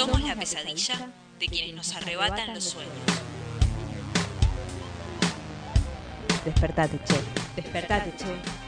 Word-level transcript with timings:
Somos 0.00 0.22
la 0.22 0.34
pesadilla 0.34 1.10
de 1.38 1.46
quienes 1.46 1.74
nos 1.74 1.94
arrebatan 1.94 2.54
los 2.54 2.64
sueños. 2.64 2.94
Despertate, 6.42 6.98
che. 7.04 7.20
Despertate, 7.54 8.10
che. 8.16 8.59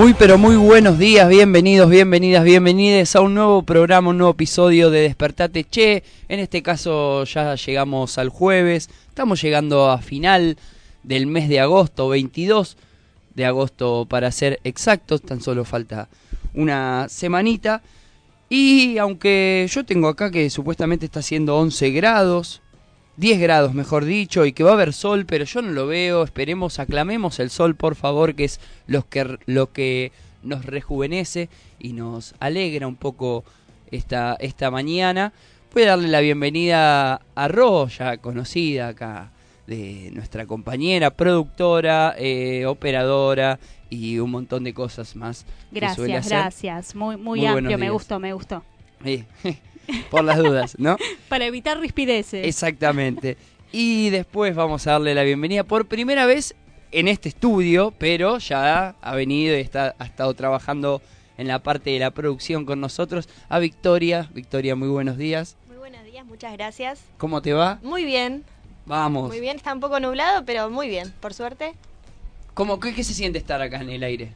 Muy 0.00 0.14
pero 0.14 0.38
muy 0.38 0.56
buenos 0.56 0.98
días, 0.98 1.28
bienvenidos, 1.28 1.90
bienvenidas, 1.90 2.42
bienvenidas 2.42 3.14
a 3.14 3.20
un 3.20 3.34
nuevo 3.34 3.64
programa, 3.64 4.08
un 4.08 4.16
nuevo 4.16 4.32
episodio 4.32 4.88
de 4.88 5.02
Despertate 5.02 5.62
Che. 5.62 6.02
En 6.30 6.40
este 6.40 6.62
caso 6.62 7.24
ya 7.24 7.54
llegamos 7.54 8.16
al 8.16 8.30
jueves, 8.30 8.88
estamos 9.08 9.42
llegando 9.42 9.90
a 9.90 9.98
final 9.98 10.56
del 11.02 11.26
mes 11.26 11.50
de 11.50 11.60
agosto, 11.60 12.08
22 12.08 12.78
de 13.34 13.44
agosto 13.44 14.06
para 14.08 14.32
ser 14.32 14.58
exactos, 14.64 15.20
tan 15.20 15.42
solo 15.42 15.66
falta 15.66 16.08
una 16.54 17.06
semanita. 17.10 17.82
Y 18.48 18.96
aunque 18.96 19.66
yo 19.70 19.84
tengo 19.84 20.08
acá 20.08 20.30
que 20.30 20.48
supuestamente 20.48 21.04
está 21.04 21.20
haciendo 21.20 21.58
11 21.58 21.90
grados, 21.90 22.62
10 23.20 23.38
grados 23.38 23.74
mejor 23.74 24.06
dicho, 24.06 24.46
y 24.46 24.52
que 24.52 24.64
va 24.64 24.70
a 24.70 24.72
haber 24.72 24.94
sol, 24.94 25.26
pero 25.26 25.44
yo 25.44 25.60
no 25.60 25.72
lo 25.72 25.86
veo. 25.86 26.24
Esperemos, 26.24 26.78
aclamemos 26.78 27.38
el 27.38 27.50
sol, 27.50 27.76
por 27.76 27.94
favor, 27.94 28.34
que 28.34 28.44
es 28.44 28.60
lo 28.86 29.06
que, 29.06 29.38
lo 29.44 29.72
que 29.72 30.10
nos 30.42 30.64
rejuvenece 30.64 31.50
y 31.78 31.92
nos 31.92 32.34
alegra 32.40 32.86
un 32.86 32.96
poco 32.96 33.44
esta, 33.90 34.38
esta 34.40 34.70
mañana. 34.70 35.34
Voy 35.74 35.82
a 35.82 35.88
darle 35.88 36.08
la 36.08 36.20
bienvenida 36.20 37.20
a 37.34 37.48
Ro, 37.48 37.88
ya 37.88 38.16
conocida 38.16 38.88
acá, 38.88 39.32
de 39.66 40.10
nuestra 40.14 40.46
compañera, 40.46 41.10
productora, 41.10 42.14
eh, 42.16 42.64
operadora 42.64 43.60
y 43.90 44.18
un 44.18 44.30
montón 44.30 44.64
de 44.64 44.72
cosas 44.72 45.14
más. 45.14 45.44
Gracias, 45.70 46.26
gracias. 46.26 46.94
Muy, 46.94 47.18
muy, 47.18 47.44
amplio, 47.44 47.76
me 47.76 47.90
gustó, 47.90 48.18
me 48.18 48.32
gustó. 48.32 48.64
por 50.10 50.24
las 50.24 50.38
dudas, 50.38 50.76
¿no? 50.78 50.96
Para 51.28 51.46
evitar 51.46 51.78
rispideces. 51.78 52.46
Exactamente. 52.46 53.36
Y 53.72 54.10
después 54.10 54.54
vamos 54.54 54.86
a 54.86 54.92
darle 54.92 55.14
la 55.14 55.22
bienvenida 55.22 55.64
por 55.64 55.86
primera 55.86 56.26
vez 56.26 56.54
en 56.92 57.08
este 57.08 57.28
estudio, 57.28 57.92
pero 57.98 58.38
ya 58.38 58.96
ha 59.00 59.14
venido 59.14 59.56
y 59.56 59.60
está, 59.60 59.94
ha 59.98 60.04
estado 60.04 60.34
trabajando 60.34 61.00
en 61.38 61.48
la 61.48 61.62
parte 61.62 61.90
de 61.90 61.98
la 61.98 62.10
producción 62.10 62.66
con 62.66 62.80
nosotros 62.80 63.28
a 63.48 63.58
Victoria. 63.58 64.28
Victoria, 64.34 64.76
muy 64.76 64.88
buenos 64.88 65.16
días. 65.16 65.56
Muy 65.68 65.78
buenos 65.78 66.04
días, 66.04 66.26
muchas 66.26 66.52
gracias. 66.52 67.00
¿Cómo 67.16 67.40
te 67.40 67.52
va? 67.52 67.78
Muy 67.82 68.04
bien. 68.04 68.44
Vamos. 68.84 69.28
Muy 69.28 69.40
bien, 69.40 69.56
está 69.56 69.72
un 69.72 69.80
poco 69.80 70.00
nublado, 70.00 70.44
pero 70.44 70.68
muy 70.68 70.88
bien, 70.88 71.14
por 71.20 71.32
suerte. 71.32 71.74
¿Cómo, 72.54 72.80
qué, 72.80 72.94
qué 72.94 73.04
se 73.04 73.14
siente 73.14 73.38
estar 73.38 73.62
acá 73.62 73.80
en 73.80 73.90
el 73.90 74.02
aire? 74.02 74.32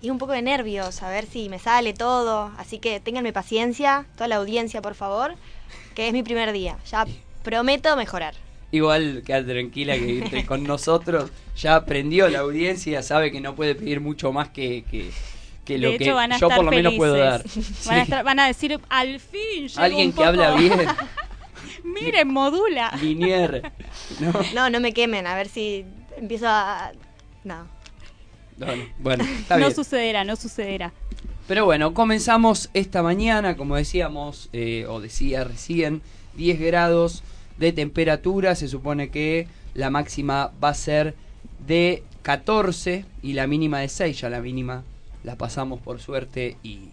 Y 0.00 0.10
un 0.10 0.18
poco 0.18 0.32
de 0.32 0.42
nervios, 0.42 1.02
a 1.02 1.08
ver 1.08 1.26
si 1.26 1.48
me 1.48 1.58
sale 1.58 1.94
todo. 1.94 2.50
Así 2.58 2.78
que 2.78 3.00
ténganme 3.00 3.32
paciencia, 3.32 4.06
toda 4.14 4.28
la 4.28 4.36
audiencia, 4.36 4.82
por 4.82 4.94
favor, 4.94 5.34
que 5.94 6.08
es 6.08 6.12
mi 6.12 6.22
primer 6.22 6.52
día. 6.52 6.76
Ya 6.90 7.06
prometo 7.42 7.96
mejorar. 7.96 8.34
Igual, 8.72 9.22
quédate 9.24 9.52
tranquila 9.52 9.94
que 9.94 10.44
con 10.46 10.64
nosotros 10.64 11.30
ya 11.56 11.76
aprendió 11.76 12.28
la 12.28 12.40
audiencia, 12.40 13.02
sabe 13.02 13.30
que 13.30 13.40
no 13.40 13.54
puede 13.54 13.74
pedir 13.74 14.00
mucho 14.00 14.32
más 14.32 14.48
que, 14.48 14.84
que, 15.64 15.78
lo 15.78 15.96
que 15.96 16.04
yo 16.04 16.48
por 16.48 16.64
lo 16.64 16.70
menos 16.70 16.94
puedo 16.94 17.16
dar. 17.16 17.42
Van, 18.24 18.38
a 18.40 18.46
decir, 18.46 18.78
al 18.88 19.20
fin 19.20 19.68
Alguien 19.76 20.12
que 20.12 20.24
habla 20.24 20.56
bien. 20.56 20.86
Miren, 21.84 22.28
modula. 22.28 22.92
Linier. 23.00 23.72
¿no? 24.20 24.32
no, 24.54 24.70
no 24.70 24.80
me 24.80 24.92
quemen, 24.92 25.26
a 25.26 25.34
ver 25.36 25.48
si 25.48 25.84
empiezo 26.16 26.48
a... 26.48 26.92
No. 27.44 27.75
Bueno, 28.98 29.24
no 29.58 29.70
sucederá, 29.70 30.24
no 30.24 30.36
sucederá. 30.36 30.92
Pero 31.46 31.64
bueno, 31.64 31.94
comenzamos 31.94 32.70
esta 32.74 33.02
mañana, 33.02 33.56
como 33.56 33.76
decíamos, 33.76 34.48
eh, 34.52 34.86
o 34.88 35.00
decía 35.00 35.44
recién, 35.44 36.02
10 36.36 36.60
grados 36.60 37.22
de 37.58 37.72
temperatura. 37.72 38.54
Se 38.54 38.68
supone 38.68 39.10
que 39.10 39.46
la 39.74 39.90
máxima 39.90 40.50
va 40.62 40.70
a 40.70 40.74
ser 40.74 41.14
de 41.66 42.02
14 42.22 43.04
y 43.22 43.34
la 43.34 43.46
mínima 43.46 43.78
de 43.80 43.88
6. 43.88 44.20
Ya 44.20 44.28
la 44.28 44.40
mínima 44.40 44.82
la 45.22 45.36
pasamos 45.36 45.80
por 45.80 46.00
suerte 46.00 46.56
y 46.64 46.88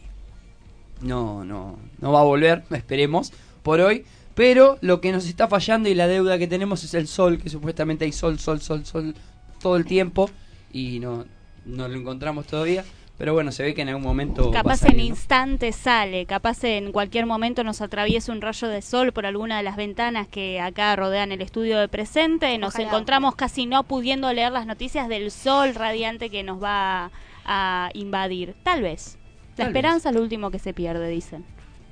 no, 1.01 1.43
no, 1.43 1.77
no 1.99 2.11
va 2.11 2.19
a 2.19 2.23
volver, 2.23 2.63
esperemos, 2.71 3.33
por 3.63 3.79
hoy. 3.79 4.05
Pero 4.35 4.77
lo 4.81 5.01
que 5.01 5.11
nos 5.11 5.25
está 5.25 5.47
fallando 5.47 5.89
y 5.89 5.95
la 5.95 6.07
deuda 6.07 6.37
que 6.37 6.47
tenemos 6.47 6.83
es 6.83 6.93
el 6.93 7.07
sol, 7.07 7.39
que 7.39 7.49
supuestamente 7.49 8.05
hay 8.05 8.11
sol, 8.11 8.39
sol, 8.39 8.61
sol, 8.61 8.85
sol 8.85 9.15
todo 9.61 9.77
el 9.77 9.85
tiempo 9.85 10.29
y 10.71 10.99
no, 10.99 11.25
no 11.65 11.87
lo 11.87 11.95
encontramos 11.95 12.47
todavía. 12.47 12.83
Pero 13.17 13.33
bueno, 13.33 13.51
se 13.51 13.61
ve 13.61 13.73
que 13.75 13.83
en 13.83 13.89
algún 13.89 14.03
momento. 14.03 14.49
Capaz 14.49 14.83
en 14.85 14.99
instante 14.99 15.71
sale, 15.71 16.25
capaz 16.25 16.63
en 16.63 16.91
cualquier 16.91 17.27
momento 17.27 17.63
nos 17.63 17.79
atraviesa 17.81 18.31
un 18.31 18.41
rayo 18.41 18.67
de 18.67 18.81
sol 18.81 19.11
por 19.11 19.27
alguna 19.27 19.57
de 19.57 19.63
las 19.63 19.75
ventanas 19.75 20.27
que 20.27 20.59
acá 20.59 20.95
rodean 20.95 21.31
el 21.31 21.41
estudio 21.41 21.77
de 21.77 21.87
presente. 21.87 22.57
Nos 22.57 22.77
encontramos 22.79 23.35
casi 23.35 23.67
no 23.67 23.83
pudiendo 23.83 24.33
leer 24.33 24.51
las 24.51 24.65
noticias 24.65 25.07
del 25.07 25.29
sol 25.29 25.75
radiante 25.75 26.31
que 26.31 26.41
nos 26.41 26.61
va 26.61 27.11
a, 27.45 27.91
invadir. 27.93 28.55
Tal 28.63 28.81
vez. 28.81 29.17
La 29.57 29.65
esperanza 29.65 30.09
es 30.09 30.15
lo 30.15 30.21
último 30.21 30.49
que 30.49 30.57
se 30.57 30.73
pierde, 30.73 31.07
dicen. 31.07 31.45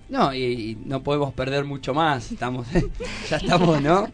No, 0.09 0.33
y, 0.33 0.75
no 0.83 1.03
podemos 1.03 1.33
perder 1.33 1.65
mucho 1.65 1.93
más. 1.93 2.31
Estamos, 2.31 2.65
ya 3.29 3.37
estamos, 3.37 3.79
¿no? 3.79 4.09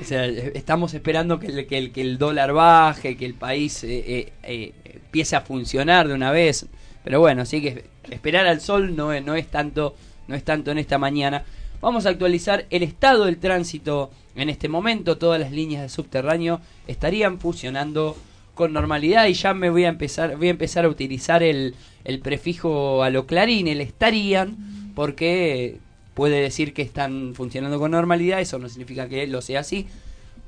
O 0.00 0.04
sea, 0.04 0.26
estamos 0.26 0.94
esperando 0.94 1.38
que 1.40 1.46
el, 1.48 1.66
que 1.66 1.78
el, 1.78 1.92
que 1.92 2.00
el 2.00 2.18
dólar 2.18 2.52
baje, 2.52 3.16
que 3.16 3.26
el 3.26 3.34
país 3.34 3.82
eh, 3.82 4.04
eh, 4.06 4.32
eh, 4.42 4.72
empiece 5.10 5.34
a 5.34 5.40
funcionar 5.40 6.06
de 6.06 6.14
una 6.14 6.30
vez. 6.30 6.66
Pero 7.02 7.18
bueno, 7.18 7.42
así 7.42 7.60
que 7.60 7.84
esperar 8.10 8.46
al 8.46 8.60
sol 8.60 8.94
no 8.94 9.12
es, 9.12 9.24
no 9.24 9.34
es 9.34 9.48
tanto 9.48 9.96
no 10.28 10.36
es 10.36 10.44
tanto 10.44 10.70
en 10.70 10.78
esta 10.78 10.96
mañana. 10.96 11.42
Vamos 11.80 12.06
a 12.06 12.10
actualizar 12.10 12.64
el 12.70 12.84
estado 12.84 13.24
del 13.24 13.38
tránsito 13.38 14.12
en 14.36 14.48
este 14.48 14.68
momento. 14.68 15.18
Todas 15.18 15.40
las 15.40 15.50
líneas 15.50 15.82
de 15.82 15.88
subterráneo 15.88 16.60
estarían 16.86 17.40
funcionando 17.40 18.16
con 18.54 18.72
normalidad 18.72 19.26
y 19.26 19.32
ya 19.32 19.52
me 19.54 19.70
voy 19.70 19.84
a 19.84 19.88
empezar 19.88 20.36
voy 20.36 20.46
a 20.46 20.50
empezar 20.52 20.84
a 20.84 20.88
utilizar 20.88 21.42
el, 21.42 21.74
el 22.04 22.20
prefijo 22.20 23.02
a 23.02 23.10
lo 23.10 23.26
clarín, 23.26 23.66
el 23.66 23.80
estarían, 23.80 24.92
porque 24.94 25.78
puede 26.14 26.40
decir 26.40 26.72
que 26.72 26.82
están 26.82 27.34
funcionando 27.34 27.80
con 27.80 27.90
normalidad, 27.90 28.40
eso 28.40 28.58
no 28.60 28.68
significa 28.68 29.08
que 29.08 29.26
lo 29.26 29.40
sea 29.42 29.60
así, 29.60 29.86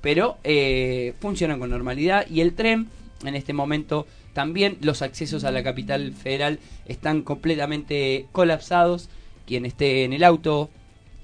pero 0.00 0.36
eh, 0.44 1.14
funcionan 1.18 1.58
con 1.58 1.70
normalidad 1.70 2.26
y 2.30 2.40
el 2.40 2.52
tren 2.52 2.88
en 3.24 3.34
este 3.34 3.52
momento 3.52 4.06
también 4.32 4.78
los 4.80 5.02
accesos 5.02 5.44
a 5.44 5.50
la 5.50 5.62
capital 5.62 6.12
federal 6.12 6.58
están 6.86 7.22
completamente 7.22 8.26
colapsados. 8.32 9.08
Quien 9.46 9.66
esté 9.66 10.04
en 10.04 10.12
el 10.12 10.24
auto 10.24 10.70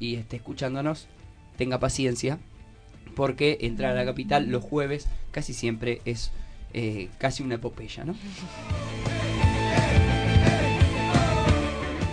y 0.01 0.17
esté 0.17 0.37
escuchándonos, 0.37 1.07
tenga 1.57 1.79
paciencia, 1.79 2.39
porque 3.15 3.59
entrar 3.61 3.93
a 3.93 3.97
la 3.97 4.05
capital 4.05 4.49
los 4.49 4.63
jueves 4.63 5.09
casi 5.31 5.55
siempre 5.55 6.03
es 6.05 6.33
eh, 6.75 7.09
casi 7.19 7.43
una 7.43 7.57
epopeya, 7.57 8.05
¿no? 8.05 8.15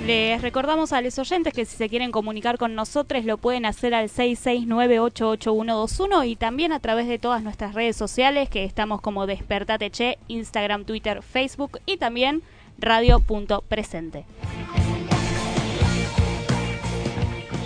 Les 0.06 0.40
recordamos 0.40 0.94
a 0.94 1.02
los 1.02 1.18
oyentes 1.18 1.52
que 1.52 1.66
si 1.66 1.78
se 1.78 1.90
quieren 1.90 2.12
comunicar 2.12 2.60
con 2.60 2.76
nosotros 2.76 3.26
lo 3.26 3.40
pueden 3.40 3.66
hacer 3.66 3.96
al 3.96 4.08
669-88121 4.10 6.28
y 6.28 6.36
también 6.36 6.72
a 6.74 6.80
través 6.80 7.08
de 7.08 7.18
todas 7.18 7.42
nuestras 7.42 7.74
redes 7.74 7.96
sociales 7.96 8.48
que 8.48 8.66
estamos 8.66 9.02
como 9.02 9.26
Despertate 9.26 10.20
Instagram, 10.28 10.86
Twitter, 10.86 11.24
Facebook 11.24 11.80
y 11.88 11.98
también 11.98 12.44
radio.presente. 12.78 14.26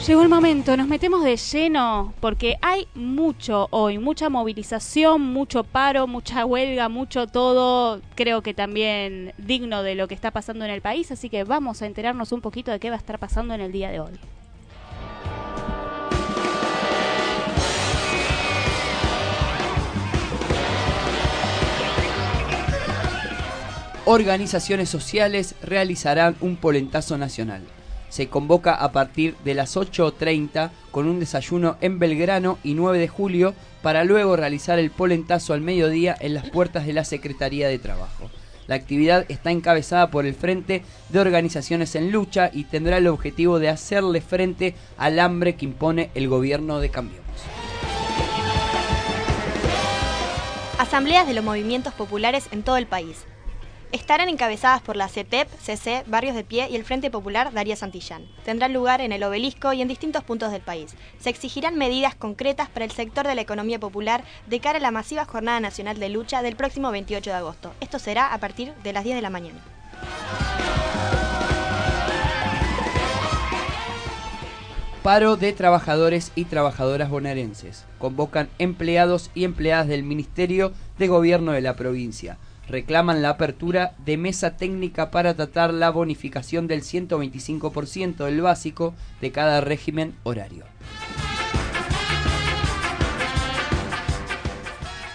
Llegó 0.08 0.24
el 0.24 0.30
momento, 0.30 0.76
nos 0.76 0.88
metemos 0.88 1.24
de 1.24 1.36
lleno 1.36 2.14
porque 2.20 2.58
hay 2.62 2.88
mucho 2.96 3.68
hoy, 3.70 4.00
mucha 4.00 4.30
movilización, 4.30 5.22
mucho 5.22 5.64
paro, 5.64 6.08
mucha 6.08 6.46
huelga, 6.46 6.90
mucho 6.90 7.28
todo, 7.28 8.02
creo 8.16 8.42
que 8.42 8.56
también 8.56 9.34
digno 9.38 9.84
de 9.84 9.94
lo 9.94 10.08
que 10.08 10.16
está 10.16 10.32
pasando 10.32 10.66
en 10.66 10.72
el 10.72 10.82
país, 10.82 11.12
así 11.12 11.30
que 11.30 11.44
vamos 11.44 11.84
a 11.84 11.86
enterarnos 11.86 12.32
un 12.32 12.42
poquito 12.42 12.72
de 12.72 12.80
qué 12.80 12.90
va 12.90 12.96
a 12.96 12.98
estar 12.98 13.20
pasando 13.20 13.54
en 13.54 13.62
el 13.62 13.72
día 13.72 13.92
de 13.92 14.00
hoy. 14.00 14.14
Organizaciones 24.06 24.90
sociales 24.90 25.54
realizarán 25.62 26.36
un 26.42 26.56
polentazo 26.56 27.16
nacional. 27.20 27.62
Se 28.10 28.28
convoca 28.28 28.74
a 28.74 28.92
partir 28.92 29.36
de 29.44 29.54
las 29.54 29.78
8.30 29.78 30.72
con 30.92 31.08
un 31.08 31.20
desayuno 31.20 31.78
en 31.82 32.00
Belgrano 32.00 32.58
y 32.64 32.74
9 32.74 33.00
de 33.00 33.08
julio 33.08 33.54
para 33.82 34.04
luego 34.04 34.36
realizar 34.36 34.80
el 34.80 34.92
polentazo 34.92 35.54
al 35.54 35.62
mediodía 35.62 36.16
en 36.20 36.34
las 36.34 36.50
puertas 36.50 36.86
de 36.86 36.94
la 36.94 37.06
Secretaría 37.06 37.68
de 37.68 37.80
Trabajo. 37.80 38.30
La 38.68 38.76
actividad 38.76 39.26
está 39.30 39.50
encabezada 39.50 40.12
por 40.12 40.28
el 40.28 40.36
Frente 40.36 40.84
de 41.10 41.20
Organizaciones 41.20 41.96
en 41.96 42.12
Lucha 42.12 42.52
y 42.54 42.66
tendrá 42.66 42.98
el 42.98 43.08
objetivo 43.08 43.58
de 43.58 43.70
hacerle 43.70 44.22
frente 44.22 44.76
al 44.98 45.20
hambre 45.20 45.56
que 45.56 45.66
impone 45.66 46.12
el 46.14 46.28
gobierno 46.28 46.80
de 46.80 46.90
Cambiemos. 46.90 47.26
Asambleas 50.78 51.28
de 51.28 51.34
los 51.34 51.44
movimientos 51.44 51.94
populares 51.94 52.48
en 52.52 52.62
todo 52.62 52.78
el 52.78 52.86
país. 52.86 53.26
Estarán 53.92 54.30
encabezadas 54.30 54.84
por 54.84 54.96
la 54.96 55.08
CETEP, 55.08 55.50
CC, 55.60 56.04
Barrios 56.06 56.36
de 56.36 56.44
Pie 56.44 56.68
y 56.70 56.76
el 56.76 56.84
Frente 56.84 57.10
Popular 57.10 57.52
Daría 57.52 57.76
Santillán. 57.76 58.28
Tendrán 58.46 58.72
lugar 58.72 59.02
en 59.02 59.12
el 59.12 59.24
obelisco 59.24 59.74
y 59.74 59.82
en 59.82 59.88
distintos 59.88 60.24
puntos 60.24 60.52
del 60.52 60.62
país. 60.62 60.94
Se 61.20 61.32
exigirán 61.32 61.76
medidas 61.76 62.14
concretas 62.14 62.70
para 62.70 62.86
el 62.86 62.92
sector 62.92 63.26
de 63.26 63.34
la 63.34 63.42
economía 63.42 63.80
popular 63.80 64.24
de 64.46 64.60
cara 64.60 64.78
a 64.78 64.82
la 64.82 64.92
masiva 64.92 65.26
Jornada 65.26 65.60
Nacional 65.60 65.98
de 65.98 66.10
Lucha 66.10 66.44
del 66.44 66.56
próximo 66.56 66.92
28 66.92 67.32
de 67.32 67.36
agosto. 67.36 67.74
Esto 67.80 67.98
será 67.98 68.32
a 68.32 68.38
partir 68.38 68.76
de 68.84 68.94
las 68.94 69.04
10 69.04 69.16
de 69.16 69.22
la 69.24 69.32
mañana. 69.32 69.60
Paro 75.02 75.36
de 75.36 75.52
trabajadores 75.52 76.32
y 76.36 76.46
trabajadoras 76.46 77.10
bonaerenses. 77.10 77.86
Convocan 77.98 78.50
empleados 78.60 79.32
y 79.34 79.46
empleadas 79.46 79.88
del 79.88 80.04
Ministerio 80.04 80.74
de 81.00 81.08
Gobierno 81.08 81.54
de 81.54 81.62
la 81.62 81.76
provincia 81.76 82.38
reclaman 82.70 83.22
la 83.22 83.32
apertura 83.32 83.96
de 84.06 84.18
mesa 84.18 84.56
técnica 84.56 85.12
para 85.12 85.34
tratar 85.34 85.74
la 85.74 85.90
bonificación 85.90 86.68
del 86.68 86.84
125% 86.84 88.26
del 88.26 88.42
básico 88.42 88.94
de 89.22 89.32
cada 89.32 89.62
régimen 89.62 90.16
horario. 90.24 90.66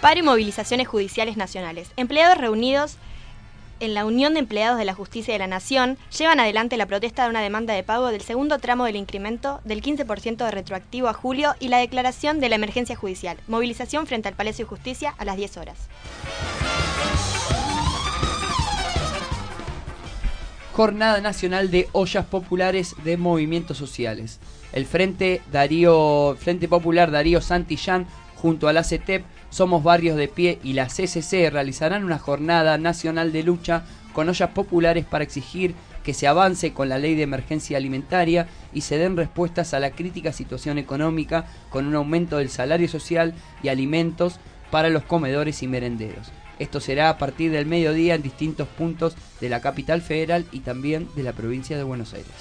Paro 0.00 0.20
y 0.20 0.22
movilizaciones 0.22 0.86
judiciales 0.86 1.38
nacionales. 1.38 1.90
Empleados 1.96 2.36
reunidos 2.36 2.98
en 3.80 3.94
la 3.94 4.04
Unión 4.04 4.34
de 4.34 4.40
Empleados 4.40 4.78
de 4.78 4.84
la 4.84 4.94
Justicia 4.94 5.32
de 5.32 5.38
la 5.38 5.46
Nación 5.46 5.96
llevan 6.16 6.40
adelante 6.40 6.76
la 6.76 6.86
protesta 6.86 7.24
de 7.24 7.30
una 7.30 7.40
demanda 7.40 7.74
de 7.74 7.82
pago 7.82 8.08
del 8.08 8.20
segundo 8.20 8.58
tramo 8.58 8.84
del 8.84 8.96
incremento 8.96 9.60
del 9.64 9.82
15% 9.82 10.44
de 10.44 10.50
retroactivo 10.50 11.08
a 11.08 11.14
julio 11.14 11.54
y 11.58 11.68
la 11.68 11.78
declaración 11.78 12.40
de 12.40 12.48
la 12.48 12.56
emergencia 12.56 12.96
judicial. 12.96 13.38
Movilización 13.48 14.06
frente 14.06 14.28
al 14.28 14.34
Palacio 14.34 14.64
de 14.64 14.68
Justicia 14.68 15.14
a 15.16 15.24
las 15.24 15.36
10 15.36 15.56
horas. 15.56 15.78
Jornada 20.74 21.20
Nacional 21.20 21.70
de 21.70 21.88
Ollas 21.92 22.26
Populares 22.26 22.96
de 23.04 23.16
Movimientos 23.16 23.78
Sociales. 23.78 24.40
El 24.72 24.86
Frente, 24.86 25.40
Darío, 25.52 26.36
Frente 26.36 26.66
Popular 26.66 27.12
Darío 27.12 27.40
Santillán 27.40 28.08
junto 28.34 28.66
a 28.66 28.72
la 28.72 28.82
CETEP, 28.82 29.24
Somos 29.50 29.84
Barrios 29.84 30.16
de 30.16 30.26
Pie 30.26 30.58
y 30.64 30.72
la 30.72 30.88
CCC 30.88 31.48
realizarán 31.48 32.02
una 32.02 32.18
jornada 32.18 32.76
nacional 32.76 33.30
de 33.30 33.44
lucha 33.44 33.84
con 34.12 34.28
ollas 34.28 34.50
populares 34.50 35.04
para 35.04 35.22
exigir 35.22 35.76
que 36.02 36.12
se 36.12 36.26
avance 36.26 36.72
con 36.72 36.88
la 36.88 36.98
ley 36.98 37.14
de 37.14 37.22
emergencia 37.22 37.76
alimentaria 37.76 38.48
y 38.72 38.80
se 38.80 38.98
den 38.98 39.16
respuestas 39.16 39.74
a 39.74 39.78
la 39.78 39.92
crítica 39.92 40.32
situación 40.32 40.78
económica 40.78 41.46
con 41.70 41.86
un 41.86 41.94
aumento 41.94 42.38
del 42.38 42.50
salario 42.50 42.88
social 42.88 43.32
y 43.62 43.68
alimentos 43.68 44.40
para 44.72 44.88
los 44.88 45.04
comedores 45.04 45.62
y 45.62 45.68
merenderos. 45.68 46.32
Esto 46.64 46.80
será 46.80 47.10
a 47.10 47.18
partir 47.18 47.50
del 47.50 47.66
mediodía 47.66 48.14
en 48.14 48.22
distintos 48.22 48.66
puntos 48.66 49.14
de 49.38 49.50
la 49.50 49.60
capital 49.60 50.00
federal 50.00 50.46
y 50.50 50.60
también 50.60 51.10
de 51.14 51.22
la 51.22 51.34
provincia 51.34 51.76
de 51.76 51.82
Buenos 51.82 52.14
Aires. 52.14 52.32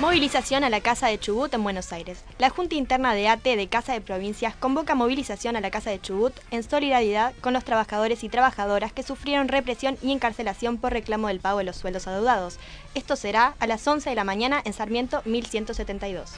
Movilización 0.00 0.64
a 0.64 0.70
la 0.70 0.80
Casa 0.80 1.08
de 1.08 1.20
Chubut 1.20 1.52
en 1.52 1.62
Buenos 1.62 1.92
Aires. 1.92 2.24
La 2.38 2.48
Junta 2.48 2.74
Interna 2.74 3.12
de 3.12 3.28
ATE 3.28 3.56
de 3.56 3.68
Casa 3.68 3.92
de 3.92 4.00
Provincias 4.00 4.56
convoca 4.56 4.94
movilización 4.94 5.56
a 5.56 5.60
la 5.60 5.70
Casa 5.70 5.90
de 5.90 6.00
Chubut 6.00 6.32
en 6.50 6.62
solidaridad 6.62 7.34
con 7.42 7.52
los 7.52 7.64
trabajadores 7.64 8.24
y 8.24 8.30
trabajadoras 8.30 8.94
que 8.94 9.02
sufrieron 9.02 9.48
represión 9.48 9.98
y 10.00 10.12
encarcelación 10.12 10.78
por 10.78 10.94
reclamo 10.94 11.28
del 11.28 11.40
pago 11.40 11.58
de 11.58 11.64
los 11.64 11.76
sueldos 11.76 12.06
adeudados. 12.06 12.56
Esto 12.94 13.14
será 13.14 13.56
a 13.58 13.66
las 13.66 13.86
11 13.86 14.08
de 14.08 14.16
la 14.16 14.24
mañana 14.24 14.62
en 14.64 14.72
Sarmiento 14.72 15.20
1172. 15.26 16.32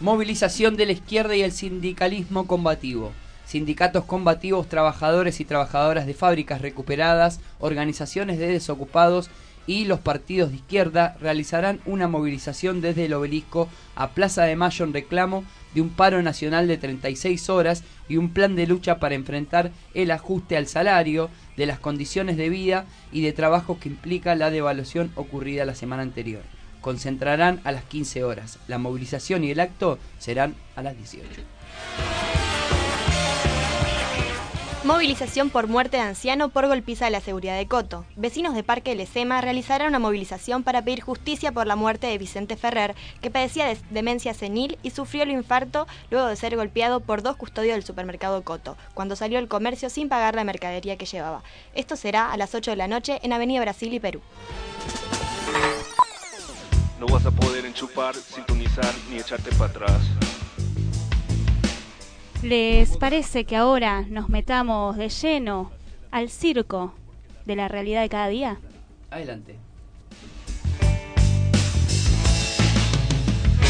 Movilización 0.00 0.76
de 0.76 0.86
la 0.86 0.92
izquierda 0.92 1.36
y 1.36 1.42
el 1.42 1.52
sindicalismo 1.52 2.46
combativo. 2.46 3.12
Sindicatos 3.44 4.06
combativos, 4.06 4.66
trabajadores 4.66 5.40
y 5.40 5.44
trabajadoras 5.44 6.06
de 6.06 6.14
fábricas 6.14 6.62
recuperadas, 6.62 7.38
organizaciones 7.58 8.38
de 8.38 8.46
desocupados 8.46 9.28
y 9.66 9.84
los 9.84 10.00
partidos 10.00 10.50
de 10.50 10.56
izquierda 10.56 11.18
realizarán 11.20 11.80
una 11.84 12.08
movilización 12.08 12.80
desde 12.80 13.04
el 13.04 13.12
obelisco 13.12 13.68
a 13.94 14.12
Plaza 14.12 14.44
de 14.44 14.56
Mayo 14.56 14.86
en 14.86 14.94
reclamo 14.94 15.44
de 15.74 15.82
un 15.82 15.90
paro 15.90 16.22
nacional 16.22 16.66
de 16.66 16.78
36 16.78 17.50
horas 17.50 17.84
y 18.08 18.16
un 18.16 18.30
plan 18.30 18.56
de 18.56 18.66
lucha 18.66 19.00
para 19.00 19.14
enfrentar 19.14 19.70
el 19.92 20.12
ajuste 20.12 20.56
al 20.56 20.66
salario, 20.66 21.28
de 21.58 21.66
las 21.66 21.78
condiciones 21.78 22.38
de 22.38 22.48
vida 22.48 22.86
y 23.12 23.20
de 23.20 23.34
trabajo 23.34 23.78
que 23.78 23.90
implica 23.90 24.34
la 24.34 24.50
devaluación 24.50 25.12
ocurrida 25.14 25.66
la 25.66 25.74
semana 25.74 26.00
anterior 26.00 26.59
concentrarán 26.80 27.60
a 27.64 27.72
las 27.72 27.84
15 27.84 28.24
horas. 28.24 28.58
La 28.68 28.78
movilización 28.78 29.44
y 29.44 29.50
el 29.50 29.60
acto 29.60 29.98
serán 30.18 30.54
a 30.76 30.82
las 30.82 30.96
18. 30.96 31.42
Movilización 34.82 35.50
por 35.50 35.66
muerte 35.66 35.98
de 35.98 36.04
anciano 36.04 36.48
por 36.48 36.66
golpiza 36.66 37.04
de 37.04 37.10
la 37.10 37.20
seguridad 37.20 37.58
de 37.58 37.66
Coto. 37.66 38.06
Vecinos 38.16 38.54
de 38.54 38.62
Parque 38.62 38.94
Lesema 38.94 39.42
realizaron 39.42 39.88
una 39.88 39.98
movilización 39.98 40.62
para 40.62 40.82
pedir 40.82 41.02
justicia 41.02 41.52
por 41.52 41.66
la 41.66 41.76
muerte 41.76 42.06
de 42.06 42.16
Vicente 42.16 42.56
Ferrer, 42.56 42.94
que 43.20 43.30
padecía 43.30 43.66
de 43.66 43.76
demencia 43.90 44.32
senil 44.32 44.78
y 44.82 44.88
sufrió 44.88 45.24
el 45.24 45.32
infarto 45.32 45.86
luego 46.10 46.28
de 46.28 46.36
ser 46.36 46.56
golpeado 46.56 47.00
por 47.00 47.22
dos 47.22 47.36
custodios 47.36 47.74
del 47.74 47.84
supermercado 47.84 48.42
Coto, 48.42 48.78
cuando 48.94 49.16
salió 49.16 49.38
al 49.38 49.48
comercio 49.48 49.90
sin 49.90 50.08
pagar 50.08 50.34
la 50.34 50.44
mercadería 50.44 50.96
que 50.96 51.04
llevaba. 51.04 51.42
Esto 51.74 51.94
será 51.94 52.32
a 52.32 52.38
las 52.38 52.54
8 52.54 52.70
de 52.70 52.76
la 52.78 52.88
noche 52.88 53.20
en 53.22 53.34
Avenida 53.34 53.60
Brasil 53.60 53.92
y 53.92 54.00
Perú. 54.00 54.22
No 57.00 57.06
vas 57.06 57.24
a 57.24 57.30
poder 57.30 57.64
enchupar, 57.64 58.14
sintonizar 58.14 58.92
ni 59.10 59.16
echarte 59.16 59.50
para 59.52 59.70
atrás. 59.70 60.02
¿Les 62.42 62.94
parece 62.98 63.46
que 63.46 63.56
ahora 63.56 64.02
nos 64.02 64.28
metamos 64.28 64.98
de 64.98 65.08
lleno 65.08 65.70
al 66.10 66.28
circo 66.28 66.92
de 67.46 67.56
la 67.56 67.68
realidad 67.68 68.02
de 68.02 68.10
cada 68.10 68.28
día? 68.28 68.60
Adelante. 69.10 69.56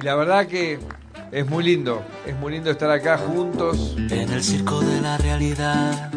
Y 0.00 0.04
la 0.06 0.14
verdad 0.14 0.46
que 0.46 0.78
es 1.30 1.46
muy 1.46 1.62
lindo, 1.62 2.02
es 2.24 2.34
muy 2.36 2.52
lindo 2.52 2.70
estar 2.70 2.90
acá 2.90 3.18
juntos. 3.18 3.94
En 3.98 4.32
el 4.32 4.42
circo 4.42 4.80
de 4.80 5.00
la 5.02 5.18
realidad, 5.18 6.10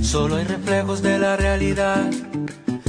solo 0.00 0.36
hay 0.36 0.44
reflejos 0.44 1.02
de 1.02 1.18
la 1.18 1.36
realidad. 1.36 2.10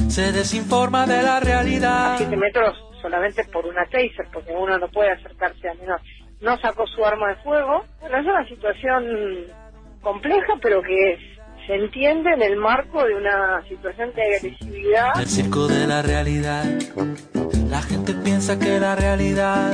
Se 0.07 0.31
desinforma 0.31 1.05
de 1.05 1.23
la 1.23 1.41
realidad. 1.41 2.13
A 2.13 2.17
7 2.19 2.37
metros 2.37 2.77
solamente 3.01 3.43
por 3.45 3.65
una 3.65 3.83
taser, 3.85 4.27
porque 4.31 4.51
uno 4.51 4.77
no 4.77 4.87
puede 4.87 5.11
acercarse 5.11 5.67
a 5.67 5.73
menos. 5.73 6.01
No 6.39 6.57
sacó 6.59 6.87
su 6.87 7.03
arma 7.03 7.29
de 7.29 7.35
fuego. 7.37 7.83
Bueno, 7.99 8.17
es 8.17 8.25
una 8.25 8.47
situación 8.47 9.03
compleja, 10.01 10.53
pero 10.61 10.81
que 10.81 11.17
se 11.69 11.75
entiende 11.75 12.31
en 12.33 12.41
el 12.41 12.55
marco 12.55 13.03
de 13.05 13.13
una 13.13 13.61
situación 13.67 14.11
de 14.15 14.23
agresividad. 14.23 15.19
El 15.19 15.27
circo 15.27 15.67
de 15.67 15.85
la 15.85 16.01
realidad, 16.01 16.65
la 17.69 17.81
gente 17.83 18.15
piensa 18.23 18.57
que 18.57 18.79
la 18.79 18.95
realidad 18.95 19.73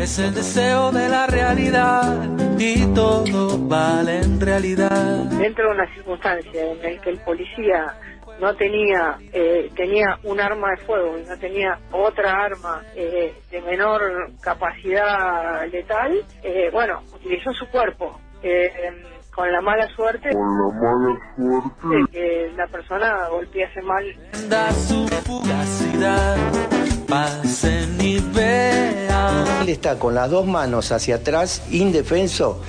es 0.00 0.18
el 0.18 0.34
deseo 0.34 0.90
de 0.90 1.08
la 1.08 1.28
realidad 1.28 2.24
y 2.58 2.92
todo 2.92 3.56
vale 3.56 4.18
en 4.18 4.40
realidad. 4.40 5.26
Dentro 5.38 5.68
de 5.68 5.74
una 5.76 5.94
circunstancia 5.94 6.72
en 6.72 6.82
la 6.82 7.00
que 7.00 7.10
el 7.10 7.20
policía 7.20 7.94
no 8.40 8.52
tenía 8.56 9.16
eh, 9.32 9.70
tenía 9.76 10.18
un 10.24 10.40
arma 10.40 10.70
de 10.70 10.78
fuego 10.78 11.18
y 11.20 11.22
no 11.28 11.38
tenía 11.38 11.78
otra 11.92 12.32
arma 12.32 12.82
eh, 12.96 13.32
de 13.48 13.60
menor 13.60 14.32
capacidad 14.40 15.68
letal, 15.70 16.24
eh, 16.42 16.68
bueno, 16.72 17.00
utilizó 17.14 17.52
su 17.52 17.68
cuerpo. 17.68 18.20
Eh, 18.42 18.72
con 19.36 19.52
la 19.52 19.60
mala 19.60 19.86
suerte 19.94 20.30
de 20.30 22.06
que 22.10 22.52
la 22.56 22.66
persona 22.68 23.28
golpease 23.28 23.82
mal. 23.82 24.04
Da 24.48 24.72
su 24.72 25.06
fugacidad, 25.24 26.36
pasen 27.06 28.00
y 28.00 28.18
vean. 28.34 29.44
Él 29.60 29.68
está 29.68 29.98
con 29.98 30.14
las 30.14 30.30
dos 30.30 30.46
manos 30.46 30.90
hacia 30.90 31.16
atrás, 31.16 31.62
indefenso, 31.70 32.62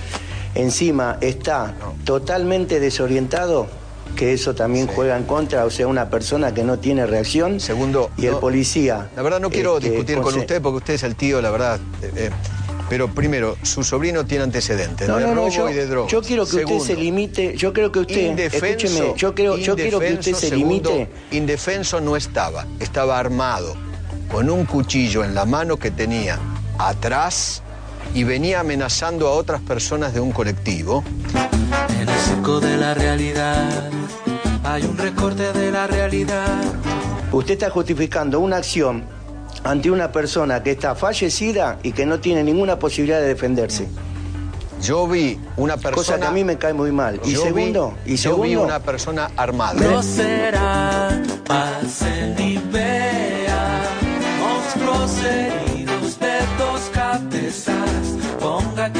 encima 0.55 1.17
está 1.21 1.73
totalmente 2.03 2.81
desorientado, 2.81 3.67
que 4.17 4.33
eso 4.33 4.53
también 4.53 4.87
juega 4.87 5.15
en 5.15 5.23
contra, 5.23 5.63
o 5.63 5.69
sea, 5.69 5.87
una 5.87 6.09
persona 6.09 6.53
que 6.53 6.63
no 6.63 6.79
tiene 6.79 7.05
reacción. 7.05 7.61
Segundo, 7.61 8.09
y 8.17 8.25
el 8.25 8.35
policía. 8.35 9.09
La 9.15 9.21
verdad 9.21 9.39
no 9.39 9.49
quiero 9.49 9.77
este, 9.77 9.91
discutir 9.91 10.19
con 10.19 10.35
usted 10.35 10.61
porque 10.61 10.77
usted 10.77 10.93
es 10.95 11.03
el 11.03 11.15
tío, 11.15 11.41
la 11.41 11.49
verdad. 11.49 11.79
eh, 12.01 12.11
eh, 12.15 12.29
pero 12.89 13.09
primero, 13.09 13.57
su 13.63 13.83
sobrino 13.83 14.25
tiene 14.25 14.45
antecedentes 14.45 15.07
No, 15.07 15.17
de 15.17 15.23
no, 15.23 15.29
no, 15.29 15.35
robo 15.35 15.49
yo, 15.49 15.69
y 15.69 15.73
de 15.73 15.87
drogas. 15.87 16.11
yo 16.11 16.21
quiero 16.21 16.45
que 16.45 16.51
Segundo, 16.51 16.75
usted 16.77 16.95
se 16.95 16.99
limite, 16.99 17.57
yo 17.57 17.73
creo 17.73 17.91
que 17.91 17.99
usted, 17.99 18.29
indefenso, 18.29 18.87
escúcheme, 18.87 19.13
yo 19.17 19.35
creo, 19.35 19.57
yo 19.57 19.75
quiero 19.75 19.99
que 19.99 20.13
usted 20.13 20.33
se 20.33 20.49
segundo, 20.49 20.91
limite. 20.91 21.11
Indefenso 21.31 21.99
no 21.99 22.15
estaba, 22.15 22.65
estaba 22.79 23.19
armado, 23.19 23.75
con 24.31 24.49
un 24.49 24.65
cuchillo 24.65 25.23
en 25.23 25.35
la 25.35 25.45
mano 25.45 25.77
que 25.77 25.91
tenía 25.91 26.39
atrás 26.77 27.61
y 28.13 28.23
venía 28.23 28.61
amenazando 28.61 29.27
a 29.27 29.31
otras 29.31 29.61
personas 29.61 30.13
de 30.13 30.19
un 30.21 30.31
colectivo. 30.31 31.03
En 32.01 32.07
el 32.07 32.19
circo 32.19 32.59
de 32.59 32.77
la 32.77 32.93
realidad 32.93 33.89
hay 34.63 34.83
un 34.83 34.97
recorte 34.97 35.51
de 35.53 35.71
la 35.71 35.87
realidad. 35.87 36.61
Usted 37.31 37.53
está 37.53 37.69
justificando 37.69 38.39
una 38.39 38.57
acción 38.57 39.03
ante 39.63 39.91
una 39.91 40.11
persona 40.11 40.61
que 40.63 40.71
está 40.71 40.95
fallecida 40.95 41.79
y 41.83 41.91
que 41.91 42.05
no 42.05 42.19
tiene 42.19 42.43
ninguna 42.43 42.77
posibilidad 42.79 43.19
de 43.19 43.27
defenderse. 43.27 43.87
Yo 44.81 45.07
vi 45.07 45.39
una 45.57 45.75
persona. 45.75 45.95
Cosa 45.95 46.19
que 46.19 46.25
a 46.27 46.31
mí 46.31 46.43
me 46.43 46.57
cae 46.57 46.73
muy 46.73 46.91
mal. 46.91 47.19
Y 47.25 47.31
Yo 47.33 47.41
vi- 47.41 47.47
segundo, 47.47 47.93
y 48.05 48.11
yo 48.11 48.17
segundo, 48.29 48.43
vi 48.43 48.55
una 48.55 48.79
persona 48.79 49.31
armada. 49.35 49.73
No 49.81 50.03
será, 50.03 51.19
pasen 51.45 52.35
y 52.39 52.57
vean 52.71 53.81
monstruos 54.39 55.11
heridos 55.23 56.19
de 56.19 56.37
dos 56.59 56.81
cabezas. 56.93 57.75
Ponga 58.39 58.85
aquí 58.85 58.99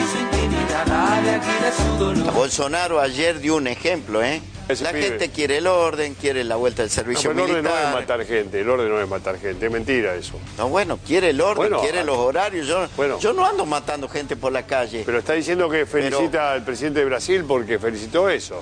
Bolsonaro 2.33 2.99
ayer 2.99 3.39
dio 3.39 3.55
un 3.55 3.67
ejemplo, 3.67 4.23
¿eh? 4.23 4.41
Ese 4.67 4.83
la 4.83 4.91
pibe. 4.91 5.03
gente 5.03 5.29
quiere 5.31 5.57
el 5.57 5.67
orden, 5.67 6.13
quiere 6.15 6.43
la 6.43 6.57
vuelta 6.57 6.81
del 6.81 6.89
No, 6.89 6.95
servicio 6.95 7.29
pero 7.31 7.45
el 7.45 7.51
orden 7.51 7.63
no 7.63 7.69
es 7.69 7.75
militar. 7.75 7.93
matar 8.01 8.25
gente, 8.25 8.59
el 8.59 8.69
orden 8.69 8.89
no 8.89 9.01
es 9.01 9.07
matar 9.07 9.39
gente, 9.39 9.65
es 9.65 9.71
mentira 9.71 10.13
eso. 10.15 10.33
No, 10.57 10.67
bueno, 10.67 10.99
quiere 11.05 11.29
el 11.29 11.39
orden, 11.39 11.55
Bueno, 11.55 11.79
quiere 11.81 12.03
los 12.03 12.17
horarios. 12.17 12.67
Yo, 12.67 12.85
bueno. 12.97 13.17
yo 13.19 13.31
no 13.33 13.45
ando 13.45 13.65
matando 13.65 14.09
gente 14.09 14.35
por 14.35 14.51
la 14.51 14.65
calle. 14.65 15.03
Pero 15.05 15.19
está 15.19 15.33
diciendo 15.33 15.69
que 15.69 15.85
felicita 15.85 16.51
al 16.51 16.65
presidente 16.65 16.99
de 16.99 17.05
Brasil 17.05 17.45
porque 17.47 17.79
felicitó 17.79 18.29
eso. 18.29 18.61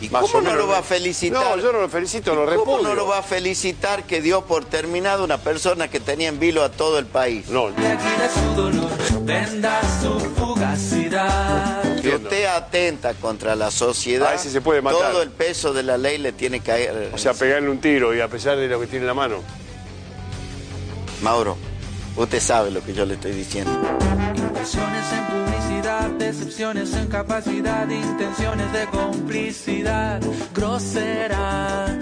¿Y 0.00 0.08
Más 0.10 0.22
cómo 0.22 0.42
no 0.42 0.54
lo 0.54 0.68
va 0.68 0.78
a 0.78 0.82
felicitar? 0.82 1.56
No, 1.56 1.62
yo 1.62 1.72
no 1.72 1.80
lo 1.80 1.88
felicito, 1.88 2.34
lo 2.34 2.44
¿Cómo 2.44 2.56
repudio. 2.76 2.88
no 2.88 2.94
lo 2.94 3.06
va 3.08 3.18
a 3.18 3.22
felicitar 3.22 4.04
que 4.04 4.22
dio 4.22 4.42
por 4.44 4.64
terminado 4.64 5.24
una 5.24 5.38
persona 5.38 5.88
que 5.88 5.98
tenía 5.98 6.28
en 6.28 6.38
vilo 6.38 6.62
a 6.62 6.70
todo 6.70 6.98
el 7.00 7.06
país? 7.06 7.48
No. 7.48 7.70
De 7.72 7.86
aquí 7.86 8.04
de 8.06 8.28
su 8.28 8.62
dolor, 8.62 8.90
venda 9.22 9.80
su 10.00 10.20
fugacidad. 10.36 11.82
Que 12.00 12.14
usted 12.14 12.44
atenta 12.46 13.14
contra 13.14 13.56
la 13.56 13.72
sociedad. 13.72 14.28
A 14.28 14.34
ese 14.34 14.50
se 14.50 14.60
puede 14.60 14.82
matar. 14.82 15.00
Todo 15.10 15.22
el 15.22 15.30
peso 15.30 15.72
de 15.72 15.82
la 15.82 15.98
ley 15.98 16.18
le 16.18 16.32
tiene 16.32 16.60
que 16.60 16.66
caer. 16.66 17.10
O 17.12 17.18
sea, 17.18 17.34
pegarle 17.34 17.68
un 17.68 17.80
tiro 17.80 18.14
y 18.14 18.20
a 18.20 18.28
pesar 18.28 18.56
de 18.56 18.68
lo 18.68 18.78
que 18.78 18.86
tiene 18.86 19.02
en 19.02 19.08
la 19.08 19.14
mano. 19.14 19.42
Mauro, 21.22 21.56
usted 22.16 22.40
sabe 22.40 22.70
lo 22.70 22.84
que 22.84 22.94
yo 22.94 23.04
le 23.04 23.14
estoy 23.14 23.32
diciendo. 23.32 23.72
En 23.72 25.27
decepciones 26.18 26.92
en 26.94 27.06
capacidad, 27.06 27.88
intenciones 27.88 28.72
de 28.72 28.86
complicidad, 28.86 30.20
grosera. 30.54 31.98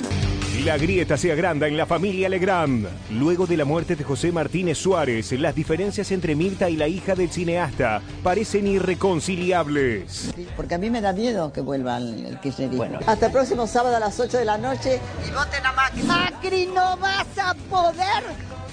La 0.64 0.78
grieta 0.78 1.16
se 1.16 1.30
agranda 1.30 1.68
en 1.68 1.76
la 1.76 1.86
familia 1.86 2.28
Legrand. 2.28 2.88
Luego 3.10 3.46
de 3.46 3.56
la 3.56 3.64
muerte 3.64 3.94
de 3.94 4.02
José 4.02 4.32
Martínez 4.32 4.78
Suárez, 4.78 5.30
las 5.32 5.54
diferencias 5.54 6.10
entre 6.10 6.34
Mirta 6.34 6.68
y 6.68 6.76
la 6.76 6.88
hija 6.88 7.14
del 7.14 7.30
cineasta 7.30 8.02
parecen 8.24 8.66
irreconciliables. 8.66 10.34
Porque 10.56 10.74
a 10.74 10.78
mí 10.78 10.90
me 10.90 11.00
da 11.00 11.12
miedo 11.12 11.52
que 11.52 11.60
vuelva 11.60 11.98
el, 11.98 12.26
el 12.26 12.40
kirchnerismo. 12.40 12.98
Hasta 13.06 13.26
el 13.26 13.32
próximo 13.32 13.68
sábado 13.68 13.96
a 13.96 14.00
las 14.00 14.18
8 14.18 14.38
de 14.38 14.44
la 14.44 14.58
noche. 14.58 14.98
Y 15.28 15.30
voten 15.30 15.64
a 15.64 15.72
Macri. 15.72 16.02
Macri, 16.02 16.66
no 16.66 16.96
vas 16.96 17.26
a 17.40 17.54
poder. 17.70 18.24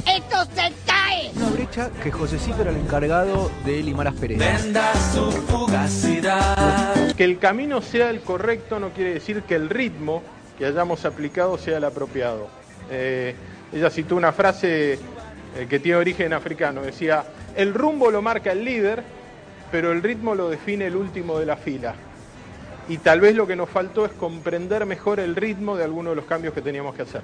Esto 0.05 0.45
se 0.55 0.73
cae. 0.85 1.31
Una 1.35 1.49
brecha 1.49 1.89
que 2.01 2.11
Josecito 2.11 2.61
era 2.61 2.71
el 2.71 2.77
encargado 2.77 3.51
de 3.65 3.81
limar 3.83 4.07
asperezas. 4.07 4.63
Venda 4.63 4.93
su 5.13 5.31
fugacidad. 5.31 7.13
Que 7.15 7.23
el 7.23 7.39
camino 7.39 7.81
sea 7.81 8.09
el 8.09 8.21
correcto 8.21 8.79
no 8.79 8.89
quiere 8.89 9.13
decir 9.15 9.43
que 9.43 9.55
el 9.55 9.69
ritmo 9.69 10.23
que 10.57 10.65
hayamos 10.65 11.05
aplicado 11.05 11.57
sea 11.57 11.77
el 11.77 11.83
apropiado. 11.83 12.47
Eh, 12.89 13.35
ella 13.71 13.89
citó 13.89 14.15
una 14.15 14.31
frase 14.31 14.93
eh, 14.93 15.67
que 15.69 15.79
tiene 15.79 15.97
origen 15.97 16.33
africano, 16.33 16.81
decía, 16.81 17.23
el 17.55 17.73
rumbo 17.73 18.11
lo 18.11 18.21
marca 18.21 18.51
el 18.51 18.63
líder, 18.63 19.03
pero 19.71 19.91
el 19.91 20.03
ritmo 20.03 20.35
lo 20.35 20.49
define 20.49 20.87
el 20.87 20.95
último 20.95 21.39
de 21.39 21.45
la 21.45 21.57
fila. 21.57 21.95
Y 22.89 22.97
tal 22.97 23.21
vez 23.21 23.35
lo 23.35 23.47
que 23.47 23.55
nos 23.55 23.69
faltó 23.69 24.05
es 24.05 24.11
comprender 24.11 24.85
mejor 24.85 25.19
el 25.19 25.35
ritmo 25.35 25.77
de 25.77 25.85
algunos 25.85 26.11
de 26.11 26.15
los 26.17 26.25
cambios 26.25 26.53
que 26.53 26.61
teníamos 26.61 26.93
que 26.95 27.03
hacer. 27.03 27.23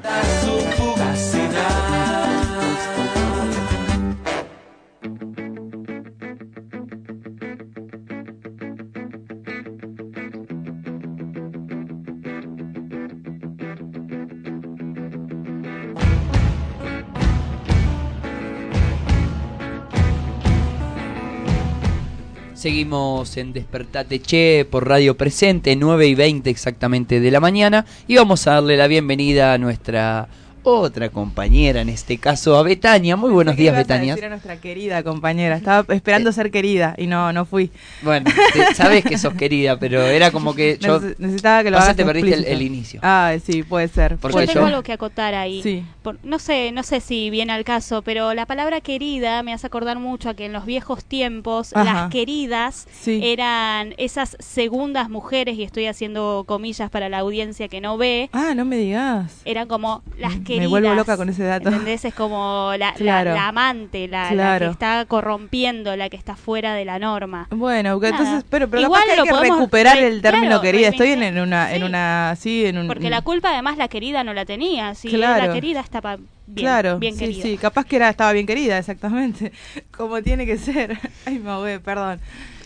Seguimos 22.59 23.37
en 23.37 23.53
Despertate 23.53 24.19
Che 24.19 24.67
por 24.69 24.85
Radio 24.85 25.15
Presente, 25.15 25.77
9 25.77 26.07
y 26.07 26.13
20 26.13 26.49
exactamente 26.49 27.21
de 27.21 27.31
la 27.31 27.39
mañana. 27.39 27.85
Y 28.05 28.17
vamos 28.17 28.47
a 28.47 28.55
darle 28.55 28.75
la 28.75 28.87
bienvenida 28.87 29.53
a 29.53 29.57
nuestra 29.57 30.27
otra 30.63 31.09
compañera, 31.09 31.81
en 31.81 31.89
este 31.89 32.17
caso 32.17 32.57
a 32.57 32.63
Betania. 32.63 33.15
Muy 33.15 33.31
buenos 33.31 33.55
días, 33.55 33.73
a 33.73 33.77
Betania. 33.77 34.15
a 34.15 34.29
nuestra 34.29 34.57
querida 34.59 35.03
compañera. 35.03 35.55
Estaba 35.57 35.93
esperando 35.93 36.31
ser 36.31 36.51
querida 36.51 36.95
y 36.97 37.07
no, 37.07 37.31
no 37.33 37.45
fui. 37.45 37.71
Bueno, 38.01 38.29
te- 38.53 38.75
sabes 38.75 39.03
que 39.03 39.17
sos 39.17 39.33
querida, 39.33 39.79
pero 39.79 40.01
era 40.03 40.31
como 40.31 40.53
que 40.55 40.77
yo. 40.79 40.99
Neces- 40.99 41.15
necesitaba 41.17 41.63
que 41.63 41.71
lo 41.71 41.77
hagas 41.77 41.95
te 41.95 42.05
perdiste 42.05 42.51
el, 42.51 42.61
inicio. 42.61 42.99
Ah, 43.03 43.33
sí, 43.43 43.63
puede 43.63 43.87
ser. 43.87 44.17
Porque 44.17 44.45
yo 44.45 44.53
tengo 44.53 44.65
algo 44.65 44.83
que 44.83 44.93
acotar 44.93 45.33
ahí. 45.33 45.61
Sí. 45.63 45.83
Por- 46.01 46.17
no 46.23 46.39
sé, 46.39 46.71
no 46.71 46.83
sé 46.83 46.99
si 47.01 47.29
viene 47.29 47.53
al 47.53 47.63
caso, 47.63 48.01
pero 48.01 48.33
la 48.33 48.45
palabra 48.45 48.81
querida 48.81 49.41
me 49.43 49.53
hace 49.53 49.67
acordar 49.67 49.99
mucho 49.99 50.29
a 50.29 50.33
que 50.33 50.45
en 50.45 50.53
los 50.53 50.65
viejos 50.65 51.03
tiempos 51.05 51.75
Ajá. 51.75 51.83
las 51.83 52.09
queridas 52.11 52.87
Sí. 52.91 53.19
eran 53.23 53.93
esas 53.97 54.35
segundas 54.39 55.09
mujeres 55.09 55.57
y 55.57 55.63
estoy 55.63 55.85
haciendo 55.87 56.43
comillas 56.47 56.89
para 56.89 57.09
la 57.09 57.19
audiencia 57.19 57.67
que 57.67 57.81
no 57.81 57.97
ve. 57.97 58.29
Ah, 58.33 58.53
no 58.55 58.65
me 58.65 58.77
digas. 58.77 59.41
Eran 59.45 59.67
como 59.67 60.03
las 60.17 60.37
queridas. 60.49 60.63
Me 60.65 60.67
vuelvo 60.67 60.93
loca 60.93 61.15
con 61.17 61.29
ese 61.29 61.43
dato. 61.43 61.69
¿Entendés? 61.69 62.03
Es 62.05 62.13
como 62.13 62.71
la, 62.77 62.87
la- 62.87 62.93
Claro. 62.93 63.33
la 63.33 63.47
amante, 63.47 64.07
la, 64.07 64.23
la 64.25 64.29
Claro. 64.31 64.65
que 64.67 64.71
está 64.73 65.05
corrompiendo, 65.05 65.95
la 65.95 66.09
que 66.09 66.17
está 66.17 66.35
fuera 66.35 66.73
de 66.73 66.85
la 66.85 66.99
norma. 66.99 67.47
Bueno, 67.51 67.95
Nada. 67.99 68.09
entonces, 68.09 68.45
pero, 68.49 68.69
pero 68.69 68.81
Igual 68.81 69.01
capaz 69.03 69.13
que 69.23 69.29
hay 69.29 69.35
que 69.43 69.49
recuperar 69.51 69.97
re- 69.97 70.07
el 70.07 70.21
término 70.21 70.47
claro, 70.47 70.61
querida. 70.61 70.87
Estoy 70.89 71.09
en, 71.11 71.23
en 71.23 71.39
una, 71.39 71.71
en 71.73 71.79
Sí. 71.79 71.83
una, 71.83 72.35
sí, 72.37 72.65
en 72.65 72.77
un. 72.77 72.87
Porque 72.87 73.09
la 73.09 73.21
culpa 73.21 73.49
además 73.51 73.77
la 73.77 73.87
querida 73.87 74.23
no 74.23 74.33
la 74.33 74.45
tenía. 74.45 74.93
Claro. 75.01 75.47
la 75.47 75.53
querida 75.53 75.79
estaba 75.79 76.17
bien, 76.17 76.65
claro, 76.65 76.99
bien 76.99 77.13
sí, 77.13 77.19
querida. 77.19 77.41
sí, 77.43 77.57
capaz 77.57 77.85
que 77.85 77.95
era, 77.95 78.09
estaba 78.09 78.31
bien 78.33 78.45
querida, 78.47 78.77
exactamente. 78.77 79.51
Como 79.95 80.21
tiene 80.21 80.45
que 80.45 80.57
ser. 80.57 80.97
Ay, 81.25 81.39
me 81.39 81.49
ahogué, 81.51 81.79
perdón. 81.79 82.19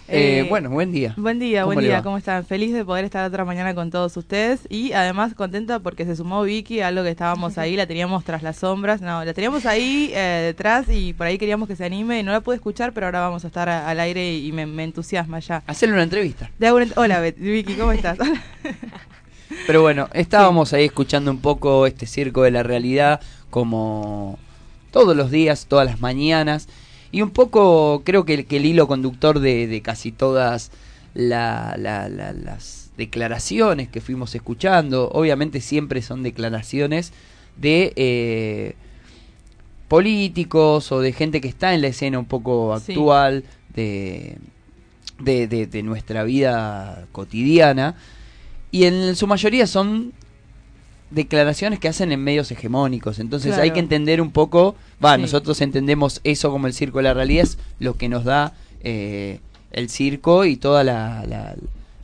Eh, 0.10 0.40
Eh, 0.40 0.48
bueno, 0.50 0.70
buen 0.70 0.92
día. 0.92 1.14
Buen 1.16 1.40
día, 1.40 1.62
¿Cómo 1.62 1.74
buen 1.76 1.86
día? 1.86 2.04
¿cómo 2.04 2.18
están? 2.18 2.46
Feliz 2.46 2.74
de 2.74 2.84
poder 2.84 3.06
estar 3.06 3.26
otra 3.26 3.46
mañana 3.46 3.74
con 3.74 3.90
todos 3.90 4.16
ustedes 4.18 4.62
y 4.70 4.92
además 4.92 5.34
contenta 5.34 5.80
porque 5.80 6.04
se 6.06 6.16
sumó 6.18 6.44
Vicky, 6.44 6.82
algo 6.82 7.04
que 7.04 7.10
estábamos 7.10 7.58
ahí, 7.58 7.78
la 7.78 7.88
teníamos 7.88 8.26
tras 8.26 8.44
las 8.44 8.58
sombras, 8.58 9.02
no, 9.02 9.24
la 9.24 9.34
teníamos 9.34 9.66
ahí 9.66 10.12
eh, 10.14 10.44
detrás 10.48 10.88
y 10.90 11.14
por 11.14 11.28
ahí 11.28 11.38
queríamos 11.38 11.70
que 11.70 11.78
se 11.78 11.86
anime, 11.86 12.22
no 12.22 12.34
la 12.34 12.42
pude 12.42 12.58
escuchar, 12.58 12.92
pero 12.94 13.06
ahora 13.08 13.22
vamos 13.22 13.46
a 13.46 13.48
estar 13.48 13.70
a- 13.70 13.88
al 13.90 14.00
aire 14.02 14.36
y 14.36 14.52
me, 14.52 14.66
me 14.66 14.84
entusiasma 14.84 15.40
ya. 15.40 15.64
Hacerle 15.68 15.94
una 15.96 16.04
entrevista. 16.04 16.52
Ent- 16.60 16.94
Hola 16.98 17.22
Bet- 17.22 17.38
Vicky, 17.40 17.76
¿cómo 17.76 17.94
estás? 17.94 18.18
Pero 19.68 19.82
bueno, 19.82 20.10
estábamos 20.14 20.74
ahí 20.74 20.86
escuchando 20.86 21.32
un 21.32 21.40
poco 21.40 21.88
este 21.88 22.08
circo 22.08 22.44
de 22.44 22.52
la 22.52 22.64
realidad 22.64 23.22
como 23.50 24.38
todos 24.92 25.16
los 25.16 25.32
días, 25.32 25.66
todas 25.68 25.86
las 25.86 26.02
mañanas. 26.02 26.68
Y 27.14 27.22
un 27.22 27.30
poco 27.30 28.02
creo 28.04 28.26
que, 28.26 28.34
el- 28.34 28.46
que 28.46 28.58
el 28.58 28.66
hilo 28.66 28.88
conductor 28.88 29.40
de, 29.40 29.68
de 29.68 29.82
casi 29.82 30.12
todas 30.12 30.72
la- 31.14 31.76
la- 31.78 32.10
la- 32.10 32.34
las 32.34 32.90
declaraciones 32.98 33.88
que 33.88 34.02
fuimos 34.02 34.34
escuchando, 34.36 35.10
obviamente 35.14 35.62
siempre 35.62 36.02
son 36.02 36.24
declaraciones 36.24 37.14
de 37.56 37.94
eh, 37.96 38.76
políticos 39.88 40.92
o 40.92 41.02
de 41.02 41.14
gente 41.14 41.40
que 41.40 41.48
está 41.48 41.74
en 41.74 41.82
la 41.82 41.88
escena 41.90 42.18
un 42.20 42.26
poco 42.26 42.80
Sí. 42.80 42.94
actual, 42.94 43.44
de, 43.76 44.38
de, 45.20 45.48
de- 45.48 45.68
de 45.68 45.84
nuestra 45.84 46.24
vida 46.24 47.06
cotidiana 47.12 47.96
y 48.72 48.86
en 48.86 49.16
su 49.16 49.28
mayoría 49.28 49.68
son 49.68 50.14
declaraciones 51.14 51.80
que 51.80 51.88
hacen 51.88 52.12
en 52.12 52.24
medios 52.24 52.52
hegemónicos. 52.52 53.20
Entonces 53.20 53.58
hay 53.58 53.72
que 53.72 53.80
entender 53.80 54.22
un 54.22 54.32
poco, 54.32 54.76
va, 55.04 55.16
Sí. 55.16 55.22
nosotros 55.22 55.62
entendemos 55.62 56.22
eso 56.24 56.52
como 56.52 56.68
el 56.68 56.74
circo 56.74 56.98
de 57.00 57.04
la 57.04 57.14
realidad, 57.14 57.44
es 57.44 57.58
lo 57.80 57.96
que 57.96 58.10
nos 58.10 58.24
da 58.24 58.54
eh, 58.84 59.40
el 59.72 59.90
circo 59.90 60.46
y 60.46 60.56
toda 60.58 60.84
la, 60.84 61.24
la, 61.28 61.56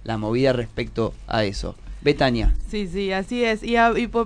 la 0.03 0.17
movida 0.17 0.53
respecto 0.53 1.13
a 1.27 1.43
eso. 1.43 1.75
Betania. 2.01 2.53
Sí, 2.69 2.87
sí, 2.87 3.11
así 3.11 3.43
es. 3.43 3.61
Y, 3.61 3.75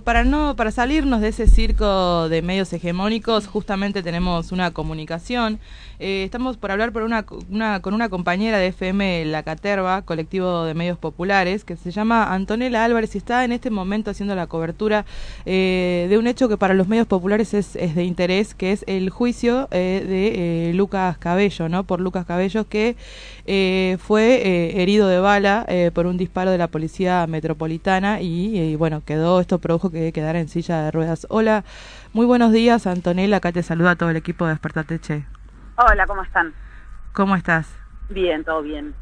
para 0.03 0.23
no 0.23 0.55
para 0.55 0.69
salirnos 0.69 1.21
de 1.21 1.29
ese 1.29 1.47
circo 1.47 2.29
de 2.29 2.41
medios 2.43 2.71
hegemónicos, 2.71 3.47
justamente 3.47 4.03
tenemos 4.03 4.51
una 4.51 4.71
comunicación. 4.71 5.59
Eh, 5.99 6.23
estamos 6.23 6.57
por 6.57 6.71
hablar 6.71 6.91
con 6.91 7.93
una 7.93 8.09
compañera 8.09 8.57
de 8.57 8.67
FM 8.67 9.25
La 9.25 9.43
Caterva, 9.43 10.01
colectivo 10.01 10.65
de 10.65 10.73
medios 10.73 10.97
populares, 10.97 11.63
que 11.63 11.77
se 11.77 11.91
llama 11.91 12.33
Antonella 12.33 12.83
Álvarez 12.83 13.15
y 13.15 13.19
está 13.19 13.45
en 13.45 13.53
este 13.53 13.69
momento 13.69 14.11
haciendo 14.11 14.35
la 14.35 14.47
cobertura 14.47 15.05
eh, 15.45 16.07
de 16.09 16.17
un 16.17 16.27
hecho 16.27 16.49
que 16.49 16.57
para 16.57 16.73
los 16.73 16.87
medios 16.87 17.07
populares 17.07 17.53
es, 17.53 17.73
de 17.73 18.03
interés, 18.03 18.53
que 18.53 18.71
es 18.71 18.83
el 18.87 19.09
juicio 19.09 19.67
eh, 19.71 20.03
de 20.07 20.73
Lucas 20.75 21.17
Cabello, 21.17 21.69
¿no? 21.69 21.85
Por 21.85 22.01
Lucas 22.01 22.25
Cabello, 22.25 22.67
que 22.67 22.95
fue 23.99 24.81
herido 24.81 25.07
de 25.07 25.19
bala 25.19 25.65
por 25.93 26.05
un 26.05 26.17
disparo 26.17 26.51
de 26.51 26.57
la 26.57 26.67
policía 26.67 27.25
metropolitana 27.27 27.62
y, 27.71 28.59
eh, 28.59 28.75
bueno, 28.77 29.03
quedó, 29.05 29.39
esto 29.39 29.59
produjo 29.59 29.89
que 29.89 30.11
quedara 30.11 30.39
en 30.39 30.49
silla 30.49 30.83
de 30.83 30.91
ruedas. 30.91 31.25
Hola, 31.29 31.63
muy 32.11 32.25
buenos 32.25 32.51
días, 32.51 32.85
Antonella, 32.87 33.37
acá 33.37 33.51
te 33.51 33.63
saluda 33.63 33.95
todo 33.95 34.09
el 34.09 34.17
equipo 34.17 34.45
de 34.45 34.51
Despertate 34.51 34.99
Che. 34.99 35.25
Hola, 35.77 36.05
¿cómo 36.05 36.23
están? 36.23 36.53
¿Cómo 37.13 37.35
estás? 37.35 37.73
Bien, 38.09 38.43
todo 38.43 38.61
bien. 38.61 38.93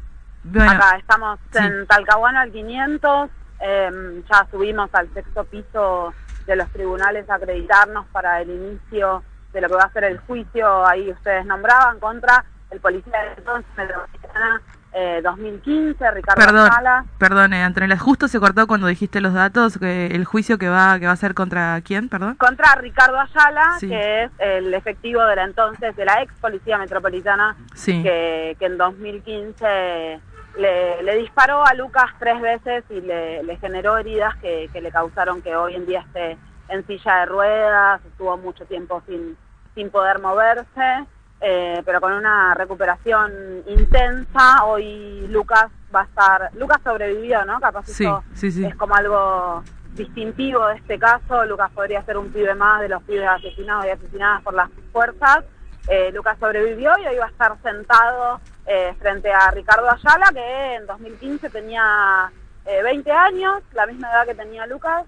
Bueno, 0.44 0.70
Acá 0.70 0.96
estamos 0.96 1.38
sí. 1.52 1.58
en 1.58 1.86
Talcahuano 1.86 2.40
al 2.40 2.52
500, 2.52 3.30
em, 3.60 4.22
ya 4.30 4.46
subimos 4.50 4.90
al 4.92 5.12
sexto 5.14 5.44
piso 5.44 6.14
de 6.46 6.56
los 6.56 6.68
tribunales 6.70 7.28
a 7.30 7.36
acreditarnos 7.36 8.06
para 8.12 8.40
el 8.40 8.50
inicio 8.50 9.22
de 9.52 9.60
lo 9.60 9.68
que 9.68 9.74
va 9.74 9.84
a 9.84 9.92
ser 9.92 10.04
el 10.04 10.18
juicio, 10.18 10.86
ahí 10.86 11.10
ustedes 11.10 11.44
nombraban, 11.46 12.00
contra 12.00 12.44
el 12.70 12.80
policía 12.80 13.18
de 13.22 13.34
entonces, 13.38 13.70
Metropolitana, 13.76 14.62
eh, 14.94 15.20
2015, 15.22 16.10
Ricardo 16.10 16.40
Perdón, 16.40 16.70
Sala. 16.70 17.04
perdón, 17.18 17.52
eh, 17.54 17.62
Antonella, 17.62 17.96
justo 17.98 18.28
se 18.28 18.38
cortó 18.40 18.66
cuando 18.66 18.86
dijiste 18.88 19.20
los 19.20 19.32
datos, 19.32 19.78
que 19.78 20.06
el 20.06 20.24
juicio 20.24 20.58
que 20.58 20.68
va 20.68 20.98
que 21.00 21.06
va 21.06 21.12
a 21.12 21.16
ser 21.16 21.34
contra 21.34 21.80
quién, 21.82 22.08
perdón. 22.08 22.34
contra 22.36 22.74
Ricardo 22.74 23.18
Ayala, 23.18 23.76
Sí. 23.78 23.88
que 23.88 24.24
es 24.24 24.30
el 24.38 24.74
efectivo 24.74 25.24
de 25.24 25.36
la 25.36 25.44
entonces, 25.44 25.96
de 25.96 26.04
la 26.04 26.22
ex 26.22 26.32
policía 26.40 26.76
metropolitana, 26.78 27.56
Sí. 27.74 28.02
que, 28.02 28.56
que 28.58 28.66
en 28.66 28.76
2015 28.78 30.20
le, 30.58 31.02
le 31.02 31.16
disparó 31.16 31.64
a 31.66 31.72
Lucas 31.74 32.10
tres 32.18 32.40
veces 32.40 32.84
y 32.90 33.00
le, 33.00 33.42
le 33.42 33.56
generó 33.56 33.96
heridas 33.96 34.36
que, 34.36 34.68
que 34.72 34.80
le 34.82 34.90
causaron 34.90 35.40
que 35.42 35.56
hoy 35.56 35.74
en 35.74 35.86
día 35.86 36.00
esté 36.00 36.36
en 36.68 36.86
silla 36.86 37.20
de 37.20 37.26
ruedas, 37.26 38.00
estuvo 38.04 38.36
mucho 38.38 38.64
tiempo 38.66 39.02
sin, 39.06 39.36
sin 39.74 39.90
poder 39.90 40.20
moverse, 40.20 41.04
eh, 41.42 41.82
pero 41.84 42.00
con 42.00 42.12
una 42.12 42.54
recuperación 42.54 43.62
intensa. 43.66 44.64
Hoy 44.64 45.26
Lucas 45.28 45.66
va 45.94 46.02
a 46.02 46.04
estar, 46.04 46.50
Lucas 46.54 46.78
sobrevivió, 46.84 47.44
¿no? 47.44 47.60
Capaz 47.60 47.86
Sí, 47.86 48.04
eso 48.04 48.22
sí, 48.34 48.50
sí. 48.52 48.64
es 48.64 48.74
como 48.76 48.94
algo 48.94 49.62
distintivo 49.94 50.66
de 50.68 50.76
este 50.76 50.98
caso. 50.98 51.44
Lucas 51.44 51.70
podría 51.72 52.02
ser 52.04 52.16
un 52.16 52.32
pibe 52.32 52.54
más 52.54 52.80
de 52.80 52.88
los 52.88 53.02
pibes 53.02 53.28
asesinados 53.28 53.86
y 53.86 53.90
asesinadas 53.90 54.42
por 54.42 54.54
las 54.54 54.70
fuerzas. 54.92 55.44
Eh, 55.88 56.12
Lucas 56.14 56.36
sobrevivió 56.38 56.92
y 57.02 57.06
hoy 57.06 57.16
va 57.16 57.26
a 57.26 57.30
estar 57.30 57.56
sentado 57.62 58.40
eh, 58.66 58.94
frente 59.00 59.32
a 59.32 59.50
Ricardo 59.50 59.90
Ayala, 59.90 60.30
que 60.32 60.74
en 60.76 60.86
2015 60.86 61.50
tenía 61.50 62.30
eh, 62.64 62.82
20 62.84 63.10
años, 63.10 63.62
la 63.72 63.86
misma 63.86 64.08
edad 64.12 64.26
que 64.26 64.34
tenía 64.36 64.64
Lucas, 64.66 65.04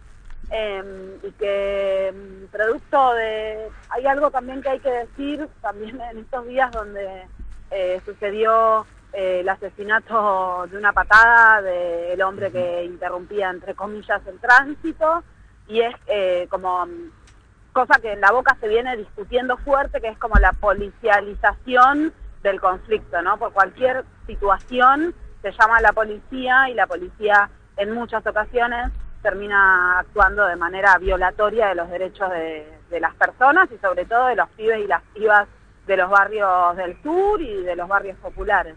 eh, 0.56 1.18
y 1.24 1.32
que 1.32 2.14
mm, 2.14 2.46
producto 2.52 3.14
de... 3.14 3.68
Hay 3.90 4.06
algo 4.06 4.30
también 4.30 4.62
que 4.62 4.68
hay 4.68 4.78
que 4.78 4.90
decir, 4.90 5.48
también 5.60 6.00
en 6.00 6.18
estos 6.18 6.46
días 6.46 6.70
donde 6.70 7.26
eh, 7.72 8.00
sucedió 8.04 8.86
eh, 9.12 9.40
el 9.40 9.48
asesinato 9.48 10.68
de 10.70 10.78
una 10.78 10.92
patada 10.92 11.60
del 11.60 12.22
hombre 12.22 12.52
que 12.52 12.84
interrumpía, 12.84 13.50
entre 13.50 13.74
comillas, 13.74 14.22
el 14.28 14.38
tránsito, 14.38 15.24
y 15.66 15.80
es 15.80 15.94
eh, 16.06 16.46
como 16.48 16.86
mm, 16.86 17.10
cosa 17.72 17.98
que 18.00 18.12
en 18.12 18.20
la 18.20 18.30
boca 18.30 18.56
se 18.60 18.68
viene 18.68 18.96
discutiendo 18.96 19.56
fuerte, 19.56 20.00
que 20.00 20.08
es 20.08 20.18
como 20.18 20.36
la 20.36 20.52
policialización 20.52 22.12
del 22.44 22.60
conflicto, 22.60 23.20
¿no? 23.22 23.38
Por 23.38 23.52
cualquier 23.52 24.04
situación 24.28 25.16
se 25.42 25.50
llama 25.50 25.78
a 25.78 25.82
la 25.82 25.92
policía 25.92 26.70
y 26.70 26.74
la 26.74 26.86
policía 26.86 27.50
en 27.76 27.90
muchas 27.92 28.24
ocasiones 28.24 28.92
termina 29.24 30.00
actuando 30.00 30.44
de 30.44 30.54
manera 30.54 30.98
violatoria 30.98 31.68
de 31.68 31.74
los 31.74 31.88
derechos 31.88 32.30
de, 32.30 32.68
de 32.90 33.00
las 33.00 33.14
personas 33.14 33.70
y 33.72 33.78
sobre 33.78 34.04
todo 34.04 34.26
de 34.26 34.36
los 34.36 34.48
pibes 34.50 34.84
y 34.84 34.86
las 34.86 35.02
pibas 35.14 35.48
de 35.86 35.96
los 35.96 36.10
barrios 36.10 36.76
del 36.76 37.02
sur 37.02 37.40
y 37.40 37.62
de 37.62 37.74
los 37.74 37.88
barrios 37.88 38.18
populares. 38.18 38.76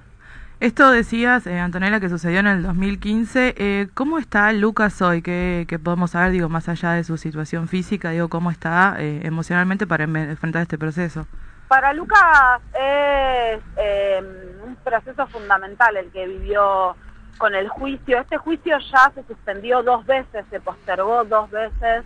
Esto 0.62 0.90
decías, 0.90 1.46
eh, 1.46 1.60
Antonella, 1.60 2.00
que 2.00 2.10
sucedió 2.10 2.40
en 2.40 2.48
el 2.48 2.64
2015. 2.64 3.56
Eh, 3.58 3.88
¿Cómo 3.94 4.18
está 4.18 4.52
Lucas 4.54 5.02
hoy? 5.02 5.22
¿Qué, 5.22 5.66
qué 5.68 5.78
podemos 5.78 6.12
saber, 6.12 6.32
digo, 6.32 6.50
más 6.50 6.68
allá 6.70 6.94
de 6.94 7.04
su 7.04 7.18
situación 7.18 7.68
física? 7.68 8.10
Digo, 8.10 8.30
¿cómo 8.30 8.50
está 8.50 8.96
eh, 8.98 9.20
emocionalmente 9.24 9.86
para 9.86 10.06
enfrentar 10.06 10.62
este 10.64 10.78
proceso? 10.78 11.28
Para 11.68 11.94
Lucas 11.94 12.62
es 12.74 13.60
eh, 13.76 14.24
un 14.66 14.76
proceso 14.78 15.28
fundamental 15.28 15.98
el 15.98 16.10
que 16.12 16.26
vivió 16.26 16.96
con 17.38 17.56
el 17.56 17.70
juicio. 17.70 18.20
Este 18.20 18.38
juicio 18.38 18.78
ya 18.92 19.12
se 19.14 19.24
suspendió 19.24 19.84
dos 19.84 20.06
veces, 20.06 20.46
se 20.50 20.60
postergó 20.60 21.24
dos 21.24 21.50
veces. 21.50 22.04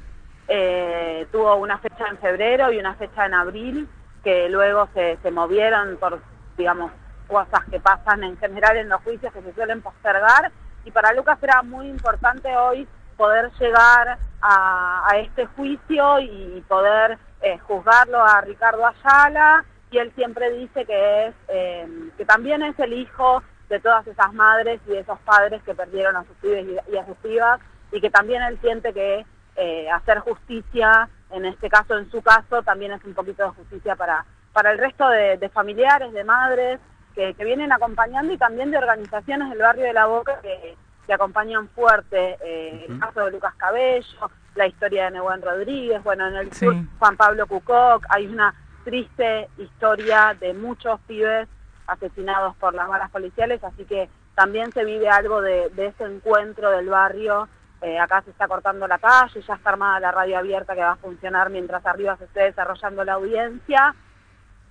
Eh, 0.48 1.28
tuvo 1.32 1.56
una 1.56 1.78
fecha 1.78 2.06
en 2.10 2.18
febrero 2.18 2.72
y 2.72 2.78
una 2.78 2.96
fecha 2.96 3.26
en 3.26 3.34
abril, 3.34 3.88
que 4.24 4.50
luego 4.50 4.90
se, 4.94 5.18
se 5.24 5.32
movieron 5.32 5.98
por, 5.98 6.20
digamos, 6.58 6.92
cosas 7.28 7.64
que 7.70 7.80
pasan 7.80 8.24
en 8.24 8.38
general 8.38 8.78
en 8.78 8.90
los 8.90 9.02
juicios 9.02 9.34
que 9.34 9.42
se 9.42 9.54
suelen 9.54 9.82
postergar. 9.82 10.52
Y 10.84 10.92
para 10.92 11.14
Lucas 11.14 11.38
era 11.42 11.62
muy 11.62 11.88
importante 11.88 12.56
hoy 12.56 12.88
poder 13.16 13.52
llegar 13.60 14.18
a, 14.42 15.12
este 15.18 15.46
juicio 15.46 16.20
y 16.20 16.64
poder 16.68 17.18
eh, 17.42 17.60
juzgarlo 17.60 18.24
a 18.24 18.42
Ricardo 18.42 18.86
Ayala. 18.86 19.64
Y 19.92 19.98
él 19.98 20.12
siempre 20.16 20.52
dice 20.52 20.86
que 20.86 21.28
es 21.28 21.36
eh, 21.50 21.88
que 22.18 22.26
también 22.26 22.64
es 22.64 22.78
el 22.80 22.94
hijo 22.94 23.44
de 23.72 23.80
todas 23.80 24.06
esas 24.06 24.34
madres 24.34 24.82
y 24.86 24.92
de 24.92 25.00
esos 25.00 25.18
padres 25.20 25.64
que 25.64 25.74
perdieron 25.74 26.18
a 26.18 26.26
sus 26.26 26.36
pibes 26.42 26.66
y, 26.92 26.98
a 26.98 27.06
sus 27.06 27.16
pibas 27.18 27.60
y 27.94 28.02
que 28.02 28.10
también 28.10 28.44
él 28.44 28.60
siente 28.62 28.94
que 28.94 29.26
eh, 29.56 29.90
hacer 29.90 30.20
justicia, 30.20 31.08
en 31.30 31.46
este 31.46 31.70
caso, 31.70 31.98
en 31.98 32.12
su 32.12 32.22
caso, 32.22 32.62
también 32.64 32.92
es 32.92 33.04
un 33.06 33.14
poquito 33.14 33.44
de 33.44 33.50
justicia 33.52 33.96
para, 33.96 34.26
para 34.52 34.72
el 34.72 34.78
resto 34.78 35.08
de, 35.08 35.38
de 35.38 35.50
familiares, 35.50 36.12
de 36.12 36.24
madres 36.26 36.80
que, 37.16 37.34
que 37.34 37.46
vienen 37.46 37.72
acompañando 37.72 38.34
y 38.34 38.38
también 38.38 38.72
de 38.72 38.78
organizaciones 38.78 39.50
del 39.50 39.60
barrio 39.60 39.86
de 39.86 39.94
La 39.94 40.06
Boca 40.06 40.40
que, 40.42 40.76
que 41.08 41.14
acompañan 41.14 41.70
fuerte 41.70 42.38
eh, 42.44 42.86
el 42.90 43.00
caso 43.00 43.26
de 43.26 43.32
Lucas 43.32 43.54
Cabello, 43.56 44.30
la 44.56 44.68
historia 44.68 45.06
de 45.06 45.12
Nebuen 45.12 45.42
Rodríguez, 45.42 46.04
bueno, 46.04 46.28
en 46.28 46.36
el 46.36 46.52
Sí. 46.52 46.66
sur 46.66 46.76
Juan 47.00 47.16
Pablo 47.16 47.48
Cucoc, 47.48 48.06
hay 48.10 48.28
una 48.28 48.54
triste 48.84 49.48
historia 49.58 50.36
de 50.40 50.54
muchos 50.54 51.00
pibes 51.08 51.48
asesinados 51.88 52.56
por 52.58 52.74
las 52.74 52.88
balas 52.88 53.10
policiales, 53.12 53.64
así 53.64 53.86
que 53.86 54.10
también 54.36 54.72
se 54.72 54.86
vive 54.86 55.10
algo 55.10 55.42
de, 55.42 55.72
ese 55.78 56.04
encuentro 56.04 56.72
del 56.72 56.90
barrio. 56.90 57.48
Eh, 57.82 58.00
acá 58.00 58.22
se 58.22 58.30
está 58.30 58.48
cortando 58.48 58.88
la 58.88 59.00
calle, 59.00 59.42
ya 59.42 59.56
está 59.56 59.72
armada 59.72 60.00
la 60.00 60.12
radio 60.12 60.38
abierta 60.38 60.76
que 60.76 60.82
va 60.82 60.92
a 60.92 60.98
funcionar 60.98 61.50
mientras 61.50 61.86
arriba 61.86 62.16
se 62.18 62.26
esté 62.26 62.42
desarrollando 62.44 63.04
la 63.04 63.14
audiencia. 63.14 63.96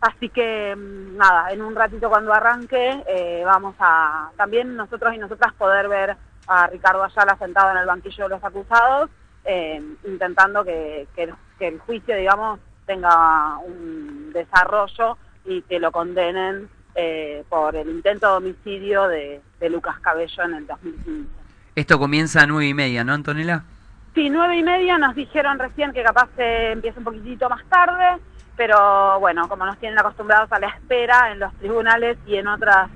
Así 0.00 0.28
que 0.28 0.74
mm, 0.76 1.16
nada, 1.16 1.50
en 1.50 1.62
un 1.62 1.74
ratito 1.74 2.08
cuando 2.08 2.32
arranque 2.32 3.02
eh, 3.06 3.42
vamos 3.44 3.74
a 3.80 4.30
también 4.36 4.76
nosotros 4.76 5.14
y 5.14 5.18
nosotras 5.18 5.52
poder 5.54 5.88
ver 5.88 6.16
a 6.46 6.66
Ricardo 6.68 7.04
Ayala 7.04 7.36
sentado 7.36 7.72
en 7.72 7.78
el 7.78 7.86
banquillo 7.86 8.24
de 8.24 8.30
los 8.30 8.44
acusados, 8.44 9.10
eh, 9.44 9.82
intentando 10.04 10.64
que, 10.64 11.06
que 11.14 11.68
el 11.68 11.78
juicio, 11.80 12.16
digamos, 12.16 12.60
tenga 12.86 13.58
un 13.58 14.32
desarrollo 14.32 15.16
y 15.44 15.62
que 15.62 15.78
lo 15.78 15.92
condenen 15.92 16.68
eh, 16.94 17.44
por 17.48 17.76
el 17.76 17.88
intento 17.88 18.31
de 18.31 18.37
homicidio 18.37 19.09
de, 19.09 19.40
de 19.59 19.70
Lucas 19.70 19.98
Cabello 20.00 20.42
en 20.44 20.55
el 20.55 20.66
2015. 20.66 21.29
Esto 21.76 21.98
comienza 21.98 22.42
a 22.42 22.46
nueve 22.46 22.66
y 22.66 22.74
media, 22.74 23.05
¿no, 23.05 23.12
Antonella? 23.12 23.62
Sí, 24.14 24.29
nueve 24.29 24.57
y 24.57 24.62
media 24.62 24.98
nos 24.98 25.14
dijeron 25.14 25.59
recién 25.59 25.92
que 25.92 26.03
capaz 26.03 26.29
se 26.37 26.72
empieza 26.72 26.98
un 26.98 27.05
poquitito 27.05 27.48
más 27.48 27.64
tarde, 27.66 28.20
pero 28.57 29.20
bueno, 29.20 29.48
como 29.48 29.64
nos 29.64 29.79
tienen 29.79 29.98
acostumbrados 29.98 30.50
a 30.53 30.59
la 30.59 30.68
espera 30.68 31.31
en 31.31 31.38
los 31.38 31.55
tribunales 31.55 32.18
y 32.26 32.37
en 32.37 32.48
otras 32.48 32.90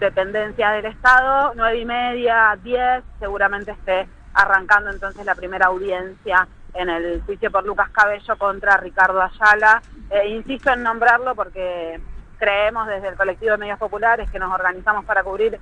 dependencias 0.00 0.74
del 0.74 0.86
Estado, 0.86 1.52
nueve 1.54 1.78
y 1.78 1.84
media, 1.84 2.58
diez, 2.62 3.02
seguramente 3.20 3.70
esté 3.70 4.08
arrancando 4.34 4.90
entonces 4.90 5.24
la 5.24 5.34
primera 5.34 5.66
audiencia 5.66 6.46
en 6.74 6.90
el 6.90 7.22
juicio 7.22 7.50
por 7.50 7.64
Lucas 7.64 7.88
Cabello 7.90 8.36
contra 8.36 8.76
Ricardo 8.76 9.22
Ayala. 9.22 9.80
Eh, 10.10 10.28
insisto 10.28 10.72
en 10.72 10.82
nombrarlo 10.82 11.34
porque 11.34 12.00
creemos 12.38 12.86
desde 12.86 13.08
el 13.08 13.16
colectivo 13.16 13.52
de 13.52 13.58
medios 13.58 13.78
populares 13.78 14.30
que 14.30 14.38
nos 14.38 14.52
organizamos 14.52 15.04
para 15.04 15.22
cubrir 15.22 15.58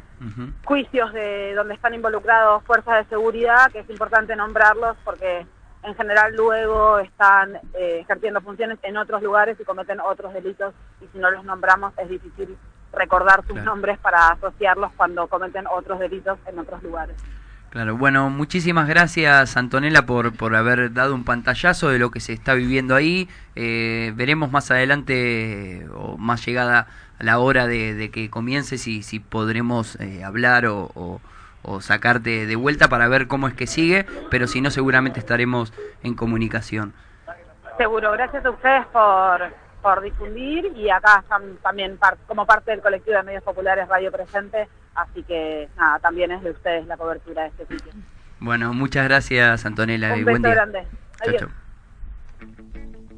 juicios 0.65 1.13
de 1.13 1.55
donde 1.55 1.75
están 1.75 1.95
involucrados 1.95 2.63
fuerzas 2.65 3.05
de 3.05 3.11
seguridad, 3.11 3.71
que 3.71 3.81
es 3.81 3.91
importante 3.91 4.37
nombrarlos 4.37 4.97
porque 5.05 5.47
en 5.83 5.95
general 5.95 6.35
luego 6.35 6.99
están 6.99 7.57
eh, 7.75 8.01
ejerciendo 8.01 8.41
funciones 8.41 8.79
en 8.83 8.97
otros 8.97 9.23
lugares 9.23 9.59
y 9.61 9.65
cometen 9.65 10.01
otros 10.01 10.33
delitos 10.33 10.75
y 11.01 11.07
si 11.09 11.19
no 11.19 11.31
los 11.31 11.45
nombramos 11.45 11.93
es 11.99 12.09
difícil 12.09 12.57
recordar 12.93 13.45
sus 13.47 13.57
nombres 13.63 13.99
para 13.99 14.29
asociarlos 14.29 14.93
cuando 14.97 15.27
cometen 15.27 15.67
otros 15.67 15.99
delitos 15.99 16.39
en 16.47 16.59
otros 16.59 16.83
lugares. 16.83 17.17
Claro, 17.75 17.97
bueno, 17.97 18.31
muchísimas 18.31 18.87
gracias 18.87 19.57
Antonella 19.57 20.07
por, 20.07 20.37
por 20.37 20.55
haber 20.55 20.93
dado 20.93 21.13
un 21.13 21.25
pantallazo 21.25 21.89
de 21.89 21.99
lo 21.99 22.13
que 22.13 22.21
se 22.21 22.33
está 22.33 22.55
viviendo 22.55 22.95
ahí. 22.95 23.29
Eh, 23.57 24.13
veremos 24.15 24.53
más 24.53 24.71
adelante 24.71 25.85
o 25.93 26.17
más 26.17 26.47
llegada 26.47 26.87
a 27.19 27.25
la 27.25 27.41
hora 27.41 27.67
de, 27.67 28.13
que 28.13 28.31
comience 28.31 28.79
si, 28.79 29.03
si 29.03 29.19
podremos 29.19 29.97
eh, 29.97 30.23
hablar 30.23 30.67
o, 30.67 31.21
o, 31.65 31.81
sacarte 31.81 32.47
de 32.47 32.55
vuelta 32.55 32.89
para 32.89 33.09
ver 33.09 33.27
cómo 33.27 33.49
es 33.49 33.55
que 33.55 33.67
sigue, 33.67 34.07
pero 34.31 34.47
si 34.47 34.61
no 34.61 34.71
seguramente 34.71 35.19
estaremos 35.19 35.73
en 36.05 36.15
comunicación. 36.15 36.95
Seguro, 37.77 38.13
gracias 38.13 38.45
a 38.45 38.51
ustedes 38.51 38.87
por, 38.93 39.53
por 39.85 40.01
difundir 40.01 40.73
y 40.75 40.89
acá 40.89 41.21
están 41.23 41.59
también 41.63 41.99
como 42.27 42.47
parte 42.47 42.71
del 42.71 42.81
colectivo 42.81 43.19
de 43.19 43.23
medios 43.23 43.43
populares 43.43 43.87
Radio 43.87 44.11
Presente, 44.11 44.67
así 44.95 45.23
que 45.25 45.69
nada, 45.77 45.99
también 45.99 46.31
es 46.33 46.43
de 46.43 46.53
ustedes 46.53 46.87
la 46.87 46.97
cobertura 46.97 47.43
de 47.43 47.49
este 47.49 47.67
sitio. 47.67 47.93
Bueno, 48.41 48.73
muchas 48.73 49.05
gracias 49.05 49.67
Antonella 49.67 50.15
Un 50.15 50.21
y 50.21 50.25
beso 50.25 50.31
buen 50.31 50.43
día. 50.43 50.55
grande. 50.55 50.87
Adiós. 51.21 51.37
chau. 51.43 51.64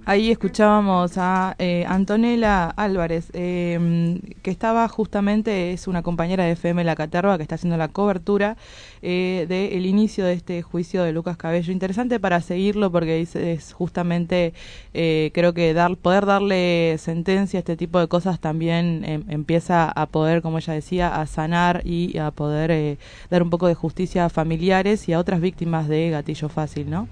Ahí 0.09 0.31
escuchábamos 0.31 1.19
a 1.19 1.57
eh, 1.59 1.85
Antonella 1.89 2.67
Álvarez, 2.77 3.29
eh, 3.33 4.21
que 4.41 4.53
estaba 4.53 4.87
justamente, 4.87 5.73
es 5.73 5.89
una 5.89 6.05
compañera 6.05 6.45
de 6.45 6.53
FM 6.53 6.85
La 6.85 6.95
Caterva 6.95 7.37
que 7.37 7.43
está 7.43 7.57
haciendo 7.57 7.77
la 7.77 7.89
cobertura 7.89 8.57
eh, 9.03 9.47
del 9.49 9.85
inicio 9.85 10.25
de 10.25 10.35
este 10.35 10.63
juicio 10.63 11.03
de 11.03 11.11
Lucas 11.11 11.37
Cabello. 11.37 11.73
Interesante 11.73 12.21
para 12.21 12.41
seguirlo 12.41 12.93
porque 12.93 13.21
es, 13.21 13.35
es 13.35 13.73
justamente, 13.73 14.55
eh, 14.95 15.33
creo 15.35 15.55
que 15.55 15.75
dar, 15.75 15.97
poder 15.97 16.25
darle 16.25 16.97
sentencia 16.99 17.59
a 17.59 17.63
este 17.63 17.77
tipo 17.77 17.99
de 17.99 18.07
cosas 18.07 18.39
también 18.39 19.03
em, 19.05 19.25
empieza 19.29 19.91
a 19.91 20.07
poder, 20.07 20.41
como 20.41 20.59
ella 20.59 20.73
decía, 20.73 21.21
a 21.21 21.27
sanar 21.27 21.83
y 21.85 22.17
a 22.19 22.31
poder 22.31 22.71
eh, 22.71 22.99
dar 23.29 23.43
un 23.43 23.51
poco 23.51 23.67
de 23.67 23.75
justicia 23.75 24.27
a 24.27 24.29
familiares 24.29 25.09
y 25.09 25.15
a 25.15 25.19
otras 25.19 25.41
víctimas 25.41 25.89
de 25.89 26.11
gatillo 26.11 26.49
fácil, 26.49 26.91
¿no? 26.91 27.09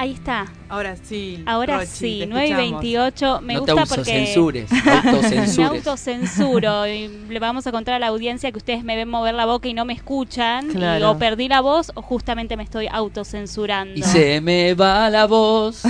Ahí 0.00 0.12
está. 0.12 0.46
Ahora 0.70 0.96
sí. 0.96 1.42
Ahora 1.44 1.76
Rochi, 1.80 1.86
sí, 1.90 2.18
te 2.20 2.26
9 2.26 2.46
y 2.46 2.50
escuchamos. 2.52 2.80
28. 2.80 3.40
Me 3.42 3.54
No 3.54 3.62
te 3.64 3.72
gusta 3.74 3.86
porque. 3.96 4.10
autocensures, 4.12 4.70
me 5.58 5.64
autocensuro. 5.66 6.86
y 6.88 7.08
le 7.28 7.38
vamos 7.38 7.66
a 7.66 7.70
contar 7.70 7.96
a 7.96 7.98
la 7.98 8.06
audiencia 8.06 8.50
que 8.50 8.56
ustedes 8.56 8.82
me 8.82 8.96
ven 8.96 9.10
mover 9.10 9.34
la 9.34 9.44
boca 9.44 9.68
y 9.68 9.74
no 9.74 9.84
me 9.84 9.92
escuchan. 9.92 10.70
Y 10.70 10.74
Claro. 10.76 11.10
o 11.10 11.18
perdí 11.18 11.48
la 11.48 11.60
voz 11.60 11.92
o 11.96 12.00
justamente 12.00 12.56
me 12.56 12.62
estoy 12.62 12.88
autocensurando. 12.90 13.92
Y 13.94 14.02
se 14.02 14.40
me 14.40 14.72
va 14.72 15.10
la 15.10 15.26
voz 15.26 15.82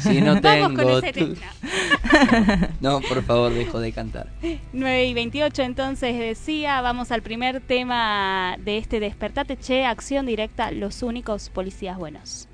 si 0.00 0.20
no 0.20 0.40
Vamos 0.40 0.68
con 0.70 0.76
tengo 0.78 0.98
ese 0.98 1.12
tu- 1.12 1.36
No, 2.80 3.00
por 3.02 3.22
favor, 3.22 3.54
dejo 3.54 3.78
de 3.78 3.92
cantar. 3.92 4.26
9 4.72 5.06
y 5.06 5.14
28 5.14 5.62
entonces 5.62 6.18
decía, 6.18 6.80
vamos 6.80 7.12
al 7.12 7.22
primer 7.22 7.60
tema 7.60 8.56
de 8.58 8.78
este 8.78 8.98
Despertate 8.98 9.56
Che, 9.56 9.84
acción 9.84 10.26
directa, 10.26 10.72
los 10.72 11.04
únicos 11.04 11.48
policías 11.50 11.96
buenos. 11.96 12.48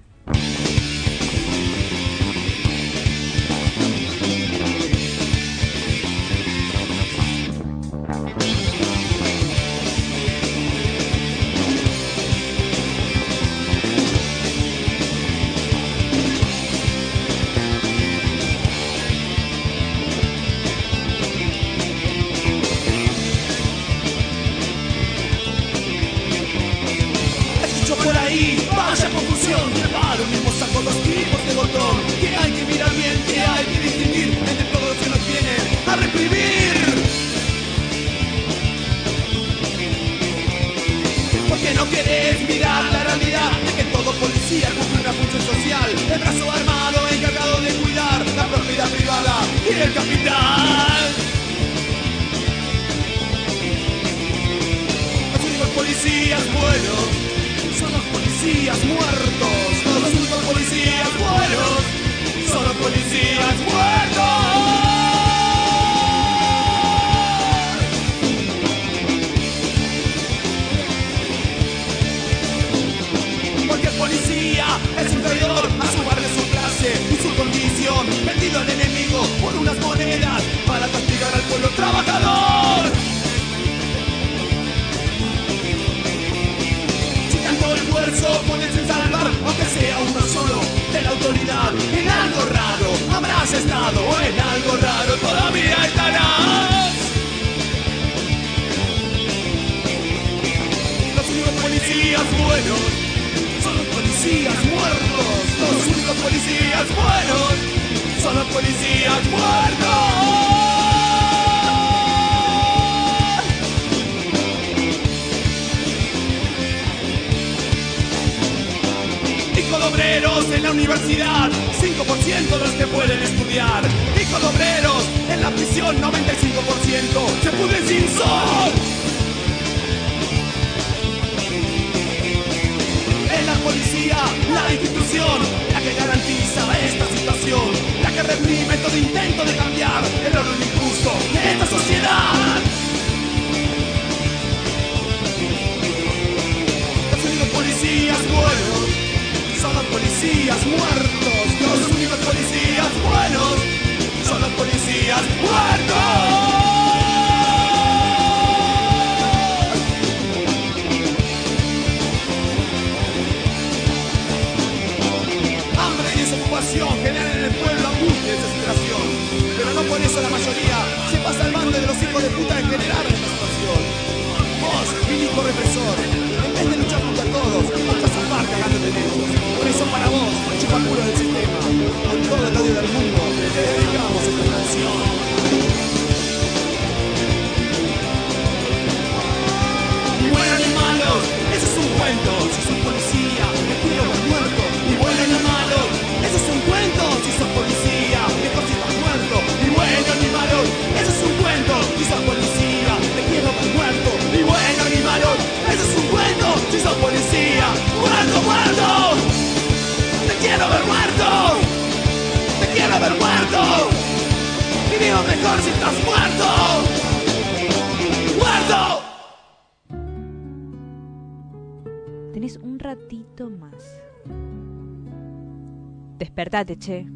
Despertate, 226.52 226.76
che. 226.76 227.06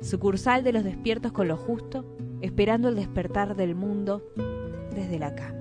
Sucursal 0.00 0.62
de 0.62 0.72
los 0.72 0.84
despiertos 0.84 1.32
con 1.32 1.48
lo 1.48 1.56
justo, 1.56 2.16
esperando 2.40 2.88
el 2.88 2.94
despertar 2.94 3.56
del 3.56 3.74
mundo 3.74 4.22
desde 4.94 5.18
la 5.18 5.34
cama. 5.34 5.58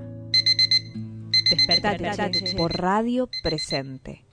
Despertate, 1.50 2.04
Despertate, 2.04 2.44
che, 2.44 2.56
por 2.56 2.80
radio 2.80 3.28
presente. 3.42 4.29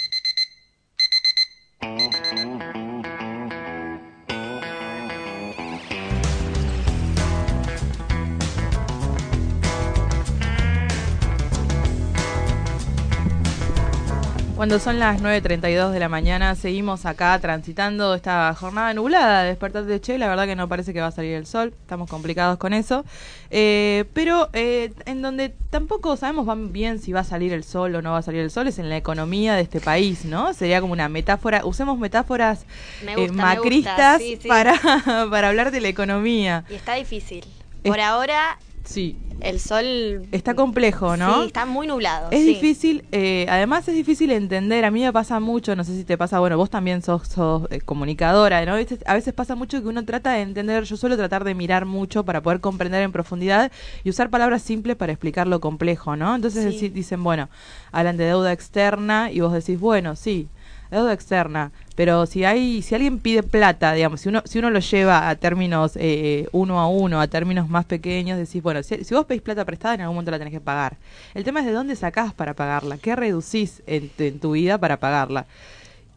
Cuando 14.67 14.81
son 14.81 14.99
las 14.99 15.23
9.32 15.23 15.93
de 15.93 16.01
la 16.01 16.09
mañana, 16.09 16.57
seguimos 16.57 17.07
acá 17.07 17.39
transitando 17.39 18.17
esta 18.17 18.53
jornada 18.53 18.93
nublada 18.95 19.43
de 19.45 19.51
Despertate 19.51 19.87
de 19.87 20.01
Che. 20.01 20.19
La 20.19 20.27
verdad 20.27 20.45
que 20.47 20.57
no 20.57 20.69
parece 20.69 20.93
que 20.93 21.01
va 21.01 21.07
a 21.07 21.13
salir 21.13 21.37
el 21.37 21.47
sol, 21.47 21.73
estamos 21.83 22.11
complicados 22.11 22.59
con 22.59 22.73
eso. 22.73 23.05
Eh, 23.53 24.07
pero 24.13 24.49
eh, 24.55 24.93
en 25.05 25.23
donde 25.23 25.51
tampoco 25.71 26.17
sabemos 26.17 26.49
bien 26.73 26.99
si 26.99 27.13
va 27.13 27.21
a 27.21 27.25
salir 27.25 27.53
el 27.53 27.63
sol 27.63 27.95
o 27.95 28.03
no 28.03 28.11
va 28.11 28.19
a 28.19 28.23
salir 28.23 28.41
el 28.41 28.51
sol 28.51 28.67
es 28.67 28.81
en 28.81 28.89
la 28.89 28.97
economía 28.97 29.55
de 29.55 29.63
este 29.63 29.81
país, 29.81 30.25
¿no? 30.25 30.53
Sería 30.53 30.81
como 30.81 30.95
una 30.95 31.09
metáfora, 31.09 31.65
usemos 31.65 31.97
metáforas 31.97 32.67
Me 33.05 33.13
eh, 33.13 33.31
me 33.31 33.41
macristas 33.41 34.19
gusta, 34.19 34.19
sí, 34.19 34.37
sí. 34.43 34.49
Para, 34.49 34.75
para 35.31 35.49
hablar 35.49 35.71
de 35.71 35.81
la 35.81 35.87
economía. 35.87 36.65
Y 36.69 36.75
está 36.75 36.95
difícil. 36.95 37.45
Por 37.85 38.01
ahora, 38.01 38.59
Sí. 38.87 39.17
el 39.41 39.61
sol 39.61 40.23
Está 40.33 40.55
complejo, 40.55 41.17
¿no? 41.19 41.41
sí, 41.43 41.47
está 41.49 41.67
muy 41.67 41.87
nublado. 41.87 42.31
Es 42.31 42.41
sí. 42.41 42.47
difícil, 42.55 43.05
eh, 43.13 43.45
además 43.51 43.87
es 43.89 43.95
difícil 43.95 44.31
entender, 44.31 44.85
a 44.87 44.91
mí 44.91 45.03
me 45.03 45.13
pasa 45.13 45.41
mucho, 45.41 45.77
no 45.77 45.85
sé 45.85 45.95
si 45.95 46.05
te 46.05 46.17
pasa, 46.17 46.39
bueno, 46.41 46.57
vos 46.57 46.71
también 46.71 47.03
sos, 47.03 47.29
sos, 47.29 47.67
eh, 47.71 47.81
comunicadora, 47.81 48.65
¿no? 48.65 48.73
A 48.73 48.77
veces, 48.77 49.01
a 49.05 49.13
veces 49.15 49.35
pasa 49.35 49.55
mucho 49.55 49.83
que 49.83 49.89
uno 49.89 50.05
trata 50.05 50.33
de 50.33 50.41
entender, 50.41 50.85
yo 50.85 50.97
suelo 50.97 51.17
tratar 51.19 51.45
de 51.45 51.55
mirar 51.55 51.85
mucho 51.85 52.25
para 52.25 52.41
poder 52.43 52.61
comprender 52.61 53.03
en 53.03 53.13
profundidad 53.13 53.71
y 54.05 54.09
usar 54.11 54.31
palabras 54.31 54.63
simples 54.63 54.97
para 54.97 55.13
explicar 55.13 55.47
lo 55.47 55.61
complejo, 55.61 56.17
¿no? 56.17 56.35
Entonces 56.35 56.79
Sí. 56.79 56.89
dicen, 56.89 57.23
bueno, 57.23 57.51
hablan 57.93 58.17
de 58.17 58.25
deuda 58.25 58.53
externa 58.53 59.31
y 59.31 59.41
vos 59.41 59.53
decís, 59.53 59.79
bueno, 59.79 60.17
sí, 60.17 60.49
deuda 60.91 61.13
externa, 61.13 61.73
pero 61.95 62.27
si 62.27 62.45
hay, 62.45 62.83
si 62.83 62.95
alguien 62.95 63.19
pide 63.19 63.43
plata, 63.43 63.93
digamos, 63.93 64.21
si 64.21 64.29
uno, 64.29 64.43
si 64.45 64.59
uno 64.59 64.71
lo 64.71 64.79
lleva 64.81 65.29
a 65.29 65.35
términos 65.37 65.93
eh, 65.97 66.49
uno 66.53 66.81
a 66.81 66.89
uno, 66.89 67.21
a 67.21 67.27
términos 67.27 67.69
más 67.69 67.85
pequeños, 67.85 68.39
decís, 68.39 68.63
bueno, 68.63 68.83
si, 68.83 68.97
vos 69.15 69.25
pedís 69.27 69.43
plata 69.43 69.65
prestada, 69.65 69.95
en 69.95 70.01
algún 70.03 70.17
momento 70.17 70.31
la 70.31 70.39
tenés 70.39 70.53
que 70.53 70.61
pagar. 70.61 70.97
El 71.35 71.45
tema 71.45 71.61
es 71.61 71.67
de 71.67 71.73
dónde 71.73 71.97
sacás 71.97 72.33
para 72.35 72.55
pagarla, 72.55 72.99
qué 72.99 73.17
reducís 73.17 73.83
en, 73.87 74.11
en 74.19 74.39
tu 74.41 74.53
vida 74.53 74.79
para 74.79 74.99
pagarla. 74.99 75.47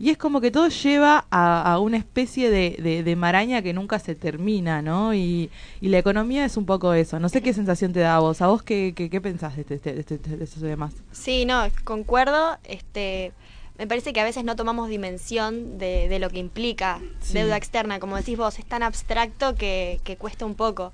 Y 0.01 0.11
es 0.11 0.17
como 0.17 0.39
que 0.39 0.49
todo 0.49 0.69
lleva 0.69 1.25
a, 1.29 1.77
una 1.79 1.97
especie 1.97 2.49
de, 2.49 2.77
de- 2.81 3.03
de 3.03 3.15
maraña 3.17 3.61
que 3.61 3.73
nunca 3.73 3.99
se 3.99 4.15
termina, 4.15 4.81
¿no? 4.81 5.13
Y, 5.13 5.49
y 5.81 5.89
la 5.89 5.97
economía 5.97 6.45
es 6.45 6.55
un 6.55 6.65
poco 6.65 6.93
eso. 6.93 7.19
No 7.19 7.27
sé 7.27 7.41
qué 7.41 7.51
sensación 7.53 7.91
te 7.91 7.99
da 7.99 8.15
a 8.15 8.19
vos. 8.19 8.41
¿A 8.41 8.47
vos 8.47 8.63
qué, 8.63 8.93
qué, 8.95 9.09
qué 9.09 9.19
pensás 9.19 9.57
de, 9.57 9.63
este, 9.63 9.77
de, 9.93 9.99
este- 9.99 10.17
de 10.37 10.41
estos 10.45 10.61
demás? 10.61 10.93
Sí, 11.11 11.43
no, 11.43 11.63
concuerdo. 11.83 12.57
Este, 12.63 13.33
me 13.79 13.87
parece 13.87 14.13
que 14.13 14.19
a 14.19 14.23
veces 14.25 14.43
no 14.43 14.55
tomamos 14.55 14.89
dimensión 14.89 15.77
de, 15.79 16.07
de 16.09 16.19
lo 16.19 16.29
que 16.29 16.37
implica 16.37 16.99
Sí. 17.21 17.33
deuda 17.33 17.55
externa. 17.57 17.99
Como 17.99 18.17
decís 18.17 18.37
vos, 18.37 18.59
es 18.59 18.65
tan 18.65 18.83
abstracto 18.83 19.55
que, 19.55 19.99
que 20.03 20.17
cuesta 20.17 20.45
un 20.45 20.53
poco. 20.55 20.91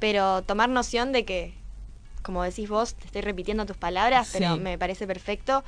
Pero 0.00 0.42
tomar 0.42 0.68
noción 0.68 1.12
de 1.12 1.24
que, 1.24 1.54
como 2.22 2.42
decís 2.42 2.68
vos, 2.68 2.94
te 2.94 3.06
estoy 3.06 3.22
repitiendo 3.22 3.64
tus 3.64 3.76
palabras, 3.76 4.28
pero 4.32 4.56
me 4.56 4.76
parece 4.76 5.06
perfecto. 5.06 5.64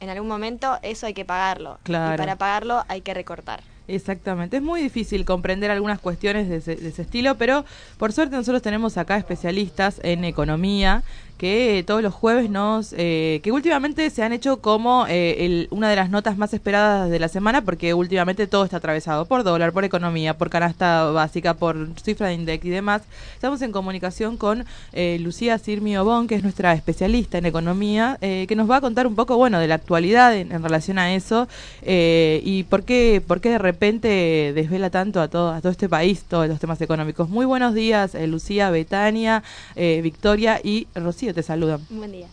En 0.00 0.08
algún 0.08 0.28
momento 0.28 0.78
eso 0.82 1.06
hay 1.06 1.14
que 1.14 1.24
pagarlo. 1.24 1.78
Claro. 1.82 2.14
Y 2.14 2.18
para 2.18 2.36
pagarlo 2.36 2.84
hay 2.88 3.00
que 3.00 3.12
recortar. 3.12 3.62
Exactamente, 3.88 4.56
es 4.56 4.62
muy 4.64 4.82
difícil 4.82 5.24
comprender 5.24 5.70
algunas 5.70 6.00
cuestiones 6.00 6.48
de 6.48 6.56
ese, 6.56 6.74
de 6.74 6.88
ese 6.88 7.02
estilo, 7.02 7.36
pero 7.36 7.64
por 7.98 8.12
suerte 8.12 8.34
nosotros 8.34 8.60
tenemos 8.60 8.96
acá 8.98 9.16
especialistas 9.16 10.00
en 10.02 10.24
economía 10.24 11.04
que 11.36 11.78
eh, 11.78 11.82
todos 11.82 12.02
los 12.02 12.14
jueves 12.14 12.50
nos, 12.50 12.94
eh, 12.96 13.40
que 13.42 13.52
últimamente 13.52 14.08
se 14.10 14.22
han 14.22 14.32
hecho 14.32 14.58
como 14.58 15.06
eh, 15.08 15.44
el- 15.44 15.68
una 15.70 15.90
de 15.90 15.96
las 15.96 16.10
notas 16.10 16.38
más 16.38 16.54
esperadas 16.54 17.10
de 17.10 17.18
la 17.18 17.28
semana, 17.28 17.62
porque 17.62 17.94
últimamente 17.94 18.46
todo 18.46 18.64
está 18.64 18.78
atravesado 18.78 19.26
por 19.26 19.44
dólar, 19.44 19.72
por 19.72 19.84
economía, 19.84 20.36
por 20.38 20.50
canasta 20.50 21.04
básica, 21.10 21.54
por 21.54 21.88
cifra 22.02 22.28
de 22.28 22.34
index 22.34 22.64
y 22.64 22.70
demás. 22.70 23.02
Estamos 23.34 23.60
en 23.62 23.72
comunicación 23.72 24.36
con 24.36 24.64
eh, 24.92 25.18
Lucía 25.20 25.58
Sirmi 25.58 25.96
Obón, 25.96 26.26
que 26.26 26.36
es 26.36 26.42
nuestra 26.42 26.72
especialista 26.72 27.38
en 27.38 27.46
economía, 27.46 28.18
eh, 28.20 28.46
que 28.48 28.56
nos 28.56 28.70
va 28.70 28.76
a 28.76 28.80
contar 28.80 29.06
un 29.06 29.14
poco, 29.14 29.36
bueno, 29.36 29.58
de 29.58 29.68
la 29.68 29.74
actualidad 29.74 30.34
en, 30.34 30.62
relación 30.62 30.98
a 30.98 31.14
eso 31.14 31.48
y 31.82 32.64
por 32.64 32.82
qué, 32.84 33.22
por 33.24 33.40
qué 33.40 33.50
de 33.50 33.58
repente 33.58 34.52
desvela 34.54 34.90
tanto 34.90 35.20
a 35.20 35.28
todo, 35.28 35.50
a 35.52 35.60
todo 35.60 35.70
este 35.70 35.88
país 35.88 36.24
todos 36.28 36.48
los 36.48 36.58
temas 36.58 36.80
económicos. 36.80 37.28
Muy 37.28 37.44
buenos 37.46 37.74
días, 37.74 38.14
Lucía, 38.26 38.70
Betania, 38.70 39.42
Victoria 39.76 40.60
y 40.62 40.86
Rocío, 40.94 41.25
te 41.34 41.42
saludan. 41.42 41.86
Un 41.90 41.98
buen 41.98 42.12
día. 42.12 42.28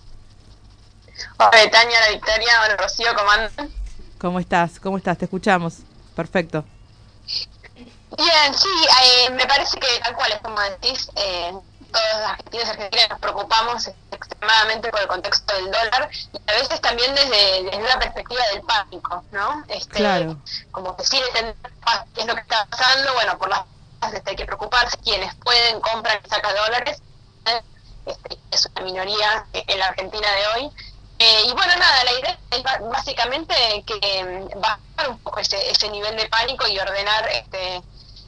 Hola, 1.38 1.52
Betania, 1.52 2.00
la 2.02 2.10
Victoria, 2.10 2.62
hola, 2.66 2.78
Rocío, 2.78 3.14
¿cómo 3.16 3.30
andan? 3.32 3.72
¿Cómo 4.20 4.40
estás? 4.40 4.80
¿Cómo 4.80 4.98
estás? 4.98 5.18
Te 5.18 5.26
escuchamos. 5.26 5.80
Perfecto. 6.16 6.64
Bien, 8.18 8.54
sí, 8.54 8.70
eh, 9.04 9.30
me 9.32 9.46
parece 9.46 9.80
que 9.80 9.88
tal 10.04 10.16
cual 10.16 10.32
es 10.32 10.40
como 10.40 10.60
decís, 10.60 11.10
eh, 11.16 11.52
todos 11.92 12.06
los 12.14 12.30
argentinos 12.30 12.68
y 12.68 12.70
argentinas 12.70 13.10
nos 13.10 13.20
preocupamos 13.20 13.92
extremadamente 14.12 14.90
por 14.90 15.00
el 15.02 15.08
contexto 15.08 15.54
del 15.56 15.66
dólar 15.66 16.10
y 16.32 16.52
a 16.52 16.54
veces 16.54 16.82
también 16.82 17.14
desde, 17.16 17.64
desde 17.64 17.78
una 17.78 18.00
perspectiva 18.00 18.42
del 18.54 18.62
pánico, 18.62 19.24
¿no? 19.32 19.64
Este, 19.68 19.98
Claro. 19.98 20.38
Como 20.72 20.96
que 20.96 21.04
sin 21.06 21.22
entender 21.24 21.56
qué 22.14 22.22
es 22.22 22.28
lo 22.28 22.36
que 22.36 22.42
está 22.42 22.66
pasando, 22.66 23.14
bueno, 23.14 23.38
por 23.38 23.50
las 23.50 23.60
cosas 24.00 24.14
este, 24.16 24.30
hay 24.32 24.36
que 24.36 24.46
preocuparse, 24.46 24.98
quienes 24.98 25.34
pueden 25.36 25.80
compran 25.82 26.20
y 26.24 26.30
sacan 26.30 26.56
dólares. 26.56 27.02
Este, 28.06 28.38
es 28.52 28.70
una 28.76 28.82
minoría 28.86 29.46
en 29.54 29.80
la 29.80 29.88
Argentina 29.88 30.28
de 30.32 30.48
hoy. 30.48 30.72
Eh, 31.20 31.44
y 31.48 31.54
bueno, 31.54 31.74
nada, 31.78 32.04
la 32.04 32.12
idea 32.12 32.38
es 32.52 32.64
básicamente 32.90 33.56
que 33.86 34.24
mm, 34.56 34.60
bajar 34.60 35.10
un 35.10 35.20
poco 35.20 35.40
ese, 35.40 35.70
ese 35.70 35.90
nivel 35.90 36.16
de 36.18 36.28
pánico 36.28 36.68
y 36.68 36.78
ordenar 36.80 37.28
este, 37.30 37.82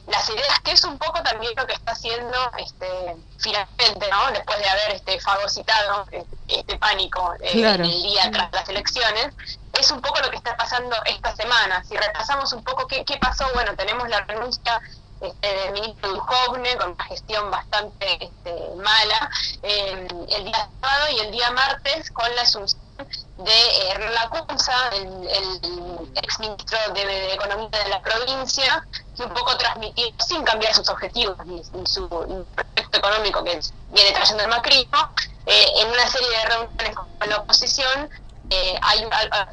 las 0.06 0.28
ideas, 0.30 0.60
que 0.60 0.70
es 0.72 0.84
un 0.84 0.96
poco 0.98 1.20
también 1.22 1.52
lo 1.56 1.66
que 1.66 1.74
está 1.74 1.92
haciendo 1.92 2.50
este, 2.58 3.16
finalmente, 3.38 4.08
¿no? 4.10 4.30
Después 4.30 4.58
de 4.58 4.68
haber 4.68 4.92
este, 4.92 5.20
fagocitado 5.20 6.06
eh, 6.12 6.24
este 6.48 6.78
pánico 6.78 7.34
eh, 7.40 7.52
Claro. 7.52 7.84
el 7.84 8.02
día 8.02 8.30
tras 8.30 8.52
las 8.52 8.68
elecciones, 8.68 9.34
es 9.78 9.90
un 9.90 10.00
poco 10.00 10.20
lo 10.20 10.30
que 10.30 10.36
está 10.36 10.56
pasando 10.56 10.96
esta 11.06 11.34
semana. 11.34 11.82
Si 11.84 11.96
repasamos 11.96 12.52
un 12.52 12.62
poco 12.62 12.86
qué, 12.86 13.04
qué 13.04 13.16
pasó, 13.18 13.46
bueno, 13.52 13.74
tenemos 13.76 14.08
la 14.08 14.20
renuncia 14.20 14.80
este, 15.20 15.46
del 15.54 15.72
ministro 15.72 16.12
Duhovne 16.12 16.76
con 16.76 16.90
una 16.90 17.04
gestión 17.04 17.50
bastante 17.50 18.24
este, 18.24 18.74
mala 18.76 19.30
eh, 19.62 20.08
el 20.28 20.44
día 20.44 20.68
sábado 20.80 21.06
y 21.16 21.20
el 21.20 21.32
día 21.32 21.50
martes 21.52 22.10
con 22.10 22.34
la 22.34 22.42
asunción 22.42 22.80
de 23.38 23.52
eh, 23.52 24.10
la 24.12 24.28
Cunza, 24.30 24.88
el, 24.94 25.28
el 25.28 26.12
ex 26.16 26.40
ministro 26.40 26.78
de, 26.94 27.34
Economía 27.34 27.68
de 27.68 27.88
la 27.90 28.00
provincia, 28.00 28.86
que 29.16 29.22
un 29.22 29.34
poco 29.34 29.56
transmitió, 29.56 30.06
sin 30.26 30.42
cambiar 30.44 30.74
sus 30.74 30.88
objetivos 30.88 31.36
ni, 31.46 31.60
ni 31.74 31.86
su 31.86 32.08
proyecto 32.08 32.98
económico 32.98 33.44
que 33.44 33.60
viene 33.92 34.12
trayendo 34.12 34.44
el 34.44 34.48
macrismo, 34.48 35.10
eh, 35.46 35.66
en 35.78 35.88
una 35.88 36.06
serie 36.08 36.28
de 36.28 36.44
reuniones 36.46 36.96
con 36.96 37.28
la 37.28 37.36
oposición, 37.38 38.10
eh, 38.50 38.78
hay 38.80 39.08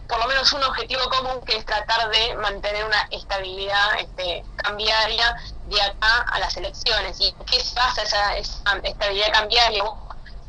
por 0.07 0.19
lo 0.19 0.27
menos 0.27 0.53
un 0.53 0.63
objetivo 0.63 1.01
común 1.09 1.41
que 1.45 1.57
es 1.57 1.65
tratar 1.65 2.09
de 2.09 2.35
mantener 2.35 2.85
una 2.85 3.07
estabilidad 3.09 3.99
este, 3.99 4.43
cambiaria 4.57 5.35
de 5.65 5.81
acá 5.81 6.25
a 6.31 6.39
las 6.39 6.55
elecciones. 6.57 7.19
¿Y 7.19 7.33
qué 7.49 7.59
se 7.59 7.73
basa 7.75 8.03
esa, 8.03 8.37
esa 8.37 8.77
estabilidad 8.83 9.31
cambiaria? 9.31 9.83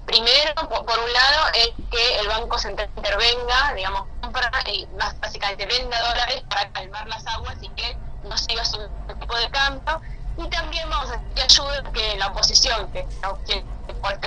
Primero, 0.07 0.55
por, 0.69 0.99
un 0.99 1.13
lado, 1.13 1.49
es 1.55 1.71
que 1.91 2.17
el 2.19 2.29
Banco 2.29 2.59
Central 2.59 2.91
intervenga, 2.95 3.73
digamos, 3.75 4.07
compra 4.21 4.51
y 4.67 4.87
más 4.99 5.19
básicamente 5.19 5.65
venda 5.65 5.99
dólares 6.09 6.43
para 6.51 6.71
calmar 6.73 7.07
las 7.09 7.27
aguas 7.27 7.57
y 7.63 7.71
que 7.71 7.97
no 8.25 8.37
siga 8.37 8.65
su 8.67 8.79
tipo 9.19 9.37
de 9.37 9.51
cambio. 9.51 10.01
Y 10.37 10.47
también 10.51 10.91
vamos 10.91 11.11
a 11.11 11.21
pedir 11.21 11.45
ayuda 11.45 11.83
que 11.93 12.17
la 12.19 12.27
oposición, 12.27 12.93
que, 12.93 13.07
por, 14.03 14.19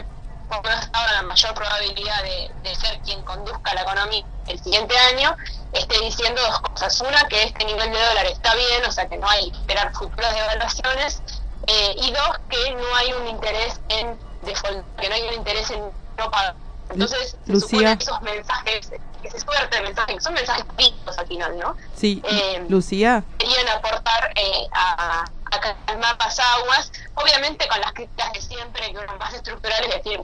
por 0.48 0.64
menos 0.64 0.88
ahora 0.94 1.12
la 1.14 1.22
mayor 1.24 1.54
probabilidad 1.54 2.24
de, 2.24 2.52
de 2.64 2.76
ser 2.76 3.00
quien 3.02 3.22
conduzca 3.24 3.74
la 3.74 3.82
economía 3.82 4.26
el 4.48 4.62
siguiente 4.64 4.98
año, 4.98 5.36
esté 5.74 6.00
diciendo 6.00 6.42
dos 6.42 6.60
cosas. 6.62 7.02
Una, 7.02 7.28
que 7.28 7.44
este 7.44 7.66
nivel 7.66 7.92
de 7.92 8.00
dólar 8.06 8.26
está 8.28 8.56
bien, 8.56 8.86
o 8.86 8.92
sea 8.92 9.08
que 9.10 9.18
no 9.18 9.28
hay 9.30 9.52
que 9.52 9.58
esperar 9.58 9.94
futuras 9.94 10.34
devaluaciones. 10.34 11.22
eh, 11.68 11.96
y 11.98 12.12
dos, 12.12 12.40
que 12.50 12.72
no 12.76 12.96
hay 12.96 13.12
un 13.14 13.28
interés 13.28 13.80
en 13.90 14.18
default, 14.44 14.86
que 14.98 15.10
no 15.10 15.16
hay 15.16 15.28
un 15.28 15.34
interés 15.34 15.70
en 15.72 15.82
no 16.18 16.32
pagar. 16.32 16.56
Entonces, 16.90 17.36
se 17.46 17.52
Lucía. 17.52 17.98
que 17.98 18.04
esos 18.06 18.22
mensajes, 18.22 18.90
que 19.22 19.30
se 19.32 19.40
suerte 19.42 19.82
mensajes, 19.82 20.24
son 20.24 20.34
mensajes 20.34 20.64
políticos 20.64 21.18
al 21.18 21.28
final, 21.28 21.58
¿no? 21.60 21.76
Sí, 21.94 22.22
Eh, 22.26 22.64
Lucía. 22.70 23.22
querían 23.38 23.68
aportar 23.68 24.32
eh, 24.36 24.68
a, 24.72 25.26
a 25.52 25.60
calmar 25.60 26.16
las 26.18 26.40
aguas, 26.40 26.90
obviamente 27.16 27.68
con 27.68 27.82
las 27.82 27.92
críticas 27.92 28.32
de 28.32 28.42
siempre, 28.42 28.94
que 28.94 29.06
son 29.06 29.18
más 29.18 29.34
estructurales, 29.34 29.90
es 29.90 30.04
decir, 30.04 30.22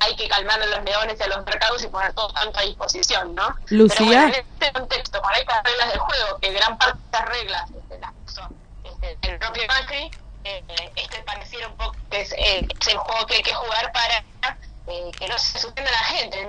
hay 0.00 0.16
que 0.16 0.28
calmar 0.28 0.60
a 0.60 0.66
los 0.66 0.84
leones 0.84 1.18
y 1.18 1.22
a 1.22 1.26
los 1.28 1.44
mercados 1.44 1.82
y 1.84 1.88
poner 1.88 2.12
todo 2.14 2.32
tanto 2.32 2.58
a 2.58 2.62
disposición, 2.62 3.34
¿no? 3.34 3.54
Lucía. 3.68 3.96
Pero 3.98 4.06
bueno, 4.06 4.34
en 4.34 4.34
este 4.34 4.72
contexto, 4.72 5.22
con 5.22 5.34
estas 5.34 5.62
reglas 5.64 5.88
del 5.90 5.98
juego, 5.98 6.38
que 6.38 6.52
gran 6.52 6.78
parte 6.78 6.98
de 6.98 7.04
estas 7.04 7.28
reglas 7.28 7.70
este, 7.70 7.98
las 7.98 8.12
puso 8.12 8.48
este, 8.84 9.18
el 9.22 9.38
propio 9.38 9.66
Macri, 9.68 10.10
eh, 10.44 10.64
este 10.96 11.22
pareciera 11.22 11.68
un 11.68 11.76
poco 11.76 11.96
que 12.10 12.20
es, 12.20 12.32
eh, 12.32 12.66
es 12.80 12.88
el 12.88 12.96
juego 12.98 13.26
que 13.26 13.36
hay 13.36 13.42
que 13.42 13.54
jugar 13.54 13.92
para 13.92 14.24
eh, 14.88 15.10
que 15.18 15.26
no 15.28 15.38
se 15.38 15.58
suspenda 15.58 15.90
la 15.90 16.04
gente. 16.04 16.42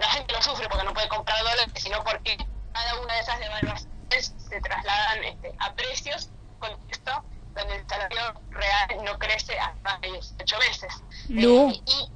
La 0.00 0.08
gente 0.08 0.34
no 0.34 0.42
sufre 0.42 0.68
porque 0.68 0.84
no 0.84 0.92
puede 0.92 1.08
comprar 1.08 1.38
dólares, 1.38 1.72
sino 1.76 2.02
porque 2.04 2.36
cada 2.72 3.00
una 3.00 3.14
de 3.14 3.20
esas 3.20 3.38
devaluaciones 3.38 4.34
se 4.48 4.60
trasladan 4.60 5.24
este, 5.24 5.54
a 5.58 5.72
precios, 5.72 6.28
contexto 6.58 7.24
donde 7.54 7.76
el 7.76 7.88
salario 7.88 8.34
real 8.50 9.04
no 9.04 9.18
crece 9.18 9.58
hasta 9.58 9.80
más 9.82 10.00
de 10.00 10.12
18 10.12 10.58
meses. 10.58 10.94
Lu. 11.28 11.70
Eh, 11.70 11.82
y 11.86 12.08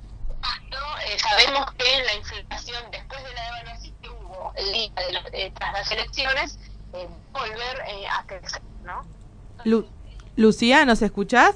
eh, 1.06 1.16
sabemos 1.18 1.70
que 1.72 1.84
la 2.04 2.14
inflación 2.14 2.82
después 2.90 3.22
de 3.24 3.32
la 3.34 3.44
devaluación 3.44 3.94
que 4.02 4.08
hubo 4.08 4.52
el 4.56 4.72
día 4.72 4.92
de 5.06 5.12
los- 5.12 5.24
eh, 5.32 5.52
tras 5.54 5.72
las 5.72 5.90
elecciones 5.92 6.58
eh, 6.94 7.08
volver 7.32 7.78
eh, 7.88 8.06
a 8.08 8.24
crecer, 8.26 8.62
¿no? 8.84 9.04
Lu- 9.64 9.86
Lucía, 10.36 10.84
¿nos 10.84 11.02
escuchás? 11.02 11.54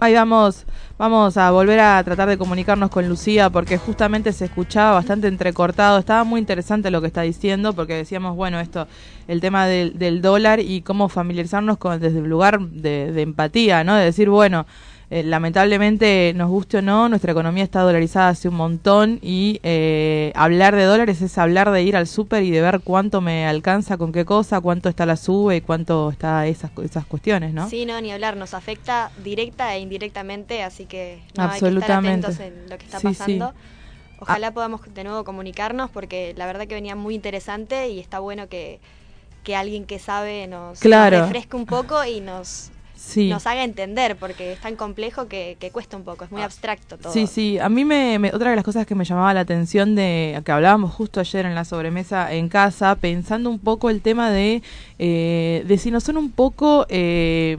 Ahí 0.00 0.14
vamos, 0.14 0.64
vamos 0.96 1.36
a 1.36 1.50
volver 1.50 1.80
a 1.80 2.02
tratar 2.04 2.28
de 2.28 2.38
comunicarnos 2.38 2.88
con 2.88 3.08
Lucía 3.08 3.50
porque 3.50 3.78
justamente 3.78 4.32
se 4.32 4.44
escuchaba 4.44 4.92
bastante 4.92 5.26
entrecortado. 5.26 5.98
Estaba 5.98 6.22
muy 6.22 6.38
interesante 6.38 6.92
lo 6.92 7.00
que 7.00 7.08
está 7.08 7.22
diciendo 7.22 7.72
porque 7.72 7.94
decíamos, 7.94 8.36
bueno, 8.36 8.60
esto, 8.60 8.86
el 9.26 9.40
tema 9.40 9.66
del, 9.66 9.98
del 9.98 10.22
dólar 10.22 10.60
y 10.60 10.82
cómo 10.82 11.08
familiarizarnos 11.08 11.78
con 11.78 11.98
desde 11.98 12.18
el 12.20 12.26
lugar 12.28 12.60
de, 12.60 13.10
de 13.10 13.22
empatía, 13.22 13.82
¿no? 13.82 13.96
De 13.96 14.04
decir, 14.04 14.30
bueno, 14.30 14.66
eh, 15.10 15.22
lamentablemente, 15.22 16.32
nos 16.36 16.50
guste 16.50 16.78
o 16.78 16.82
no, 16.82 17.08
nuestra 17.08 17.32
economía 17.32 17.64
está 17.64 17.80
dolarizada 17.80 18.28
hace 18.28 18.48
un 18.48 18.56
montón 18.56 19.18
y 19.22 19.58
eh, 19.62 20.32
hablar 20.34 20.76
de 20.76 20.84
dólares 20.84 21.22
es 21.22 21.38
hablar 21.38 21.70
de 21.70 21.82
ir 21.82 21.96
al 21.96 22.06
súper 22.06 22.42
y 22.42 22.50
de 22.50 22.60
ver 22.60 22.80
cuánto 22.80 23.20
me 23.20 23.46
alcanza 23.46 23.96
con 23.96 24.12
qué 24.12 24.24
cosa, 24.24 24.60
cuánto 24.60 24.88
está 24.90 25.06
la 25.06 25.16
sube 25.16 25.56
y 25.56 25.60
cuánto 25.62 26.10
está 26.10 26.46
esas, 26.46 26.70
esas 26.84 27.06
cuestiones, 27.06 27.54
¿no? 27.54 27.68
Sí, 27.70 27.86
no, 27.86 27.98
ni 28.00 28.12
hablar, 28.12 28.36
nos 28.36 28.52
afecta 28.52 29.10
directa 29.24 29.74
e 29.74 29.80
indirectamente, 29.80 30.62
así 30.62 30.84
que 30.84 31.22
no, 31.36 31.44
hay 31.44 31.48
que 31.50 31.54
estar 31.56 31.68
Absolutamente. 31.68 32.26
atentos 32.26 32.40
en 32.40 32.68
lo 32.68 32.76
que 32.76 32.84
está 32.84 33.00
Sí, 33.00 33.08
sí. 33.08 33.14
pasando. 33.14 33.54
Ojalá 34.20 34.50
podamos 34.52 34.80
de 34.92 35.04
nuevo 35.04 35.24
comunicarnos 35.24 35.90
porque 35.90 36.34
la 36.36 36.44
verdad 36.46 36.66
que 36.66 36.74
venía 36.74 36.96
muy 36.96 37.14
interesante 37.14 37.88
y 37.88 38.00
está 38.00 38.18
bueno 38.18 38.48
que, 38.48 38.80
que 39.44 39.54
alguien 39.56 39.84
que 39.86 39.98
sabe 40.00 40.46
nos, 40.48 40.80
Claro. 40.80 41.16
nos 41.18 41.26
refresque 41.28 41.56
un 41.56 41.66
poco 41.66 42.04
y 42.04 42.20
nos, 42.20 42.72
Sí. 42.98 43.28
nos 43.30 43.46
haga 43.46 43.62
entender 43.62 44.16
porque 44.16 44.52
es 44.52 44.60
tan 44.60 44.74
complejo 44.74 45.28
que, 45.28 45.56
que 45.60 45.70
cuesta 45.70 45.96
un 45.96 46.02
poco, 46.02 46.24
es 46.24 46.32
muy 46.32 46.42
abstracto 46.42 46.98
todo. 46.98 47.12
Sí, 47.12 47.28
sí, 47.28 47.56
a 47.58 47.68
mí 47.68 47.84
me, 47.84 48.18
me- 48.18 48.32
otra 48.34 48.50
de 48.50 48.56
las 48.56 48.64
cosas 48.64 48.86
que 48.86 48.96
me 48.96 49.04
llamaba 49.04 49.32
la 49.32 49.40
atención 49.40 49.94
de 49.94 50.42
que 50.44 50.50
hablábamos 50.50 50.92
justo 50.92 51.20
ayer 51.20 51.46
en 51.46 51.54
la 51.54 51.64
sobremesa 51.64 52.32
en 52.34 52.48
casa, 52.48 52.96
pensando 52.96 53.50
un 53.50 53.60
poco 53.60 53.88
el 53.88 54.00
tema 54.02 54.30
de, 54.30 54.62
eh, 54.98 55.62
de 55.66 55.78
si 55.78 55.92
no 55.92 56.00
son 56.00 56.16
un 56.16 56.32
poco, 56.32 56.86
eh, 56.88 57.56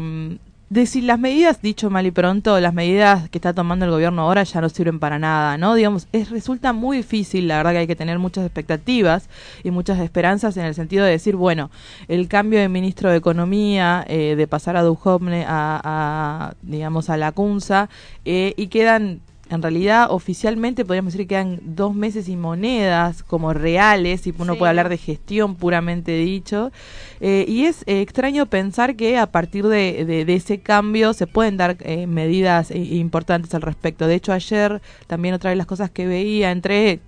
de 0.69 0.85
si 0.85 1.01
las 1.01 1.19
medidas, 1.19 1.61
dicho 1.61 1.89
mal 1.89 2.05
y 2.05 2.11
pronto, 2.11 2.59
las 2.59 2.75
medidas 2.75 3.27
que 3.29 3.39
está 3.39 3.53
tomando 3.53 3.85
el 3.85 3.91
gobierno 3.91 4.21
ahora 4.21 4.43
ya 4.43 4.61
no 4.61 4.69
sirven 4.69 4.99
para 4.99 5.17
nada, 5.17 5.57
¿no? 5.57 5.73
Digamos, 5.73 6.07
es, 6.11 6.29
resulta 6.29 6.73
muy 6.73 6.97
difícil, 6.97 7.47
la 7.47 7.57
verdad 7.57 7.71
que 7.71 7.77
hay 7.79 7.87
que 7.87 7.95
tener 7.95 8.19
muchas 8.19 8.45
expectativas 8.45 9.29
y 9.63 9.71
muchas 9.71 9.99
esperanzas 9.99 10.57
en 10.57 10.65
el 10.65 10.75
sentido 10.75 11.05
de 11.05 11.11
decir, 11.11 11.35
bueno, 11.35 11.71
el 12.07 12.27
cambio 12.27 12.59
de 12.59 12.69
ministro 12.69 13.09
de 13.09 13.17
Economía, 13.17 14.05
eh, 14.07 14.35
de 14.37 14.47
pasar 14.47 14.77
a 14.77 14.83
Duhovne 14.83 15.43
a, 15.47 16.53
digamos, 16.61 17.09
a 17.09 17.17
la 17.17 17.31
CUNSA, 17.31 17.89
eh, 18.25 18.53
y 18.55 18.67
quedan 18.67 19.21
en 19.49 19.61
realidad 19.61 20.07
oficialmente 20.11 20.85
podríamos 20.85 21.13
decir 21.13 21.25
que 21.27 21.33
quedan 21.35 21.59
dos 21.63 21.95
meses 21.95 22.29
y 22.29 22.35
monedas 22.35 23.23
como 23.23 23.51
reales 23.53 24.27
y 24.27 24.33
uno 24.37 24.53
Sí. 24.53 24.59
puede 24.59 24.69
hablar 24.69 24.89
de 24.89 24.97
gestión 24.97 25.55
puramente 25.55 26.11
dicho. 26.17 26.71
Eh, 27.19 27.45
y 27.47 27.65
es 27.65 27.81
eh, 27.87 28.01
extraño 28.01 28.45
pensar 28.45 28.95
que 28.95 29.17
a 29.17 29.25
partir 29.27 29.65
de, 29.67 30.05
de- 30.05 30.23
de 30.25 30.33
ese 30.35 30.59
cambio 30.59 31.13
se 31.13 31.25
pueden 31.27 31.57
dar 31.57 31.77
eh, 31.81 32.05
medidas 32.07 32.71
eh, 32.71 32.77
importantes 32.77 33.53
al 33.55 33.61
respecto. 33.63 34.07
De 34.07 34.15
hecho 34.15 34.33
ayer 34.33 34.81
también 35.07 35.33
otra 35.33 35.49
de 35.49 35.55
las 35.55 35.65
cosas 35.65 35.89
que 35.89 36.05
veía 36.05 36.51
entre 36.51 36.99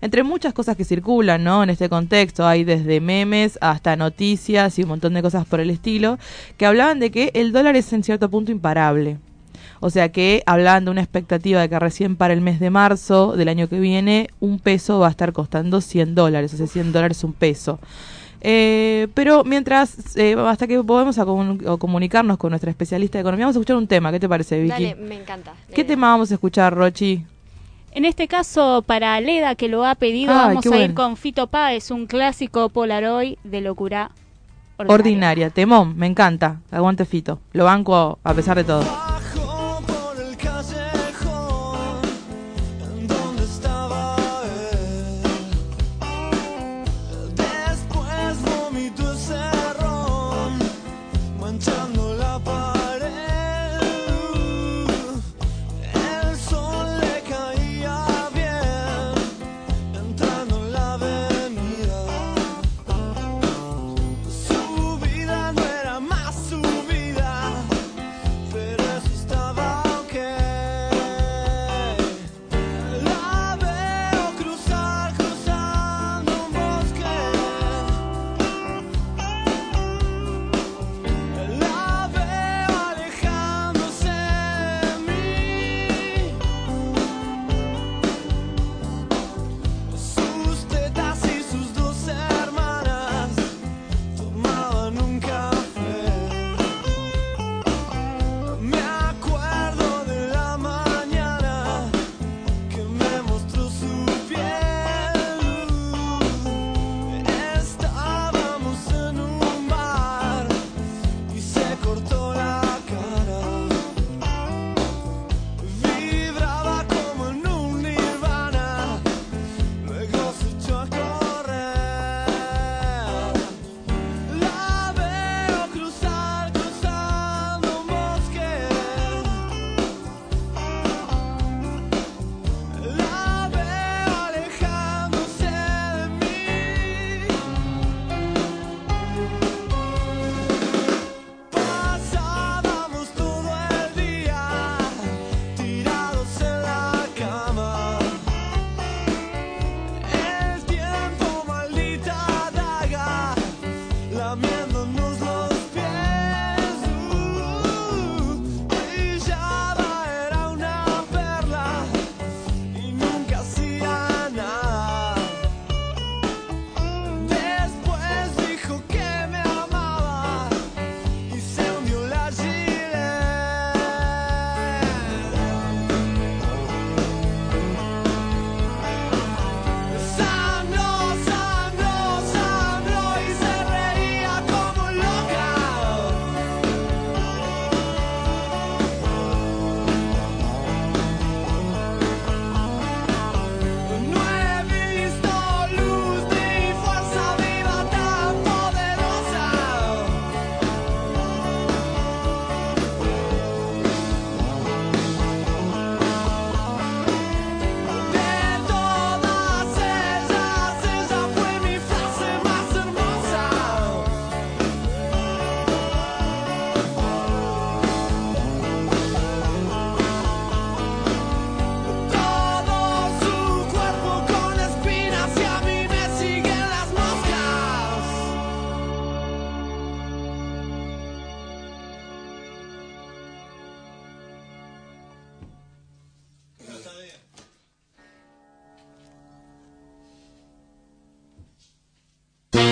entre 0.00 0.22
muchas 0.22 0.52
cosas 0.54 0.76
que 0.76 0.84
circulan 0.84 1.42
no 1.42 1.62
en 1.64 1.70
este 1.70 1.88
contexto 1.88 2.46
hay 2.46 2.62
desde 2.62 3.00
memes 3.00 3.58
hasta 3.60 3.96
noticias 3.96 4.78
y 4.78 4.84
un 4.84 4.90
montón 4.90 5.12
de 5.14 5.22
cosas 5.22 5.44
por 5.44 5.58
el 5.58 5.70
estilo 5.70 6.18
que 6.56 6.66
hablaban 6.66 7.00
de 7.00 7.10
que 7.10 7.32
el 7.34 7.50
dólar 7.52 7.74
es 7.74 7.92
en 7.92 8.04
cierto 8.04 8.30
punto 8.30 8.52
imparable 8.52 9.18
o 9.80 9.90
sea 9.90 10.10
que 10.10 10.42
hablaban 10.46 10.84
de 10.84 10.90
una 10.90 11.00
expectativa 11.02 11.60
de 11.60 11.68
que 11.68 11.78
recién 11.78 12.16
para 12.16 12.32
el 12.34 12.40
mes 12.40 12.60
de 12.60 12.70
marzo 12.70 13.36
del 13.36 13.48
año 13.48 13.68
que 13.68 13.78
viene 13.80 14.28
un 14.40 14.58
peso 14.58 14.98
va 14.98 15.08
a 15.08 15.10
estar 15.10 15.32
costando 15.32 15.80
100 15.80 16.14
dólares, 16.14 16.52
o 16.54 16.56
sea, 16.56 16.66
100 16.66 16.92
dólares 16.92 17.22
un 17.24 17.32
peso. 17.32 17.78
Eh, 18.40 19.08
pero 19.14 19.42
mientras, 19.44 20.16
eh, 20.16 20.36
hasta 20.46 20.66
que 20.68 20.80
podemos 20.84 21.18
a 21.18 21.24
comun- 21.26 21.66
a 21.68 21.76
comunicarnos 21.76 22.36
con 22.38 22.50
nuestra 22.50 22.70
especialista 22.70 23.18
de 23.18 23.22
economía, 23.22 23.46
vamos 23.46 23.56
a 23.56 23.58
escuchar 23.58 23.76
un 23.76 23.86
tema. 23.88 24.12
¿Qué 24.12 24.20
te 24.20 24.28
parece, 24.28 24.60
Vicky? 24.62 24.68
Dale, 24.84 24.94
me 24.94 25.16
encanta. 25.20 25.54
¿Qué 25.74 25.82
tema 25.84 26.10
vamos 26.10 26.30
a 26.30 26.34
escuchar, 26.34 26.72
Rochi? 26.74 27.24
En 27.90 28.04
este 28.04 28.28
caso, 28.28 28.84
para 28.86 29.20
Leda, 29.20 29.54
que 29.56 29.66
lo 29.68 29.84
ha 29.84 29.94
pedido, 29.96 30.32
vamos 30.32 30.64
a 30.66 30.78
ir 30.78 30.94
con 30.94 31.16
Fito 31.16 31.48
Páez, 31.48 31.90
un 31.90 32.06
clásico 32.06 32.68
Polaroid 32.68 33.38
de 33.42 33.60
locura 33.60 34.12
Ordinaria. 34.76 34.94
ordinaria. 34.94 35.50
temón, 35.50 35.96
me 35.96 36.06
encanta. 36.06 36.60
Aguante 36.70 37.04
Fito. 37.06 37.40
Lo 37.52 37.64
banco 37.64 38.20
a 38.22 38.34
pesar 38.34 38.56
de 38.56 38.62
todo. 38.64 38.84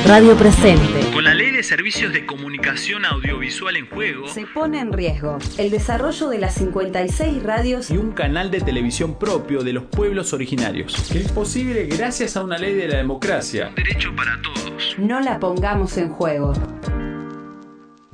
Radio 0.07 0.37
Presente. 0.37 1.11
Con 1.13 1.25
la 1.25 1.35
ley 1.35 1.51
de 1.51 1.65
servicios 1.65 2.13
de 2.13 2.25
comunicación 2.27 3.05
audiovisual 3.05 3.77
en 3.77 3.91
juego 3.91 4.29
Se 4.29 4.47
pone 4.47 4.79
en 4.79 4.93
riesgo 4.93 5.39
el 5.59 5.69
desarrollo 5.73 6.29
de 6.29 6.39
las 6.39 6.55
56 6.55 7.43
radios 7.43 7.91
y 7.91 7.97
un 7.97 8.13
canal 8.13 8.53
de 8.53 8.61
televisión 8.61 9.19
propio 9.19 9.65
de 9.65 9.73
los 9.73 9.83
pueblos 9.83 10.33
originarios, 10.33 10.95
que 11.11 11.19
es 11.19 11.33
posible 11.33 11.87
gracias 11.87 12.37
a 12.37 12.45
una 12.45 12.57
ley 12.57 12.75
de 12.75 12.87
la 12.87 12.99
democracia. 12.99 13.73
Derecho 13.75 14.15
para 14.15 14.41
todos. 14.43 14.97
No 14.97 15.19
la 15.19 15.41
pongamos 15.41 15.97
en 15.97 16.11
juego. 16.11 16.53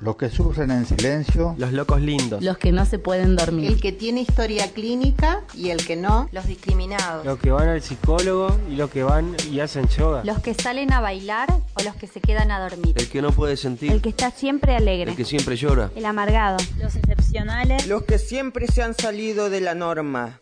Los 0.02 0.16
que 0.16 0.30
sufren 0.30 0.72
en 0.72 0.84
silencio. 0.84 1.54
Los 1.58 1.72
locos 1.72 2.00
lindos. 2.00 2.42
Los 2.42 2.58
que 2.58 2.72
no 2.72 2.84
se 2.86 2.98
pueden 2.98 3.36
dormir. 3.36 3.70
El 3.70 3.80
que 3.80 3.92
tiene 3.92 4.22
historia 4.22 4.72
clínica 4.72 5.42
y 5.54 5.70
el 5.70 5.86
que 5.86 5.94
no. 5.94 6.28
Los 6.32 6.48
discriminados. 6.48 7.24
Los 7.24 7.38
que 7.38 7.52
van 7.52 7.68
al 7.68 7.80
psicólogo 7.82 8.58
y 8.68 8.74
los 8.74 8.90
que 8.90 9.04
van 9.04 9.36
y 9.48 9.60
hacen 9.60 9.86
yoga. 9.86 10.24
Los 10.24 10.40
que 10.40 10.54
salen 10.54 10.92
a 10.92 11.00
bailar 11.00 11.56
los 11.82 11.96
que 11.96 12.06
se 12.06 12.20
quedan 12.20 12.50
a 12.50 12.60
dormir. 12.60 12.94
El 12.96 13.08
que 13.08 13.22
no 13.22 13.32
puede 13.32 13.56
sentir. 13.56 13.92
El 13.92 14.02
que 14.02 14.10
está 14.10 14.30
siempre 14.30 14.76
alegre. 14.76 15.10
El 15.10 15.16
que 15.16 15.24
siempre 15.24 15.56
llora. 15.56 15.90
El 15.96 16.04
amargado. 16.04 16.58
Los 16.78 16.96
excepcionales. 16.96 17.86
Los 17.86 18.04
que 18.04 18.18
siempre 18.18 18.66
se 18.66 18.82
han 18.82 18.94
salido 18.94 19.50
de 19.50 19.60
la 19.60 19.74
norma. 19.74 20.41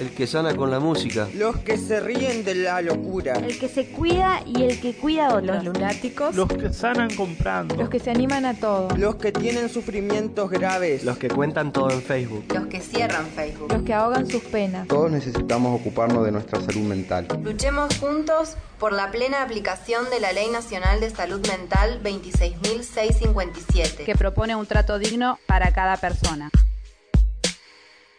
El 0.00 0.10
que 0.12 0.26
sana 0.26 0.56
con 0.56 0.70
la 0.70 0.80
música. 0.80 1.28
Los 1.34 1.58
que 1.58 1.76
se 1.76 2.00
ríen 2.00 2.42
de 2.42 2.54
la 2.54 2.80
locura. 2.80 3.34
El 3.34 3.58
que 3.58 3.68
se 3.68 3.88
cuida 3.88 4.42
y 4.46 4.62
el 4.62 4.80
que 4.80 4.94
cuida 4.94 5.26
a 5.26 5.34
otros. 5.34 5.62
Los 5.62 5.62
lunáticos. 5.62 6.34
Los 6.34 6.48
que 6.48 6.72
sanan 6.72 7.14
comprando. 7.14 7.76
Los 7.76 7.90
que 7.90 8.00
se 8.00 8.10
animan 8.10 8.46
a 8.46 8.54
todo. 8.54 8.88
Los 8.96 9.16
que 9.16 9.30
tienen 9.30 9.68
sufrimientos 9.68 10.48
graves. 10.48 11.04
Los 11.04 11.18
que 11.18 11.28
cuentan 11.28 11.70
todo 11.70 11.90
en 11.90 12.00
Facebook. 12.00 12.46
Los 12.48 12.68
que 12.68 12.80
cierran 12.80 13.26
Facebook. 13.26 13.70
Los 13.70 13.82
que 13.82 13.92
ahogan 13.92 14.26
sus 14.26 14.42
penas. 14.44 14.88
Todos 14.88 15.10
necesitamos 15.10 15.78
ocuparnos 15.78 16.24
de 16.24 16.32
nuestra 16.32 16.62
salud 16.62 16.80
mental. 16.80 17.28
Luchemos 17.42 17.98
juntos 17.98 18.56
por 18.78 18.94
la 18.94 19.10
plena 19.10 19.42
aplicación 19.42 20.08
de 20.08 20.18
la 20.18 20.32
Ley 20.32 20.48
Nacional 20.48 21.00
de 21.00 21.10
Salud 21.10 21.46
Mental 21.46 22.02
26.657. 22.02 24.06
Que 24.06 24.14
propone 24.14 24.56
un 24.56 24.64
trato 24.64 24.98
digno 24.98 25.38
para 25.46 25.74
cada 25.74 25.98
persona. 25.98 26.50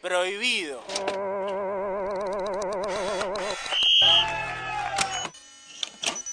Prohibido. 0.01 0.81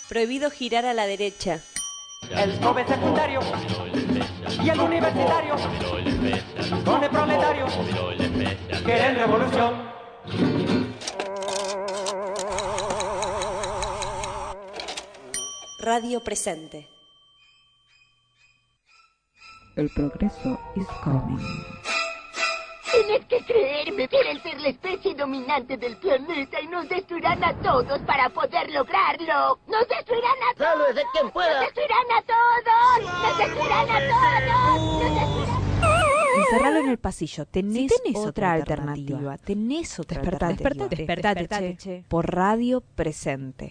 Prohibido 0.09 0.50
girar 0.50 0.86
a 0.86 0.94
la 0.94 1.06
derecha. 1.06 1.61
El 2.30 2.59
joven 2.62 2.88
secundario 2.88 3.40
y 4.62 4.68
el 4.70 4.80
universitario 4.80 5.54
con 6.84 7.04
el 7.04 7.11
proletario 7.11 7.66
quieren 8.84 9.16
revolución. 9.16 9.88
Radio 15.80 16.20
Presente. 16.20 16.88
El 19.76 19.90
progreso 19.90 20.59
is 20.74 20.86
coming. 21.04 21.38
Tienes 22.99 23.24
que 23.26 23.44
creerme, 23.44 24.09
quieren 24.09 24.42
ser 24.42 24.61
la 24.61 24.68
especie 24.70 25.14
dominante 25.14 25.76
del 25.76 25.96
planeta 25.99 26.61
y 26.61 26.66
nos 26.66 26.88
destruirán 26.88 27.42
a 27.44 27.55
todos 27.62 28.01
para 28.01 28.28
poder 28.30 28.70
lograrlo. 28.72 29.59
Nos 29.68 29.86
destruirán 29.88 30.36
a 30.51 30.55
todos. 30.57 30.68
¡Sálvese 30.86 31.07
quien 31.12 31.30
pueda! 31.30 31.61
Nos 31.61 31.61
destruirán 31.61 32.07
a 32.16 32.22
todos. 32.26 33.22
Nos 33.22 33.38
destruirán 33.38 33.90
a 33.90 33.99
todos. 34.01 35.03
Nos 35.03 35.14
destruirán. 35.14 35.59
Encerralo 36.38 36.78
en 36.80 36.88
el 36.88 36.99
pasillo. 36.99 37.46
Tenés, 37.46 37.92
tenés 38.03 38.16
otra, 38.16 38.28
otra 38.30 38.53
alternativa. 38.53 39.18
alternativa. 39.32 39.38
Tenés 39.44 39.99
otra 40.01 40.20
Despertate, 40.20 40.53
alternativa. 40.53 40.88
despertate, 40.88 41.40
Despertate, 41.40 41.76
che. 41.76 42.05
Por 42.09 42.34
Radio 42.34 42.80
Presente. 42.80 43.68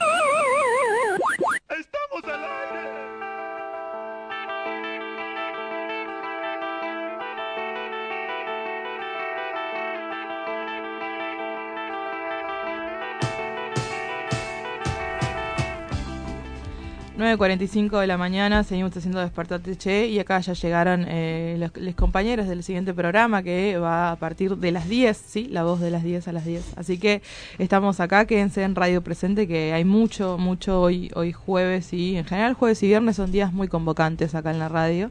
9.45 17.18 17.99
de 17.99 18.05
la 18.05 18.15
mañana, 18.15 18.63
seguimos 18.63 18.95
haciendo 18.95 19.20
Despertate 19.20 19.76
Che 19.76 20.07
y 20.07 20.20
acá 20.20 20.39
ya 20.39 20.53
llegaron 20.53 21.03
eh, 21.07 21.55
los, 21.57 21.72
los 21.76 21.95
compañeros 21.95 22.47
del 22.47 22.61
siguiente 22.61 22.93
programa 22.93 23.41
que 23.41 23.80
va 23.80 24.11
a 24.11 24.15
partir 24.18 24.55
de 24.55 24.72
las 24.72 24.88
10, 24.88 25.18
¿sí? 25.18 25.47
La 25.49 25.63
voz 25.63 25.80
de 25.80 25.89
las 25.89 26.03
10 26.03 26.28
a 26.28 26.32
las 26.32 26.45
10. 26.45 26.78
Así 26.78 26.99
que 26.99 27.24
estamos 27.57 27.99
acá, 28.01 28.26
quédense 28.26 28.61
en 28.61 28.76
Radio 28.76 29.01
Presente 29.01 29.47
que 29.47 29.74
hay 29.74 29.84
mucho, 29.84 30.38
mucho 30.38 30.80
hoy, 30.80 31.09
hoy 31.15 31.34
jueves 31.34 31.91
y 31.91 32.18
en 32.18 32.26
general 32.26 32.53
jueves 32.53 32.84
y 32.84 32.88
viernes 32.88 33.15
son 33.15 33.32
días 33.32 33.51
muy 33.51 33.68
convocantes 33.68 34.36
acá 34.36 34.51
en 34.51 34.59
la 34.59 34.70
radio. 34.70 35.09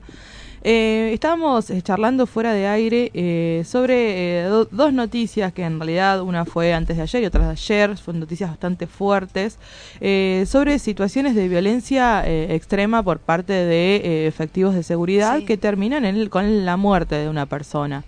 Eh, 0.68 1.12
estábamos 1.12 1.70
eh, 1.70 1.80
charlando 1.80 2.26
fuera 2.26 2.52
de 2.52 2.66
aire 2.66 3.12
eh, 3.14 3.62
sobre 3.64 4.40
eh, 4.40 4.42
do- 4.48 4.64
dos 4.64 4.92
noticias 4.92 5.52
que 5.52 5.62
en 5.62 5.78
realidad 5.78 6.22
una 6.22 6.44
fue 6.44 6.74
antes 6.74 6.96
de 6.96 7.04
ayer 7.04 7.22
y 7.22 7.26
otra 7.26 7.44
de 7.44 7.50
ayer, 7.52 7.96
son 7.96 8.18
noticias 8.18 8.50
bastante 8.50 8.88
fuertes, 8.88 9.60
eh, 10.00 10.42
sobre 10.48 10.80
situaciones 10.80 11.36
de 11.36 11.46
violencia 11.46 12.24
eh, 12.26 12.52
extrema 12.56 13.00
por 13.04 13.20
parte 13.20 13.52
de 13.52 14.26
efectivos 14.26 14.74
de 14.74 14.82
seguridad 14.82 15.40
que 15.44 15.56
terminan 15.56 16.04
en 16.04 16.16
el- 16.16 16.30
con 16.30 16.64
la 16.64 16.76
muerte 16.76 17.14
de 17.14 17.28
una 17.28 17.46
persona. 17.46 18.02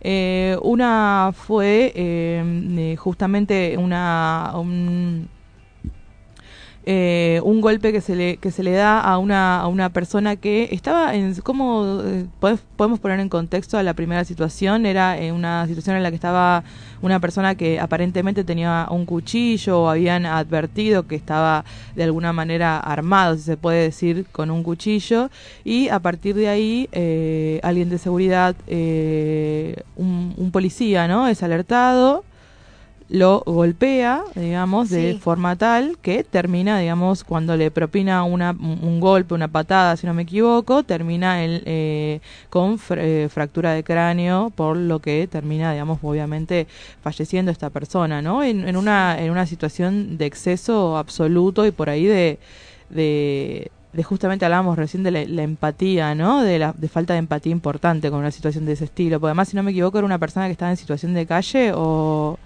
Eh, 0.00 0.56
una 0.62 1.32
fue 1.32 1.94
justamente 2.98 3.76
una... 3.78 4.50
un- 4.56 5.28
eh, 6.92 7.40
un 7.44 7.60
golpe 7.60 7.92
que 7.92 8.00
se 8.00 8.16
le 8.16 8.36
que 8.38 8.50
se 8.50 8.64
le 8.64 8.72
da 8.72 8.98
a 9.00 9.16
una 9.18 9.60
a 9.60 9.68
una 9.68 9.90
persona 9.90 10.34
que 10.34 10.68
estaba 10.72 11.14
en 11.14 11.36
cómo 11.36 12.00
eh, 12.04 12.26
podemos 12.76 12.98
poner 12.98 13.20
en 13.20 13.28
contexto 13.28 13.78
a 13.78 13.84
la 13.84 13.94
primera 13.94 14.24
situación 14.24 14.86
era 14.86 15.16
eh, 15.16 15.30
una 15.30 15.68
situación 15.68 15.94
en 15.94 16.02
la 16.02 16.10
que 16.10 16.16
estaba 16.16 16.64
una 17.00 17.20
persona 17.20 17.54
que 17.54 17.78
aparentemente 17.78 18.42
tenía 18.42 18.88
un 18.90 19.06
cuchillo 19.06 19.82
o 19.82 19.88
habían 19.88 20.26
advertido 20.26 21.06
que 21.06 21.14
estaba 21.14 21.64
de 21.94 22.02
alguna 22.02 22.32
manera 22.32 22.80
armado 22.80 23.36
si 23.36 23.42
se 23.42 23.56
puede 23.56 23.82
decir 23.82 24.26
con 24.32 24.50
un 24.50 24.64
cuchillo. 24.64 25.30
Y 25.62 25.90
a 25.90 26.00
partir 26.00 26.34
de 26.34 26.48
ahí 26.48 26.88
eh, 26.90 27.60
alguien 27.62 27.88
de 27.88 27.98
seguridad 27.98 28.56
eh, 28.66 29.76
un, 29.94 30.34
un 30.36 30.50
policía 30.50 31.06
no 31.06 31.28
es 31.28 31.40
alertado 31.44 32.24
lo 33.10 33.42
golpea, 33.44 34.22
digamos, 34.36 34.88
de 34.88 35.18
forma 35.20 35.56
tal 35.56 35.98
que 36.00 36.22
termina, 36.22 36.78
digamos, 36.78 37.24
cuando 37.24 37.56
le 37.56 37.70
propina 37.72 38.22
una, 38.22 38.52
un 38.52 38.78
un 38.82 39.00
golpe, 39.00 39.34
una 39.34 39.48
patada, 39.48 39.96
si 39.96 40.06
no 40.06 40.14
me 40.14 40.22
equivoco, 40.22 40.84
termina 40.84 41.44
el, 41.44 41.62
eh, 41.66 42.20
con 42.50 42.78
fr- 42.78 42.98
eh, 43.00 43.28
fractura 43.28 43.72
de 43.72 43.82
cráneo, 43.82 44.50
por 44.54 44.76
lo 44.76 45.00
que 45.00 45.26
termina, 45.26 45.72
digamos, 45.72 45.98
obviamente 46.02 46.66
falleciendo 47.02 47.50
esta 47.50 47.68
persona, 47.70 48.22
¿no? 48.22 48.42
En, 48.44 48.68
en, 48.68 48.76
una, 48.76 49.16
en 49.18 49.30
una 49.32 49.44
situación 49.46 50.16
de 50.16 50.26
exceso 50.26 50.96
absoluto 50.96 51.66
y 51.66 51.72
por 51.72 51.90
ahí 51.90 52.06
de... 52.06 52.38
de 52.90 53.70
de 53.92 54.04
justamente 54.04 54.44
hablábamos 54.44 54.78
recién 54.78 55.02
de 55.02 55.10
la, 55.10 55.24
la 55.24 55.42
empatía, 55.42 56.14
¿no? 56.14 56.42
De 56.42 56.60
la 56.60 56.72
de 56.78 56.86
falta 56.88 57.14
de 57.14 57.18
empatía 57.18 57.50
importante 57.50 58.08
con 58.08 58.20
una 58.20 58.30
situación 58.30 58.64
de 58.64 58.74
ese 58.74 58.84
estilo. 58.84 59.18
Porque 59.18 59.30
además, 59.30 59.48
si 59.48 59.56
no 59.56 59.64
me 59.64 59.72
equivoco, 59.72 59.98
era 59.98 60.04
una 60.06 60.18
persona 60.20 60.46
que 60.46 60.52
estaba 60.52 60.70
en 60.70 60.76
situación 60.76 61.12
de 61.12 61.26
calle 61.26 61.72
o 61.74 62.38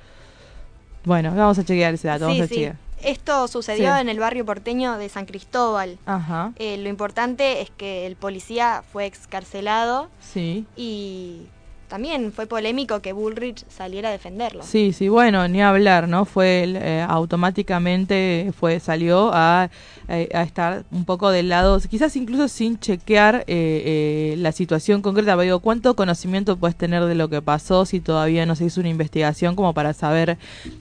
bueno, 1.04 1.32
vamos 1.34 1.58
a 1.58 1.64
chequear 1.64 1.94
ese 1.94 2.08
dato, 2.08 2.26
Sí, 2.26 2.32
vamos 2.32 2.44
a 2.44 2.48
sí. 2.48 2.54
chequear. 2.54 2.76
Esto 3.02 3.48
sucedió 3.48 3.94
Sí. 3.94 4.00
en 4.00 4.08
el 4.08 4.18
barrio 4.18 4.46
porteño 4.46 4.96
de 4.96 5.08
San 5.10 5.26
Cristóbal. 5.26 5.98
Ajá. 6.06 6.52
Eh, 6.56 6.78
lo 6.78 6.88
importante 6.88 7.60
es 7.60 7.68
que 7.70 8.06
el 8.06 8.16
policía 8.16 8.82
fue 8.92 9.04
excarcelado 9.04 10.08
Sí. 10.20 10.64
y 10.74 11.42
también 11.88 12.32
fue 12.32 12.46
polémico 12.46 13.00
que 13.00 13.12
Bullrich 13.12 13.64
saliera 13.68 14.08
a 14.08 14.12
defenderlo. 14.12 14.62
Sí, 14.62 14.92
sí, 14.92 15.08
bueno, 15.08 15.46
ni 15.48 15.62
hablar, 15.62 16.08
¿no? 16.08 16.24
Fue 16.24 16.64
eh, 16.66 17.04
automáticamente 17.08 18.52
fue 18.58 18.80
salió 18.80 19.30
a, 19.32 19.70
eh, 20.08 20.28
a 20.34 20.42
estar 20.42 20.84
un 20.90 21.04
poco 21.04 21.30
del 21.30 21.48
lado, 21.48 21.80
quizás 21.88 22.16
incluso 22.16 22.48
sin 22.48 22.78
chequear 22.78 23.44
eh, 23.46 23.46
eh, 23.46 24.34
la 24.38 24.52
situación 24.52 25.02
concreta. 25.02 25.32
Pero 25.32 25.42
digo, 25.42 25.60
¿cuánto 25.60 25.94
conocimiento 25.96 26.56
puedes 26.56 26.76
tener 26.76 27.04
de 27.04 27.14
lo 27.14 27.28
que 27.28 27.42
pasó 27.42 27.84
si 27.84 28.00
todavía 28.00 28.46
no 28.46 28.56
se 28.56 28.64
hizo 28.66 28.80
una 28.80 28.90
investigación 28.90 29.56
como 29.56 29.72
para 29.72 29.92
saber, 29.92 30.38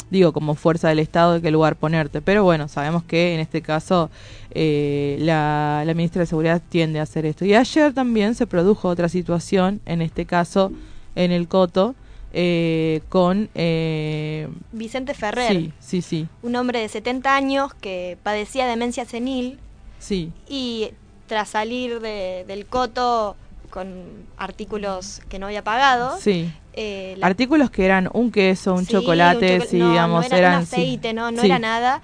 digo, 0.10 0.34
como 0.34 0.56
fuerza 0.56 0.90
del 0.90 1.00
Estado 1.00 1.34
de 1.34 1.42
qué 1.42 1.52
lugar 1.52 1.76
ponerte? 1.76 2.22
Pero 2.22 2.44
bueno, 2.44 2.68
sabemos 2.68 3.04
que 3.04 3.34
en 3.34 3.40
este 3.40 3.62
caso 3.62 4.10
eh, 4.56 5.18
la, 5.20 5.84
la 5.86 5.94
ministra 5.94 6.22
de 6.22 6.26
Seguridad 6.28 6.62
tiende 6.70 7.00
a 7.00 7.04
hacer 7.04 7.26
esto. 7.26 7.46
Y 7.46 7.54
ayer 7.56 7.94
también 7.94 8.36
se 8.36 8.48
produjo 8.48 8.88
otra 8.88 9.10
situación, 9.10 9.82
en 9.86 10.02
este 10.02 10.26
caso 10.26 10.72
en 11.16 11.32
el 11.32 11.48
Coto, 11.48 11.96
eh, 12.34 13.02
con... 13.10 13.50
Eh, 13.56 14.48
Vicente 14.72 15.14
Ferrer, 15.14 15.52
sí, 15.52 15.74
sí, 15.80 16.02
sí, 16.02 16.28
un 16.42 16.56
hombre 16.56 16.80
de 16.80 16.90
70 16.90 17.36
años 17.36 17.74
que 17.76 18.18
padecía 18.24 18.66
demencia 18.68 19.06
senil 19.06 19.60
sí. 20.00 20.32
y 20.50 20.90
tras 21.28 21.50
salir 21.50 22.00
de- 22.00 22.44
del 22.48 22.66
coto 22.66 23.36
con 23.70 24.04
artículos 24.38 25.22
que 25.30 25.40
no 25.40 25.46
había 25.48 25.64
pagado, 25.64 26.18
Sí. 26.20 26.52
eh, 26.74 27.16
la- 27.18 27.28
Artículos 27.28 27.70
que 27.72 27.86
eran 27.86 28.10
un 28.14 28.32
queso, 28.32 28.74
un 28.74 28.86
Sí, 28.86 28.94
chocolate, 28.94 29.54
un 29.56 29.60
choco- 29.62 29.70
sí, 29.70 29.78
no, 29.78 29.90
digamos, 29.90 30.20
no 30.22 30.26
era 30.26 30.38
eran... 30.38 30.60
un 30.62 30.66
sí, 30.66 30.76
aceite, 30.76 31.14
no, 31.14 31.32
no 31.32 31.42
sí. 31.42 31.46
era 31.48 31.60
nada. 31.60 32.02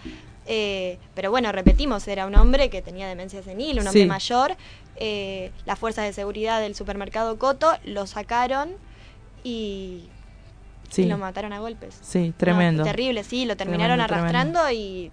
Eh, 0.52 0.98
pero 1.14 1.30
bueno, 1.30 1.52
repetimos, 1.52 2.08
era 2.08 2.26
un 2.26 2.34
hombre 2.36 2.72
que 2.72 2.82
tenía 2.82 3.08
demencia 3.08 3.44
senil, 3.44 3.80
un 3.80 3.86
hombre 3.88 4.02
Sí. 4.02 4.08
mayor. 4.08 4.58
Eh, 4.96 5.52
las 5.66 5.78
fuerzas 5.78 6.06
de 6.06 6.12
seguridad 6.12 6.60
del 6.60 6.74
supermercado 6.74 7.38
Coto 7.38 7.72
lo 7.86 8.08
sacaron 8.08 8.72
y, 9.44 10.10
Sí. 10.90 11.04
y 11.04 11.06
lo 11.06 11.20
mataron 11.20 11.54
a 11.54 11.60
golpes. 11.60 12.00
Sí, 12.02 12.30
No, 12.30 12.34
tremendo. 12.36 12.84
terrible, 12.84 13.24
sí, 13.24 13.46
lo 13.46 13.56
terminaron 13.58 14.00
Tremendo, 14.00 14.16
arrastrando 14.16 14.72
y 14.72 15.12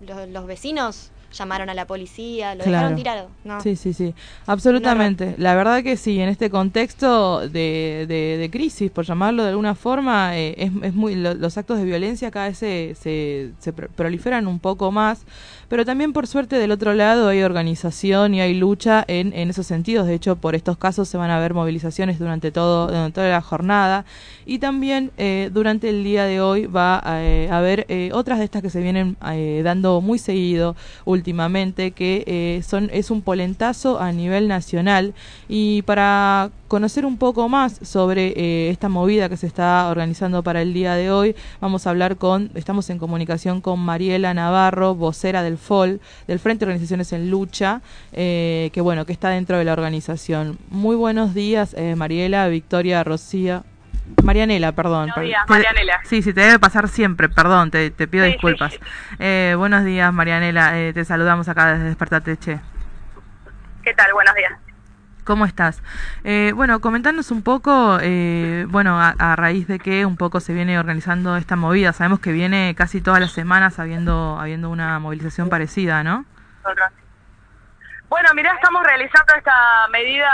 los, 0.00 0.28
los 0.28 0.46
vecinos 0.46 1.10
llamaron 1.32 1.68
a 1.68 1.74
la 1.74 1.86
policía, 1.86 2.54
lo 2.54 2.64
Claro. 2.64 2.76
dejaron 2.88 2.96
tirado. 2.96 3.28
No. 3.44 3.60
Sí, 3.60 3.76
sí, 3.76 3.92
sí, 3.92 4.14
absolutamente. 4.46 5.34
La 5.38 5.54
verdad 5.54 5.82
que 5.82 5.96
sí, 5.96 6.20
en 6.20 6.28
este 6.28 6.50
contexto 6.50 7.40
de, 7.48 8.06
de, 8.08 8.36
de 8.38 8.50
crisis, 8.50 8.90
por 8.90 9.04
llamarlo 9.04 9.42
de 9.44 9.50
alguna 9.50 9.74
forma, 9.74 10.36
eh, 10.38 10.54
es, 10.58 10.72
es 10.82 10.94
muy 10.94 11.14
lo- 11.14 11.34
los 11.34 11.56
actos 11.58 11.78
de 11.78 11.84
violencia 11.84 12.30
cada 12.30 12.48
vez 12.48 12.58
se, 12.58 12.94
se, 13.00 13.50
se 13.58 13.72
pro- 13.72 13.88
proliferan 13.94 14.46
un 14.46 14.58
poco 14.58 14.90
más, 14.90 15.24
pero 15.68 15.84
también 15.84 16.12
por 16.12 16.26
suerte 16.26 16.56
del 16.56 16.70
otro 16.72 16.94
lado 16.94 17.28
hay 17.28 17.42
organización 17.42 18.34
y 18.34 18.40
hay 18.40 18.54
lucha 18.54 19.04
en, 19.06 19.32
en 19.34 19.50
esos 19.50 19.66
sentidos. 19.66 20.06
De 20.06 20.14
hecho, 20.14 20.36
por 20.36 20.54
estos 20.54 20.78
casos 20.78 21.08
se 21.08 21.16
van 21.18 21.30
a 21.30 21.38
ver 21.38 21.54
movilizaciones 21.54 22.18
durante 22.18 22.50
todo 22.50 22.86
durante 22.88 23.12
toda 23.16 23.28
la 23.28 23.40
jornada 23.42 24.04
y 24.46 24.58
también 24.60 25.10
eh, 25.18 25.50
durante 25.52 25.90
el 25.90 26.04
día 26.04 26.24
de 26.24 26.40
hoy 26.40 26.66
va 26.66 27.00
a 27.04 27.22
eh, 27.22 27.48
haber 27.50 27.84
eh, 27.88 28.10
otras 28.12 28.38
de 28.38 28.44
estas 28.44 28.62
que 28.62 28.70
se 28.70 28.80
vienen 28.80 29.16
dando 29.62 30.00
muy 30.00 30.18
seguido 30.18 30.74
últimamente 31.18 31.90
que 31.90 32.24
eh, 32.26 32.62
son 32.62 32.88
es 32.92 33.10
un 33.10 33.22
polentazo 33.22 34.00
a 34.00 34.12
nivel 34.12 34.48
nacional. 34.48 35.14
Y 35.48 35.82
para 35.82 36.50
conocer 36.68 37.04
un 37.04 37.18
poco 37.18 37.48
más 37.48 37.78
sobre 37.82 38.28
eh, 38.36 38.70
esta 38.70 38.88
movida 38.88 39.28
que 39.28 39.36
se 39.36 39.46
está 39.46 39.88
organizando 39.90 40.42
para 40.42 40.62
el 40.62 40.72
día 40.74 40.94
de 40.94 41.10
hoy 41.10 41.34
vamos 41.60 41.86
a 41.86 41.90
hablar 41.90 42.16
con 42.16 42.50
estamos 42.54 42.90
en 42.90 42.98
comunicación 42.98 43.62
con 43.62 43.80
Mariela 43.80 44.34
Navarro 44.34 44.94
vocera 44.94 45.42
del 45.42 45.56
FOL 45.56 46.00
del 46.26 46.38
Frente 46.38 46.66
de 46.66 46.70
Organizaciones 46.70 47.14
en 47.14 47.30
Lucha 47.30 47.80
eh, 48.12 48.68
que 48.74 48.82
bueno 48.82 49.06
que 49.06 49.14
está 49.14 49.30
dentro 49.30 49.56
de 49.56 49.64
la 49.64 49.72
organización. 49.72 50.58
Muy 50.70 50.94
buenos 50.94 51.32
días 51.32 51.74
Mariela 51.96 52.48
Victoria 52.48 53.02
Rocía 53.02 53.64
Marianela, 54.22 54.72
perdón. 54.72 55.10
Buenos 55.14 55.28
días, 55.28 55.46
Te- 55.46 55.52
Marianela. 55.52 56.00
Sí, 56.04 56.22
sí, 56.22 56.32
te 56.32 56.40
debe 56.42 56.58
pasar 56.58 56.88
siempre, 56.88 57.28
perdón, 57.28 57.70
te, 57.70 57.90
te 57.90 58.06
pido 58.08 58.24
Sí, 58.24 58.32
disculpas. 58.32 58.72
sí. 58.72 58.78
Eh, 59.18 59.54
buenos 59.56 59.84
días, 59.84 60.12
Marianela, 60.12 60.78
eh, 60.78 60.92
te 60.92 61.04
saludamos 61.04 61.48
acá 61.48 61.72
desde 61.72 61.84
Despertate 61.84 62.36
Che. 62.36 62.60
¿Qué 63.82 63.94
tal? 63.94 64.12
Buenos 64.12 64.34
días. 64.34 64.52
¿Cómo 65.24 65.44
estás? 65.44 65.82
Eh, 66.24 66.52
bueno, 66.54 66.80
comentanos 66.80 67.30
un 67.30 67.42
poco, 67.42 67.98
eh, 68.00 68.64
bueno, 68.68 68.98
a, 69.00 69.10
a 69.18 69.36
raíz 69.36 69.68
de 69.68 69.78
que 69.78 70.06
un 70.06 70.16
poco 70.16 70.40
se 70.40 70.54
viene 70.54 70.78
organizando 70.78 71.36
esta 71.36 71.54
movida. 71.54 71.92
Sabemos 71.92 72.20
que 72.20 72.32
viene 72.32 72.74
casi 72.76 73.02
todas 73.02 73.20
las 73.20 73.32
semanas 73.32 73.78
habiendo, 73.78 74.38
habiendo 74.40 74.70
una 74.70 74.98
movilización 74.98 75.50
parecida, 75.50 76.02
¿no? 76.02 76.24
Bueno, 78.08 78.30
mirá, 78.34 78.54
estamos 78.54 78.82
realizando 78.84 79.34
esta 79.36 79.52
medida 79.92 80.30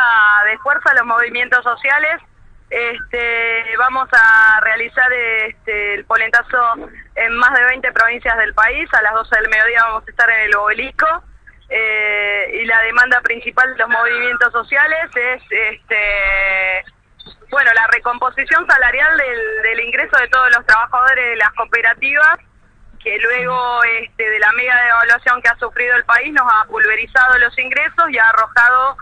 de 0.49 0.59
fuerza 0.59 0.91
a 0.91 0.95
los 0.95 1.07
movimientos 1.07 1.65
sociales. 1.65 2.21
Este, 2.71 3.65
vamos 3.79 4.09
a 4.13 4.61
realizar 4.63 5.13
este, 5.13 5.95
el 5.95 6.05
polentazo 6.07 6.59
en 7.15 7.35
más 7.37 7.53
de 7.55 7.65
20 7.65 7.93
provincias 7.93 8.37
del 8.39 8.55
país. 8.55 8.93
A 8.95 9.03
las 9.03 9.15
12 9.15 9.37
del 9.37 9.49
mediodía 9.49 9.85
vamos 9.85 10.05
a 10.07 10.11
estar 10.11 10.31
en 10.31 10.41
el 10.41 10.57
obelisco. 10.57 11.07
Eh, 11.69 12.61
y 12.63 12.67
la 12.67 12.83
demanda 12.83 13.21
principal 13.23 13.73
de 13.73 13.79
los 13.79 13.89
movimientos 13.89 14.53
sociales 14.53 15.11
es 15.15 15.43
este, 15.51 16.85
bueno, 17.51 17.71
la 17.75 17.87
recomposición 17.87 18.67
salarial 18.67 19.17
del, 19.17 19.63
del 19.63 19.81
ingreso 19.81 20.17
de 20.19 20.29
todos 20.29 20.51
los 20.55 20.67
trabajadores 20.67 21.25
de 21.25 21.37
las 21.37 21.53
cooperativas 21.55 22.39
que 23.05 23.19
luego 23.19 23.85
este, 24.01 24.29
de 24.29 24.39
la 24.39 24.51
mega 24.53 24.75
devaluación 24.83 25.41
que 25.43 25.49
ha 25.49 25.59
sufrido 25.59 25.95
el 25.95 26.05
país 26.05 26.33
nos 26.33 26.51
ha 26.51 26.67
pulverizado 26.67 27.39
los 27.39 27.57
ingresos 27.59 28.11
y 28.11 28.19
ha 28.19 28.31
arrojado 28.31 28.97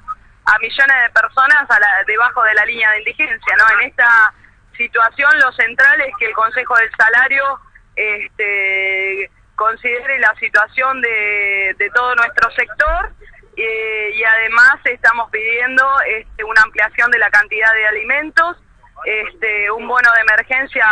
a 0.45 0.59
millones 0.59 0.97
de 1.03 1.11
personas 1.21 1.71
a 1.71 1.79
la- 1.81 2.05
debajo 2.07 2.43
de 2.43 2.55
la 2.55 2.65
línea 2.65 2.91
de 2.93 2.99
indigencia. 2.99 3.57
¿no? 3.57 3.81
En 3.81 3.89
esta 3.89 4.33
situación 4.77 5.31
lo 5.41 5.53
central 5.53 6.01
es 6.01 6.13
que 6.19 6.27
el 6.27 6.33
Consejo 6.35 6.75
del 6.77 6.91
Salario 6.97 7.61
este, 7.97 9.31
considere 9.57 10.19
la 10.19 10.35
situación 10.37 11.01
de, 11.01 11.75
de 11.79 11.91
todo 11.91 12.15
nuestro 12.17 12.51
sector 12.53 13.13
eh, 13.57 14.11
y 14.15 14.25
además 14.25 14.77
estamos 14.85 15.31
pidiendo 15.31 15.85
este, 16.07 16.43
una 16.45 16.63
ampliación 16.63 17.11
de 17.11 17.19
la 17.19 17.31
cantidad 17.31 17.73
de 17.75 17.87
alimentos, 17.87 18.57
este, 19.05 19.71
un 19.71 19.87
bono 19.87 20.11
de 20.15 20.21
emergencia 20.23 20.87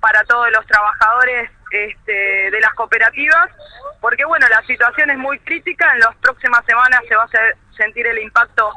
para 0.00 0.24
todos 0.24 0.50
los 0.50 0.66
trabajadores 0.66 1.48
este, 1.70 2.50
de 2.50 2.60
las 2.60 2.74
cooperativas, 2.74 3.48
porque 4.00 4.24
bueno, 4.24 4.46
la 4.48 4.60
situación 4.62 5.10
es 5.10 5.18
muy 5.18 5.38
crítica, 5.40 5.92
en 5.92 6.00
las 6.00 6.14
próximas 6.16 6.64
semanas 6.66 7.00
se 7.08 7.14
va 7.14 7.22
a 7.22 7.26
hacer- 7.26 7.56
sentir 7.76 8.06
el 8.08 8.18
impacto 8.18 8.72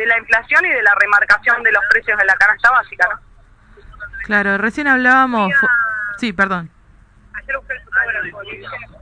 de 0.00 0.06
la 0.06 0.18
inflación 0.18 0.64
y 0.64 0.70
de 0.70 0.82
la 0.82 0.94
remarcación 0.98 1.62
de 1.62 1.72
los 1.72 1.82
precios 1.90 2.18
de 2.18 2.24
la 2.24 2.34
canasta 2.36 2.70
básica, 2.70 3.08
¿no? 3.12 3.20
Claro, 4.24 4.56
recién 4.56 4.86
hablábamos... 4.86 5.52
Sí, 6.16 6.32
perdón. 6.32 6.70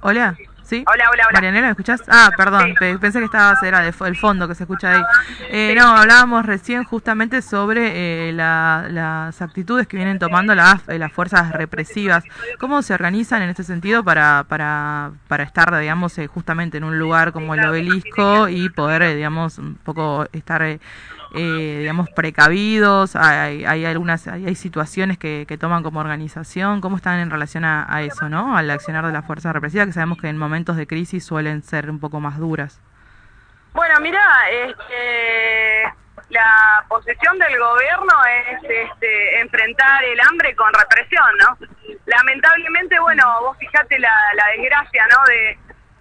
Hola, 0.00 0.36
¿sí? 0.68 0.84
Hola, 0.86 1.04
hola, 1.10 1.24
hola. 1.28 1.28
Marianela, 1.32 1.66
¿me 1.68 1.70
escuchás? 1.70 2.02
Ah, 2.08 2.30
perdón, 2.36 2.74
pe- 2.78 2.98
pensé 2.98 3.18
que 3.18 3.24
estabas, 3.24 3.62
era 3.62 3.80
de 3.80 3.94
el 4.06 4.16
fondo 4.16 4.46
que 4.46 4.54
se 4.54 4.64
escucha 4.64 4.92
ahí. 4.92 5.02
Eh, 5.50 5.74
no, 5.76 5.88
hablábamos 5.88 6.44
recién 6.44 6.84
justamente 6.84 7.40
sobre 7.42 8.28
eh, 8.28 8.32
la- 8.32 8.86
las 8.90 9.40
actitudes 9.40 9.86
que 9.86 9.96
vienen 9.96 10.18
tomando 10.18 10.54
las, 10.54 10.86
eh, 10.88 10.98
las 10.98 11.12
fuerzas 11.12 11.52
represivas. 11.52 12.24
¿Cómo 12.58 12.82
se 12.82 12.92
organizan 12.94 13.42
en 13.42 13.48
este 13.50 13.64
sentido 13.64 14.04
para, 14.04 14.44
para, 14.48 15.12
para 15.26 15.42
estar, 15.44 15.76
digamos, 15.78 16.16
eh, 16.18 16.26
justamente 16.26 16.76
en 16.78 16.84
un 16.84 16.98
lugar 16.98 17.32
como 17.32 17.54
el 17.54 17.64
obelisco 17.64 18.48
y 18.48 18.68
poder, 18.68 19.02
eh, 19.02 19.14
digamos, 19.14 19.58
un 19.58 19.76
poco 19.76 20.26
estar... 20.32 20.78
eh, 21.34 21.78
digamos, 21.80 22.08
precavidos? 22.10 23.16
¿Hay, 23.16 23.64
hay 23.64 23.84
algunas 23.84 24.26
hay, 24.26 24.54
situaciones 24.54 25.18
que, 25.18 25.58
toman 25.60 25.82
como 25.82 26.00
organización? 26.00 26.80
¿Cómo 26.80 26.96
están 26.96 27.20
en 27.20 27.30
relación 27.30 27.64
a, 27.64 28.02
eso, 28.02 28.28
no? 28.28 28.56
Al 28.56 28.70
accionar 28.70 29.06
de 29.06 29.12
las 29.12 29.26
fuerzas 29.26 29.52
represivas, 29.52 29.86
que 29.86 29.92
sabemos 29.92 30.18
que 30.18 30.28
en 30.28 30.38
momentos 30.38 30.76
de 30.76 30.86
crisis 30.86 31.24
suelen 31.24 31.62
ser 31.62 31.90
un 31.90 32.00
poco 32.00 32.20
más 32.20 32.38
duras. 32.38 32.80
Bueno, 33.72 34.00
mira, 34.00 34.20
este, 34.50 35.92
la 36.30 36.84
posición 36.88 37.38
del 37.38 37.58
gobierno 37.58 38.12
es 38.48 38.62
este, 38.64 39.40
enfrentar 39.40 40.04
el 40.04 40.18
hambre 40.20 40.54
con 40.56 40.72
represión, 40.72 41.26
¿no? 41.40 41.58
Lamentablemente, 42.06 42.98
bueno, 43.00 43.24
vos 43.42 43.56
fijate 43.58 43.98
la, 43.98 44.12
la 44.34 44.46
desgracia, 44.56 45.06
¿no? 45.10 45.24
De, 45.26 45.58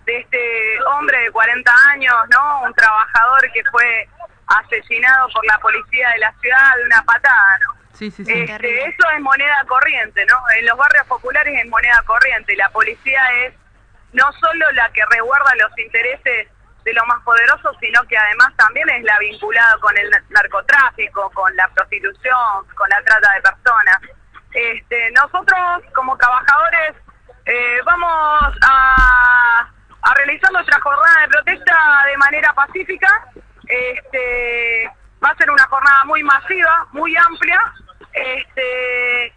de 0.08 0.20
este 0.20 0.84
hombre 0.86 1.20
de 1.20 1.32
40 1.32 1.72
años, 1.92 2.16
¿no? 2.32 2.62
Un 2.64 2.74
trabajador 2.74 3.52
que 3.52 3.62
fue 3.70 4.08
asesinado 4.48 5.28
por 5.30 5.46
la 5.46 5.58
policía 5.60 6.10
de 6.12 6.20
la 6.20 6.34
ciudad 6.40 6.76
de 6.78 6.84
una 6.86 7.02
patada, 7.04 7.60
¿no? 7.60 7.78
Sí, 7.94 8.12
sí, 8.12 8.24
sí. 8.24 8.32
Este, 8.32 8.86
eso 8.86 9.10
es 9.16 9.22
moneda 9.22 9.64
corriente, 9.68 10.26
¿no? 10.28 10.38
En 10.58 10.66
los 10.66 10.78
barrios 10.78 11.06
populares 11.08 11.54
es 11.58 11.68
moneda 11.68 12.02
corriente. 12.06 12.56
La 12.56 12.70
policía 12.70 13.22
es 13.46 13.54
no 14.14 14.32
solo 14.34 14.72
la 14.74 14.90
que 14.92 15.04
resguarda 15.10 15.56
los 15.56 15.78
intereses 15.78 16.48
de 16.84 16.94
los 16.94 17.08
más 17.08 17.22
poderosos, 17.24 17.76
sino 17.80 18.02
que 18.04 18.18
además 18.18 18.54
también 18.56 18.88
es 18.90 19.04
la 19.04 19.18
vinculada 19.20 19.78
con 19.80 19.98
el 19.98 20.10
narcotráfico, 20.30 21.30
con 21.32 21.54
la 21.56 21.68
prostitución, 21.70 22.66
con 22.76 22.88
la 22.90 23.02
trata 23.04 23.34
de 23.34 23.42
personas. 23.42 23.98
Este, 24.54 25.12
nosotros 25.12 25.82
como 25.94 26.18
trabajadores 26.18 26.96
eh, 27.46 27.82
vamos 27.84 28.56
a, 28.62 29.68
a 30.02 30.14
realizar 30.16 30.52
nuestra 30.52 30.80
jornada 30.80 31.22
de 31.22 31.28
protesta 31.28 31.76
de 32.08 32.18
manera 32.18 32.54
pacífica. 32.54 33.28
Este, 33.68 34.92
va 35.24 35.30
a 35.30 35.36
ser 35.38 35.50
una 35.50 35.66
jornada 35.68 36.06
muy 36.06 36.24
masiva, 36.24 36.88
muy 36.92 37.16
amplia. 37.16 37.60
Este, 38.14 39.34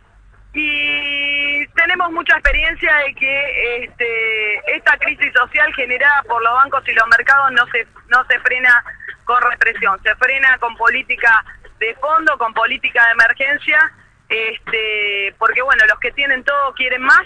y 0.53 1.67
tenemos 1.69 2.11
mucha 2.13 2.35
experiencia 2.35 2.95
de 2.97 3.15
que 3.15 3.85
este, 3.85 4.77
esta 4.77 4.97
crisis 4.99 5.33
social 5.33 5.73
generada 5.75 6.23
por 6.25 6.43
los 6.43 6.53
bancos 6.53 6.83
y 6.89 6.93
los 6.93 7.07
mercados 7.07 7.53
no 7.53 7.67
se 7.69 7.87
no 8.09 8.25
se 8.25 8.39
frena 8.41 8.85
con 9.25 9.41
represión, 9.43 10.01
se 10.03 10.15
frena 10.17 10.59
con 10.59 10.77
política 10.77 11.45
de 11.79 11.95
fondo, 11.97 12.37
con 12.37 12.53
política 12.53 13.05
de 13.07 13.13
emergencia, 13.13 13.93
este, 14.29 15.35
porque 15.39 15.63
bueno, 15.63 15.85
los 15.87 15.99
que 16.01 16.11
tienen 16.13 16.43
todo 16.43 16.75
quieren 16.75 17.03
más, 17.03 17.23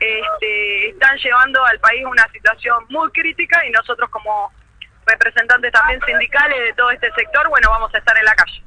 este, 0.00 0.88
están 0.88 1.16
llevando 1.18 1.64
al 1.64 1.78
país 1.78 2.04
una 2.04 2.26
situación 2.32 2.84
muy 2.88 3.10
crítica 3.12 3.64
y 3.64 3.70
nosotros 3.70 4.10
como 4.10 4.52
representantes 5.06 5.72
también 5.72 6.00
sindicales 6.06 6.58
de 6.64 6.72
todo 6.74 6.90
este 6.90 7.10
sector, 7.12 7.48
bueno, 7.48 7.70
vamos 7.70 7.94
a 7.94 7.98
estar 7.98 8.16
en 8.16 8.24
la 8.24 8.34
calle. 8.34 8.62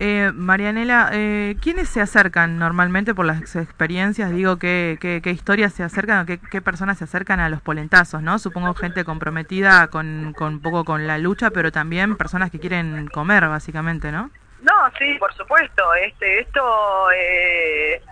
Eh, 0.00 0.32
Marianela, 0.34 1.10
eh, 1.12 1.56
¿quiénes 1.62 1.88
se 1.88 2.00
acercan 2.00 2.58
normalmente 2.58 3.14
por 3.14 3.26
las 3.26 3.54
experiencias? 3.54 4.30
Digo, 4.32 4.58
¿qué, 4.58 4.98
qué, 5.00 5.20
qué 5.22 5.30
historias 5.30 5.72
se 5.72 5.84
acercan 5.84 6.26
qué, 6.26 6.40
qué 6.50 6.60
personas 6.60 6.98
se 6.98 7.04
acercan 7.04 7.38
a 7.38 7.48
los 7.48 7.60
polentazos, 7.62 8.20
no? 8.20 8.40
Supongo 8.40 8.74
gente 8.74 9.04
comprometida 9.04 9.86
con, 9.88 10.34
con 10.36 10.54
un 10.54 10.62
poco 10.62 10.84
con 10.84 11.06
la 11.06 11.18
lucha, 11.18 11.50
pero 11.50 11.70
también 11.70 12.16
personas 12.16 12.50
que 12.50 12.58
quieren 12.58 13.06
comer, 13.06 13.46
básicamente, 13.46 14.10
¿no? 14.10 14.30
No, 14.62 14.90
sí, 14.98 15.14
por 15.18 15.32
supuesto. 15.34 15.94
Este, 15.94 16.40
esto, 16.40 17.10
eh, 17.12 18.02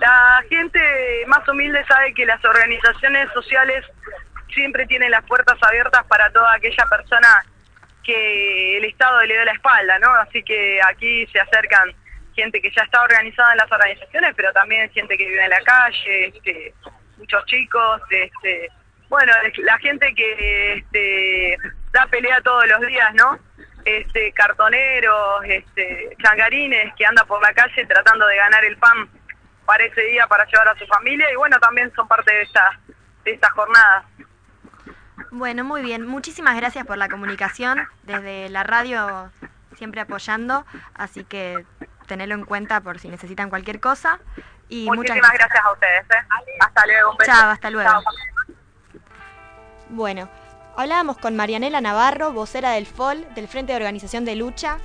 la 0.00 0.42
gente 0.48 0.80
más 1.26 1.48
humilde 1.48 1.82
sabe 1.86 2.12
que 2.12 2.26
las 2.26 2.44
organizaciones 2.44 3.32
sociales 3.32 3.84
siempre 4.50 4.86
tienen 4.86 5.10
las 5.10 5.24
puertas 5.24 5.56
abiertas 5.62 6.04
para 6.06 6.30
toda 6.30 6.54
aquella 6.54 6.84
persona 6.86 7.28
que 8.04 8.78
el 8.78 8.84
Estado 8.84 9.22
le 9.22 9.34
dio 9.34 9.44
la 9.44 9.52
espalda, 9.52 9.98
¿no? 9.98 10.12
Así 10.14 10.42
que 10.42 10.80
aquí 10.86 11.26
se 11.28 11.40
acercan 11.40 11.94
gente 12.34 12.60
que 12.60 12.70
ya 12.70 12.82
está 12.82 13.02
organizada 13.02 13.52
en 13.52 13.58
las 13.58 13.70
organizaciones, 13.70 14.34
pero 14.36 14.52
también 14.52 14.90
gente 14.90 15.16
que 15.16 15.26
vive 15.26 15.44
en 15.44 15.50
la 15.50 15.60
calle, 15.60 16.26
este, 16.28 16.74
muchos 17.18 17.44
chicos, 17.46 18.00
este, 18.10 18.68
bueno, 19.08 19.32
la 19.58 19.78
gente 19.78 20.14
que 20.14 20.72
este, 20.74 21.56
da 21.92 22.06
pelea 22.06 22.40
todos 22.42 22.66
los 22.68 22.80
días, 22.86 23.12
¿no? 23.14 23.38
Este, 23.84 24.32
cartoneros, 24.32 25.44
este, 25.44 26.16
changarines 26.22 26.94
que 26.94 27.06
anda 27.06 27.24
por 27.24 27.42
la 27.42 27.52
calle 27.52 27.86
tratando 27.86 28.26
de 28.26 28.36
ganar 28.36 28.64
el 28.64 28.76
pan 28.76 29.08
para 29.66 29.84
ese 29.84 30.02
día 30.02 30.26
para 30.26 30.44
llevar 30.46 30.68
a 30.68 30.78
su 30.78 30.86
familia 30.86 31.30
y 31.32 31.36
bueno, 31.36 31.58
también 31.58 31.92
son 31.94 32.06
parte 32.06 32.32
de 32.32 32.42
esta, 32.42 32.78
de 33.24 33.32
esta 33.32 33.50
jornada. 33.50 34.04
Bueno, 35.30 35.64
muy 35.64 35.82
bien. 35.82 36.06
Muchísimas 36.06 36.56
gracias 36.56 36.86
por 36.86 36.98
la 36.98 37.08
comunicación 37.08 37.86
desde 38.02 38.48
la 38.48 38.62
radio, 38.62 39.30
siempre 39.76 40.00
apoyando, 40.00 40.64
así 40.94 41.24
que 41.24 41.64
tenerlo 42.06 42.34
en 42.34 42.44
cuenta 42.44 42.80
por 42.80 42.98
si 42.98 43.08
necesitan 43.08 43.50
cualquier 43.50 43.80
cosa. 43.80 44.18
Y 44.68 44.86
Muchísimas 44.86 45.32
gracias. 45.32 45.64
a 45.64 45.72
ustedes. 45.72 46.04
¿eh? 46.10 46.58
Hasta 46.60 46.86
luego. 46.86 47.10
Un 47.10 47.16
Chao, 47.24 47.50
hasta 47.50 47.70
luego. 47.70 47.90
Bueno, 49.88 50.28
hablábamos 50.76 51.18
con 51.18 51.34
Marianela 51.36 51.80
Navarro, 51.80 52.32
vocera 52.32 52.70
del 52.70 52.86
FOL, 52.86 53.26
del 53.34 53.48
Frente 53.48 53.72
de 53.72 53.76
Organización 53.76 54.24
de 54.24 54.36
Lucha. 54.36 54.78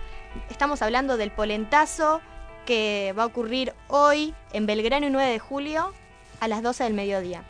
Estamos 0.50 0.82
hablando 0.82 1.18
del 1.18 1.32
polentazo 1.32 2.22
que 2.66 3.14
va 3.18 3.24
a 3.24 3.26
ocurrir 3.28 3.74
hoy 3.88 4.34
en 4.52 4.66
Belgrano 4.66 5.06
y 5.06 5.12
9 5.12 5.32
de 5.32 5.40
julio 5.40 5.94
a 6.40 6.48
las 6.48 6.64
12 6.64 6.84
del 6.84 6.94
mediodía. 6.94 7.44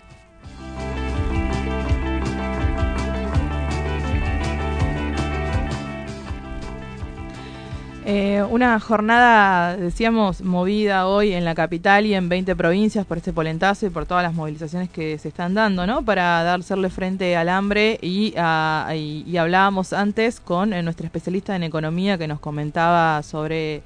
Eh, 8.07 8.43
una 8.51 8.79
jornada, 8.79 9.75
decíamos, 9.77 10.43
movida 10.43 11.07
hoy 11.07 11.33
en 11.33 11.43
la 11.43 11.55
capital 11.55 12.05
y 12.05 12.13
en 12.13 12.29
20 12.29 12.55
provincias 12.55 13.03
por 13.03 13.17
este 13.17 13.33
polentazo 13.33 13.87
y 13.87 13.89
por 13.89 14.05
todas 14.05 14.21
las 14.21 14.35
movilizaciones 14.35 14.91
que 14.91 15.17
se 15.17 15.29
están 15.29 15.55
dando, 15.55 15.87
¿no? 15.87 16.05
Para 16.05 16.43
darle 16.43 16.91
frente 16.91 17.35
al 17.35 17.49
hambre 17.49 17.97
y, 18.03 18.35
y 18.35 19.37
hablábamos 19.37 19.91
antes 19.91 20.39
con 20.39 20.73
eh, 20.73 20.83
nuestra 20.83 21.07
especialista 21.07 21.55
en 21.55 21.63
economía 21.63 22.15
que 22.19 22.27
nos 22.27 22.39
comentaba 22.39 23.23
sobre 23.23 23.81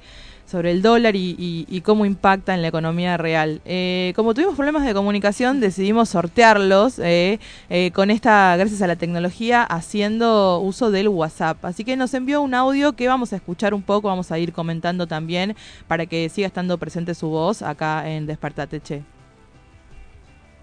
sobre 0.50 0.72
el 0.72 0.82
dólar 0.82 1.14
y, 1.16 1.82
cómo 1.84 2.04
impacta 2.04 2.54
en 2.54 2.62
la 2.62 2.68
economía 2.68 3.16
real. 3.16 3.60
Eh, 3.64 4.12
como 4.16 4.34
tuvimos 4.34 4.56
problemas 4.56 4.84
de 4.84 4.92
comunicación, 4.92 5.60
decidimos 5.60 6.08
sortearlos 6.10 6.98
eh, 6.98 7.38
eh, 7.70 7.90
con 7.92 8.10
esta, 8.10 8.56
gracias 8.56 8.82
a 8.82 8.86
la 8.86 8.96
tecnología, 8.96 9.62
haciendo 9.62 10.58
uso 10.58 10.90
del 10.90 11.08
WhatsApp. 11.08 11.64
Así 11.64 11.84
que 11.84 11.96
nos 11.96 12.12
envió 12.14 12.42
un 12.42 12.54
audio 12.54 12.94
que 12.94 13.06
vamos 13.06 13.32
a 13.32 13.36
escuchar 13.36 13.72
un 13.72 13.82
poco, 13.82 14.08
vamos 14.08 14.32
a 14.32 14.38
ir 14.38 14.52
comentando 14.52 15.06
también 15.06 15.56
para 15.86 16.06
que 16.06 16.28
siga 16.28 16.48
estando 16.48 16.76
presente 16.78 17.14
su 17.14 17.28
voz 17.28 17.62
acá 17.62 18.10
en 18.10 18.26
Despertate 18.26 18.80
Che. 18.80 19.02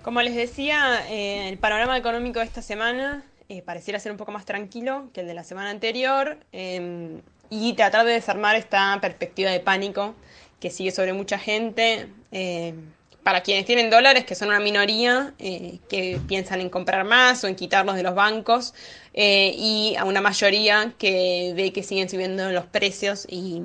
Como 0.04 0.22
les 0.22 0.36
decía, 0.36 1.08
el 1.10 1.58
panorama 1.58 1.98
económico 1.98 2.40
de 2.40 2.46
esta 2.46 2.62
semana 2.62 3.24
pareciera 3.66 4.00
ser 4.00 4.12
un 4.12 4.18
poco 4.18 4.32
más 4.32 4.46
tranquilo 4.46 5.10
que 5.14 5.22
el 5.22 5.28
de 5.28 5.34
la 5.34 5.44
semana 5.44 5.70
anterior. 5.70 6.38
Y 7.50 7.74
tratar 7.74 8.06
de 8.06 8.14
desarmar 8.14 8.56
esta 8.56 8.98
perspectiva 9.02 9.52
de 9.52 9.60
pánico 9.60 10.16
que 10.60 10.70
sigue 10.70 10.91
sobre 10.91 11.14
mucha 11.14 11.38
gente. 11.38 12.08
Eh, 12.32 12.74
para 13.24 13.41
quienes 13.41 13.66
tienen 13.66 13.89
dólares, 13.89 14.24
que 14.24 14.36
son 14.36 14.48
una 14.48 14.62
minoría, 14.62 15.34
eh, 15.38 15.80
que 15.89 16.18
piensan 16.30 16.62
en 16.62 16.70
comprar 16.70 17.04
más 17.04 17.43
o 17.43 17.48
en 17.48 17.56
quitarlos 17.56 17.98
de 17.98 18.04
los 18.04 18.16
bancos, 18.16 18.74
eh, 19.14 19.54
y 19.54 19.95
a 19.98 20.06
una 20.06 20.22
mayoría 20.22 20.93
que 20.98 21.52
ve 21.54 21.74
que 21.74 21.84
siguen 21.84 22.08
subiendo 22.10 22.50
los 22.54 22.68
precios 22.68 23.28
y 23.30 23.62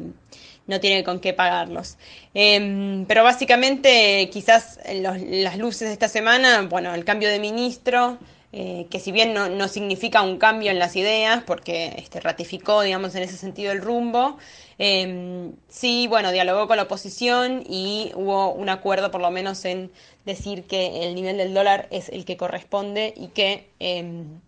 no 0.67 0.81
tiene 0.81 1.05
con 1.05 1.21
qué 1.21 1.33
pagarlos. 1.33 1.97
Em, 2.35 3.05
pero 3.07 3.23
básicamente, 3.23 4.29
quizás 4.33 4.81
las 4.93 5.57
luces 5.59 5.87
de 5.87 5.93
esta 5.93 6.09
semana, 6.09 6.63
bueno, 6.63 6.93
el 6.93 7.05
cambio 7.05 7.29
de 7.29 7.39
ministro, 7.39 8.19
eh, 8.55 8.87
que 8.91 9.01
si 9.01 9.13
bien 9.13 9.33
no, 9.33 9.69
significa 9.69 10.21
un 10.21 10.37
cambio 10.37 10.71
en 10.71 10.79
las 10.79 10.95
ideas, 10.95 11.43
porque 11.45 11.95
este, 11.97 12.21
ratificó, 12.21 12.83
digamos, 12.83 13.15
en 13.15 13.23
ese 13.23 13.39
sentido 13.39 13.73
el 13.73 13.81
rumbo, 13.81 14.37
em, 14.77 15.55
sí, 15.69 16.07
bueno, 16.07 16.33
dialogó 16.33 16.69
con 16.69 16.77
la 16.77 16.83
oposición 16.83 17.65
y 17.67 18.13
hubo 18.15 18.53
un 18.53 18.69
acuerdo 18.69 19.11
por 19.11 19.23
lo 19.23 19.31
menos 19.31 19.65
en 19.65 19.91
decir 20.27 20.65
que 20.65 21.07
el 21.07 21.15
nivel 21.15 21.39
del 21.39 21.55
dólar 21.55 21.89
es 21.91 22.11
el 22.11 22.27
que 22.27 22.37
corresponde 22.37 23.15
y 23.17 23.29
que 23.29 23.71
em, 23.79 24.41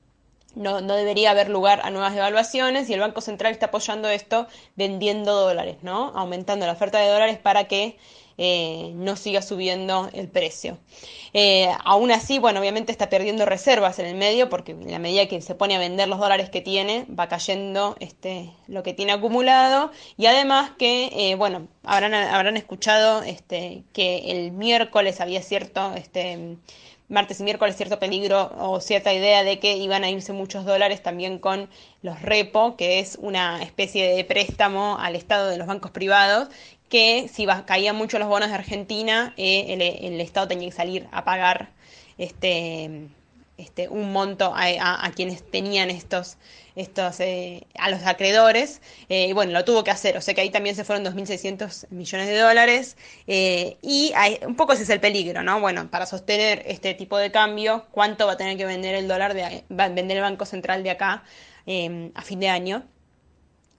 no, 0.55 0.80
no, 0.82 0.94
debería 0.96 1.30
haber 1.30 1.48
lugar 1.48 1.80
a 1.82 1.90
nuevas 1.90 2.14
devaluaciones 2.14 2.90
y 2.90 2.94
el 2.94 3.00
Banco 3.00 3.20
Central 3.22 3.52
está 3.52 3.66
apoyando 3.66 4.09
esto 4.09 4.46
vendiendo 4.76 5.32
dólares, 5.34 5.78
¿no? 5.82 6.12
Aumentando 6.14 6.66
la 6.66 6.72
oferta 6.72 6.98
de 7.00 7.09
dólares 7.09 7.38
para 7.38 7.64
que 7.64 7.96
eh, 8.39 8.93
no 8.95 9.16
siga 9.16 9.43
subiendo 9.43 10.09
el 10.12 10.28
precio. 10.28 10.78
Eh, 11.32 11.68
aún 11.85 12.11
así, 12.12 12.39
bueno, 12.39 12.61
obviamente 12.61 12.93
está 12.93 13.09
perdiendo 13.09 13.45
reservas 13.45 13.99
en 13.99 14.07
el 14.07 14.14
medio 14.14 14.49
porque 14.49 14.72
en 14.72 14.91
la 14.91 14.99
medida 14.99 15.26
que 15.26 15.41
se 15.41 15.55
pone 15.55 15.76
a 15.76 15.78
vender 15.78 16.09
los 16.09 16.18
dólares 16.18 16.51
que 16.51 16.61
tiene, 16.61 17.07
va 17.09 17.28
cayendo 17.28 17.97
este, 18.01 18.51
lo 18.66 18.82
que 18.82 18.95
tiene 18.95 19.12
acumulado 19.12 19.91
y 20.16 20.26
además 20.26 20.72
que, 20.78 21.11
eh, 21.12 21.35
bueno, 21.35 21.68
habrán, 21.82 22.14
habrán 22.14 22.57
escuchado 22.57 23.22
este, 23.22 23.85
que 23.93 24.30
el 24.30 24.53
miércoles 24.53 25.20
había 25.20 25.43
cierto... 25.43 25.95
Este, 25.95 26.57
martes 27.09 27.41
y 27.41 27.43
miércoles 27.45 27.76
cierto 27.76 27.99
peligro 27.99 28.53
o 28.59 28.80
cierta 28.80 29.12
idea 29.12 29.45
de 29.45 29.59
que 29.59 29.76
iban 29.76 30.05
a 30.05 30.11
irse 30.11 30.32
muchos 30.32 30.64
dólares 30.64 31.03
también 31.03 31.39
con 31.39 31.68
los 32.03 32.22
repo, 32.22 32.76
que 32.76 32.99
es 32.99 33.18
una 33.20 33.62
especie 33.62 34.14
de 34.14 34.24
préstamo 34.24 34.99
al 34.99 35.16
Estado 35.16 35.49
de 35.49 35.59
los 35.59 35.66
bancos 35.66 35.91
privados 35.91 36.49
que 36.89 37.28
si 37.32 37.47
caían 37.66 37.97
mucho 37.97 38.18
los 38.18 38.28
bonos 38.28 38.49
de 38.49 38.55
Argentina, 38.55 39.35
eh, 39.37 39.99
el, 40.03 40.20
Estado 40.20 40.49
tenía 40.49 40.68
que 40.68 40.74
salir 40.74 41.09
a 41.12 41.24
pagar 41.24 41.70
este, 42.18 43.09
este, 43.57 43.89
un 43.89 44.12
monto 44.12 44.53
a, 44.55 45.11
quienes 45.14 45.49
tenían 45.51 45.91
estos, 45.91 46.37
estos 46.76 47.20
eh, 47.20 47.66
a 47.78 47.91
los 47.91 48.05
acreedores, 48.05 48.80
eh, 49.09 49.28
y 49.28 49.32
bueno, 49.32 49.53
lo 49.53 49.64
tuvo 49.64 49.82
que 49.82 49.91
hacer, 49.91 50.16
o 50.16 50.20
sea 50.20 50.35
que 50.35 50.43
ahí 50.43 50.51
también 50.51 50.76
se 50.76 50.85
fueron 50.85 51.05
2.600 51.05 51.89
millones 51.91 52.28
de 52.28 52.39
dólares, 52.39 52.97
y 53.26 54.12
un 54.47 54.57
poco 54.57 54.74
ese 54.74 54.85
es 54.85 54.91
el 54.91 55.01
peligro, 55.01 55.43
¿no? 55.43 55.61
Bueno, 55.61 55.91
para 55.91 56.07
sostener 56.07 56.62
este 56.66 56.95
tipo 56.95 57.18
de 57.18 57.32
cambio, 57.32 57.87
¿cuánto 57.91 58.26
va 58.26 58.35
a 58.35 58.37
tener 58.37 58.57
que 58.57 58.66
vender 58.66 58.95
el 58.95 59.09
dólar, 59.09 59.35
de, 59.35 59.64
vender 59.68 60.16
el 60.16 60.22
Banco 60.22 60.45
Central 60.47 60.82
de 60.82 60.91
acá 60.91 61.24
a 62.14 62.22
fin 62.22 62.41
de 62.41 62.49
año? 62.49 62.87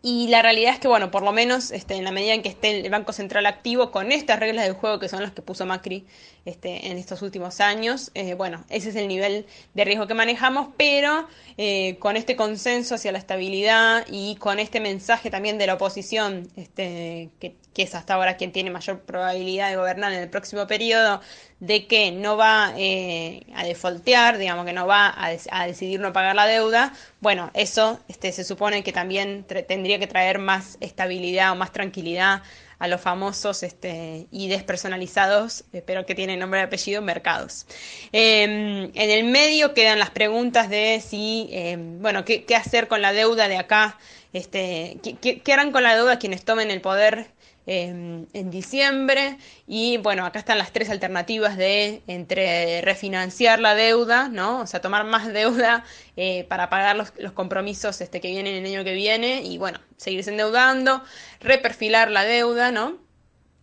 Y 0.07 0.27
la 0.27 0.43
realidad 0.43 0.71
es 0.71 0.79
que, 0.79 0.87
bueno, 0.87 1.09
por 1.09 1.23
lo 1.23 1.31
menos 1.31 1.71
este, 1.71 1.95
en 1.95 2.03
la 2.03 2.11
medida 2.11 2.35
en 2.35 2.43
que 2.43 2.49
esté 2.49 2.79
el 2.79 2.91
Banco 2.91 3.11
Central 3.11 3.47
activo 3.47 3.89
con 3.89 4.11
estas 4.11 4.39
reglas 4.39 4.65
del 4.65 4.75
juego 4.75 4.99
que 4.99 5.09
son 5.09 5.23
las 5.23 5.31
que 5.31 5.41
puso 5.41 5.65
Macri 5.65 6.05
este, 6.45 6.91
en 6.91 6.97
estos 6.97 7.21
últimos 7.21 7.59
años, 7.59 8.11
eh, 8.13 8.35
bueno, 8.35 8.63
ese 8.69 8.89
es 8.89 8.95
el 8.95 9.07
nivel 9.07 9.45
de 9.73 9.83
riesgo 9.83 10.07
que 10.07 10.13
manejamos, 10.13 10.69
pero 10.77 11.27
eh, 11.57 11.97
con 11.99 12.15
este 12.15 12.35
consenso 12.35 12.95
hacia 12.95 13.11
la 13.11 13.17
estabilidad 13.17 14.05
y 14.09 14.35
con 14.35 14.59
este 14.59 14.79
mensaje 14.79 15.29
también 15.31 15.57
de 15.57 15.67
la 15.67 15.73
oposición, 15.73 16.47
este, 16.55 17.29
que, 17.39 17.55
que 17.75 17.83
es 17.83 17.93
hasta 17.93 18.13
ahora 18.13 18.37
quien 18.37 18.53
tiene 18.53 18.71
mayor 18.71 19.01
probabilidad 19.01 19.69
de 19.69 19.75
gobernar 19.75 20.13
en 20.13 20.19
el 20.19 20.29
próximo 20.29 20.65
periodo, 20.65 21.19
de 21.59 21.87
que 21.87 22.11
no 22.11 22.37
va 22.37 22.73
eh, 22.77 23.45
a 23.53 23.65
defaultear, 23.65 24.37
digamos 24.37 24.65
que 24.65 24.73
no 24.73 24.87
va 24.87 25.13
a, 25.17 25.65
decidir 25.67 25.99
no 25.99 26.13
pagar 26.13 26.35
la 26.35 26.45
deuda, 26.45 26.93
bueno, 27.19 27.51
eso 27.53 27.99
este, 28.07 28.31
se 28.31 28.43
supone 28.43 28.83
que 28.83 28.93
también 28.93 29.45
tendría 29.67 29.99
que 29.99 30.07
traer 30.07 30.39
más 30.39 30.77
estabilidad 30.79 31.51
o 31.51 31.55
más 31.55 31.71
tranquilidad 31.71 32.43
a 32.79 32.87
los 32.87 33.01
famosos 33.01 33.63
este, 33.63 34.27
y 34.31 34.47
despersonalizados, 34.47 35.63
pero 35.85 36.05
que 36.05 36.15
tienen 36.15 36.39
nombre 36.39 36.59
y 36.59 36.63
apellido, 36.63 37.01
mercados. 37.01 37.65
Em, 38.11 38.91
en 38.93 39.09
el 39.09 39.23
medio 39.25 39.73
quedan 39.73 39.99
las 39.99 40.09
preguntas 40.09 40.69
de 40.69 41.01
si, 41.05 41.49
em, 41.51 42.01
bueno, 42.01 42.25
qué, 42.25 42.45
hacer 42.55 42.87
con 42.87 43.01
la 43.01 43.13
deuda 43.13 43.47
de 43.47 43.57
acá, 43.57 43.97
este, 44.33 44.97
qué, 45.21 45.39
qué 45.39 45.53
harán 45.53 45.71
con 45.71 45.83
la 45.83 45.95
deuda 45.95 46.19
quienes 46.19 46.43
tomen 46.43 46.71
el 46.71 46.81
poder 46.81 47.27
En 47.67 48.51
diciembre. 48.51 49.37
Y 49.67 49.97
bueno, 49.97 50.25
acá 50.25 50.39
están 50.39 50.57
las 50.59 50.71
tres 50.71 50.89
alternativas 50.89 51.57
de 51.57 52.03
entre 52.07 52.81
refinanciar 52.81 53.59
la 53.59 53.73
deuda, 53.73 54.29
¿no? 54.29 54.61
O 54.61 54.67
sea, 54.67 54.81
tomar 54.81 55.03
más 55.05 55.31
deuda 55.33 55.83
eh, 56.15 56.43
para 56.45 56.69
pagar 56.69 56.95
los, 56.95 57.13
los, 57.17 57.31
compromisos 57.31 58.01
este, 58.01 58.21
que 58.21 58.29
vienen 58.29 58.55
el 58.55 58.65
año 58.65 58.83
que 58.83 58.93
viene 58.93 59.41
y 59.41 59.57
bueno, 59.57 59.79
seguirse 59.97 60.29
endeudando, 60.29 61.03
reperfilar 61.41 62.11
la 62.11 62.23
deuda, 62.23 62.71
¿no? 62.71 63.05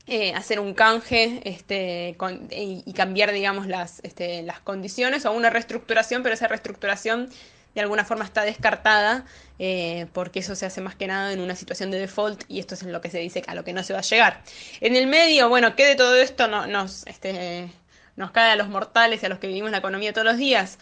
Eh, 0.09 0.35
hacer 0.35 0.59
un 0.59 0.75
canje 0.75 1.41
este, 1.45 2.17
y, 2.51 2.93
cambiar, 2.93 3.31
digamos, 3.31 3.69
las, 3.69 4.01
este, 4.03 4.43
las 4.43 4.59
condiciones 4.59 5.25
o 5.27 5.33
una 5.33 5.49
reestructuración, 5.49 6.25
pero 6.25 6.35
esa 6.35 6.49
reestructuración 6.49 7.31
de 7.75 7.81
alguna 7.81 8.05
forma 8.05 8.25
está 8.25 8.43
descartada, 8.43 9.25
eh, 9.59 10.07
porque 10.13 10.41
eso 10.41 10.55
se 10.55 10.67
hace 10.67 10.81
más 10.81 10.95
que 10.95 11.07
nada 11.07 11.33
en 11.33 11.41
una 11.41 11.57
situación 11.57 11.91
de 11.91 11.99
default 11.99 12.45
y 12.49 12.61
esto 12.61 12.75
es 12.75 12.83
lo 12.83 13.01
que 13.01 13.11
se 13.11 13.19
dice 13.19 13.43
a 13.47 13.55
lo 13.55 13.65
que 13.65 13.73
no 13.73 13.83
se 13.83 13.93
va 13.93 14.01
a 14.01 14.03
llegar. 14.03 14.43
En 14.81 14.97
el 14.97 15.07
medio, 15.07 15.49
bueno, 15.49 15.75
¿qué 15.77 15.87
de 15.87 15.95
todo 15.95 16.15
esto 16.17 16.49
no, 16.49 16.67
nos, 16.67 17.07
este, 17.07 17.71
nos 18.17 18.31
cae 18.31 18.53
a 18.53 18.57
los 18.57 18.69
mortales 18.69 19.23
y 19.23 19.27
a 19.27 19.29
los 19.29 19.39
que 19.39 19.47
vivimos 19.47 19.71
la 19.71 19.79
economía 19.79 20.13
todos 20.13 20.27
los 20.27 20.37
días? 20.37 20.79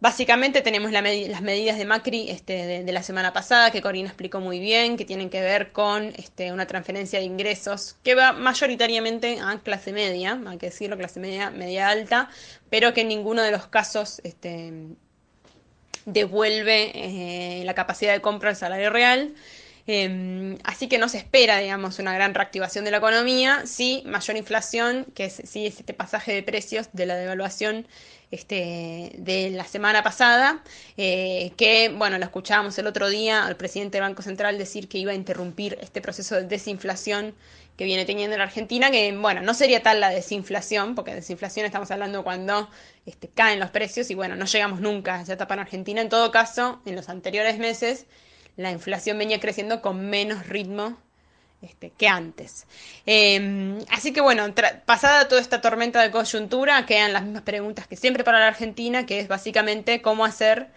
Básicamente 0.00 0.60
tenemos 0.60 0.92
las 0.92 1.02
medidas 1.02 1.78
de 1.78 1.84
Macri 1.86 2.28
este, 2.28 2.66
de, 2.66 2.84
de 2.84 2.92
la 2.92 3.02
semana 3.02 3.32
pasada, 3.32 3.70
que 3.70 3.80
Corina 3.80 4.08
explicó 4.08 4.38
muy 4.38 4.58
bien, 4.58 4.98
que 4.98 5.06
tienen 5.06 5.30
que 5.30 5.40
ver 5.40 5.72
con 5.72 6.12
este, 6.16 6.52
una 6.52 6.66
transferencia 6.66 7.20
de 7.20 7.24
ingresos 7.24 7.96
que 8.02 8.14
va 8.14 8.32
mayoritariamente 8.32 9.38
a 9.40 9.58
clase 9.60 9.92
media, 9.92 10.38
hay 10.46 10.58
que 10.58 10.66
decirlo, 10.66 10.98
clase 10.98 11.20
media, 11.20 11.48
media 11.50 11.88
alta, 11.88 12.28
pero 12.68 12.92
que 12.92 13.00
en 13.00 13.08
ninguno 13.08 13.40
de 13.40 13.52
los 13.52 13.66
casos 13.68 14.20
este, 14.24 14.72
devuelve 16.06 16.92
eh, 16.94 17.64
la 17.64 17.74
capacidad 17.74 18.12
de 18.12 18.20
compra 18.20 18.50
del 18.50 18.56
salario 18.56 18.90
real. 18.90 19.34
Eh, 19.86 20.56
así 20.64 20.88
que 20.88 20.98
no 20.98 21.08
se 21.08 21.18
espera, 21.18 21.58
digamos, 21.58 21.98
una 21.98 22.14
gran 22.14 22.34
reactivación 22.34 22.84
de 22.84 22.90
la 22.90 22.98
economía, 22.98 23.62
sí 23.66 24.02
mayor 24.06 24.36
inflación, 24.36 25.06
que 25.14 25.26
es, 25.26 25.42
sí 25.44 25.66
es 25.66 25.80
este 25.80 25.92
pasaje 25.92 26.32
de 26.32 26.42
precios 26.42 26.88
de 26.92 27.06
la 27.06 27.16
devaluación 27.16 27.86
este, 28.34 29.12
de 29.16 29.50
la 29.50 29.64
semana 29.64 30.02
pasada, 30.02 30.62
eh, 30.96 31.52
que, 31.56 31.88
bueno, 31.88 32.18
lo 32.18 32.24
escuchábamos 32.24 32.76
el 32.78 32.86
otro 32.86 33.08
día 33.08 33.46
al 33.46 33.56
presidente 33.56 33.98
del 33.98 34.08
Banco 34.08 34.22
Central 34.22 34.58
decir 34.58 34.88
que 34.88 34.98
iba 34.98 35.12
a 35.12 35.14
interrumpir 35.14 35.78
este 35.80 36.00
proceso 36.00 36.34
de 36.34 36.42
desinflación 36.42 37.34
que 37.76 37.84
viene 37.84 38.04
teniendo 38.04 38.36
la 38.36 38.44
Argentina, 38.44 38.90
que, 38.90 39.16
bueno, 39.16 39.40
no 39.40 39.54
sería 39.54 39.82
tal 39.82 40.00
la 40.00 40.10
desinflación, 40.10 40.94
porque 40.94 41.14
desinflación 41.14 41.66
estamos 41.66 41.90
hablando 41.90 42.24
cuando 42.24 42.68
este, 43.06 43.28
caen 43.28 43.60
los 43.60 43.70
precios 43.70 44.10
y, 44.10 44.14
bueno, 44.14 44.36
no 44.36 44.46
llegamos 44.46 44.80
nunca 44.80 45.16
a 45.16 45.22
esa 45.22 45.34
etapa 45.34 45.54
en 45.54 45.60
Argentina. 45.60 46.00
En 46.00 46.08
todo 46.08 46.30
caso, 46.30 46.80
en 46.86 46.96
los 46.96 47.08
anteriores 47.08 47.58
meses, 47.58 48.06
la 48.56 48.70
inflación 48.70 49.16
venía 49.16 49.40
creciendo 49.40 49.80
con 49.80 50.08
menos 50.10 50.48
ritmo 50.48 50.98
este, 51.64 51.90
que 51.90 52.08
antes. 52.08 52.66
Eh, 53.06 53.78
así 53.90 54.12
que 54.12 54.20
bueno, 54.20 54.44
pasada 54.84 55.28
toda 55.28 55.40
esta 55.40 55.60
tormenta 55.60 56.02
de 56.02 56.10
coyuntura, 56.10 56.84
quedan 56.86 57.12
las 57.12 57.24
mismas 57.24 57.42
preguntas 57.42 57.86
que 57.86 57.96
siempre 57.96 58.24
para 58.24 58.38
la 58.38 58.48
Argentina, 58.48 59.06
que 59.06 59.20
es 59.20 59.28
básicamente 59.28 60.02
cómo 60.02 60.24
hacer 60.24 60.68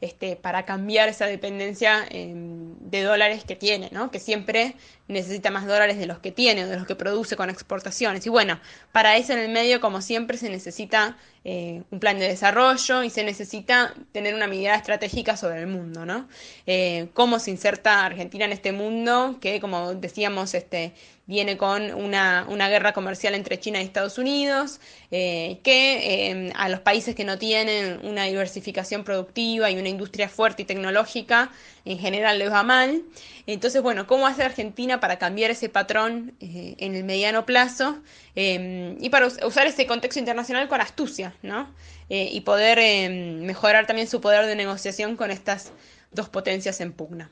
este, 0.00 0.36
para 0.36 0.64
cambiar 0.64 1.08
esa 1.08 1.26
dependencia 1.26 2.06
eh, 2.10 2.32
de 2.34 3.02
dólares 3.02 3.44
que 3.44 3.56
tiene, 3.56 3.88
¿no? 3.92 4.10
Que 4.10 4.20
siempre 4.20 4.74
necesita 5.08 5.50
más 5.50 5.66
dólares 5.66 5.98
de 5.98 6.06
los 6.06 6.18
que 6.18 6.32
tiene 6.32 6.64
o 6.64 6.68
de 6.68 6.76
los 6.76 6.86
que 6.86 6.96
produce 6.96 7.36
con 7.36 7.50
exportaciones. 7.50 8.26
Y 8.26 8.28
bueno, 8.28 8.58
para 8.92 9.16
eso 9.16 9.32
en 9.32 9.38
el 9.38 9.50
medio, 9.50 9.80
como 9.80 10.00
siempre, 10.00 10.36
se 10.38 10.50
necesita 10.50 11.16
eh, 11.48 11.84
un 11.92 12.00
plan 12.00 12.18
de 12.18 12.26
desarrollo 12.26 13.04
y 13.04 13.10
se 13.10 13.22
necesita 13.22 13.94
tener 14.10 14.34
una 14.34 14.48
mirada 14.48 14.76
estratégica 14.76 15.36
sobre 15.36 15.60
el 15.60 15.68
mundo, 15.68 16.04
¿no? 16.04 16.26
Eh, 16.66 17.06
cómo 17.14 17.38
se 17.38 17.52
inserta 17.52 18.04
Argentina 18.04 18.46
en 18.46 18.50
este 18.50 18.72
mundo 18.72 19.38
que, 19.40 19.60
como 19.60 19.94
decíamos, 19.94 20.54
este, 20.54 20.92
viene 21.26 21.56
con 21.56 21.94
una, 21.94 22.46
una 22.48 22.68
guerra 22.68 22.92
comercial 22.92 23.36
entre 23.36 23.60
China 23.60 23.80
y 23.80 23.84
Estados 23.84 24.18
Unidos, 24.18 24.80
eh, 25.12 25.60
que 25.62 26.52
a 26.56 26.68
los 26.68 26.80
países 26.80 27.14
que 27.14 27.22
no 27.24 27.38
tienen 27.38 28.00
una 28.04 28.24
diversificación 28.24 29.04
productiva 29.04 29.70
y 29.70 29.78
una 29.78 29.88
industria 29.88 30.28
fuerte 30.28 30.62
y 30.62 30.64
tecnológica, 30.64 31.52
en 31.84 32.00
general 32.00 32.40
les 32.40 32.50
va 32.50 32.64
mal. 32.64 33.02
Entonces, 33.46 33.80
bueno, 33.82 34.08
¿cómo 34.08 34.26
hace 34.26 34.42
Argentina 34.42 34.95
para 35.00 35.18
cambiar 35.18 35.50
ese 35.50 35.68
patrón 35.68 36.34
eh, 36.40 36.74
en 36.78 36.94
el 36.94 37.04
mediano 37.04 37.44
plazo 37.46 38.02
eh, 38.34 38.96
y 39.00 39.10
para 39.10 39.26
us- 39.26 39.38
usar 39.44 39.66
ese 39.66 39.86
contexto 39.86 40.18
internacional 40.18 40.68
con 40.68 40.80
astucia, 40.80 41.34
¿no? 41.42 41.74
Eh, 42.08 42.28
y 42.32 42.40
poder 42.42 42.78
eh, 42.78 43.08
mejorar 43.42 43.86
también 43.86 44.08
su 44.08 44.20
poder 44.20 44.46
de 44.46 44.56
negociación 44.56 45.16
con 45.16 45.30
estas 45.30 45.72
dos 46.12 46.28
potencias 46.28 46.80
en 46.80 46.92
pugna. 46.92 47.30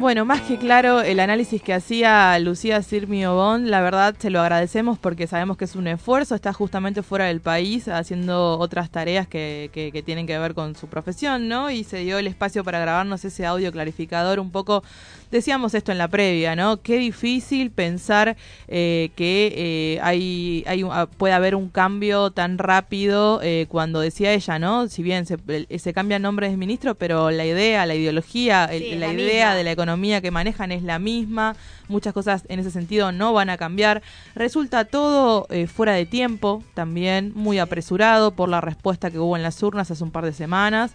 Bueno, 0.00 0.24
más 0.24 0.40
que 0.40 0.56
claro 0.56 1.02
el 1.02 1.20
análisis 1.20 1.60
que 1.60 1.74
hacía 1.74 2.38
Lucía 2.38 2.80
Sirmi 2.80 3.26
Obón, 3.26 3.70
la 3.70 3.82
verdad 3.82 4.14
se 4.18 4.30
lo 4.30 4.40
agradecemos 4.40 4.98
porque 4.98 5.26
sabemos 5.26 5.58
que 5.58 5.66
es 5.66 5.76
un 5.76 5.86
esfuerzo, 5.88 6.34
está 6.34 6.54
justamente 6.54 7.02
fuera 7.02 7.26
del 7.26 7.42
país 7.42 7.86
haciendo 7.86 8.58
otras 8.58 8.88
tareas 8.88 9.28
que, 9.28 9.68
que, 9.74 9.92
que 9.92 10.02
tienen 10.02 10.26
que 10.26 10.38
ver 10.38 10.54
con 10.54 10.74
su 10.74 10.86
profesión, 10.86 11.48
¿no? 11.48 11.70
Y 11.70 11.84
se 11.84 11.98
dio 11.98 12.16
el 12.16 12.28
espacio 12.28 12.64
para 12.64 12.80
grabarnos 12.80 13.26
ese 13.26 13.44
audio 13.44 13.70
clarificador 13.72 14.40
un 14.40 14.50
poco, 14.50 14.82
decíamos 15.30 15.74
esto 15.74 15.92
en 15.92 15.98
la 15.98 16.08
previa, 16.08 16.56
¿no? 16.56 16.80
Qué 16.82 16.96
difícil 16.98 17.70
pensar 17.70 18.36
eh, 18.68 19.10
que 19.16 19.52
eh, 19.56 20.00
hay, 20.02 20.64
hay 20.66 20.82
ah, 20.90 21.06
puede 21.16 21.34
haber 21.34 21.54
un 21.54 21.68
cambio 21.68 22.30
tan 22.30 22.58
rápido 22.58 23.40
eh, 23.42 23.66
cuando 23.68 24.00
decía 24.00 24.32
ella, 24.32 24.58
¿no? 24.58 24.88
Si 24.88 25.02
bien 25.02 25.26
se, 25.26 25.36
se 25.78 25.92
cambia 25.92 26.16
el 26.16 26.22
nombre 26.22 26.48
de 26.50 26.56
ministro, 26.56 26.94
pero 26.94 27.30
la 27.30 27.44
idea, 27.46 27.86
la 27.86 27.94
ideología, 27.94 28.64
el- 28.66 28.82
Sí, 28.82 28.90
la, 28.96 29.08
la 29.08 29.12
idea 29.14 29.46
misma. 29.48 29.54
de 29.54 29.64
la 29.64 29.70
economía 29.72 30.20
que 30.20 30.30
manejan 30.30 30.72
es 30.72 30.82
la 30.82 30.98
misma, 30.98 31.54
muchas 31.88 32.12
cosas 32.12 32.44
en 32.48 32.60
ese 32.60 32.70
sentido 32.70 33.12
no 33.12 33.32
van 33.32 33.50
a 33.50 33.56
cambiar. 33.56 34.02
Resulta 34.34 34.84
todo 34.84 35.46
eh, 35.50 35.66
fuera 35.66 35.92
de 35.92 36.06
tiempo, 36.06 36.62
también 36.74 37.32
muy 37.34 37.58
apresurado 37.58 38.32
por 38.32 38.48
la 38.48 38.60
respuesta 38.60 39.10
que 39.10 39.18
hubo 39.18 39.36
en 39.36 39.42
las 39.42 39.62
urnas 39.62 39.90
hace 39.90 40.02
un 40.04 40.10
par 40.10 40.24
de 40.24 40.32
semanas. 40.32 40.92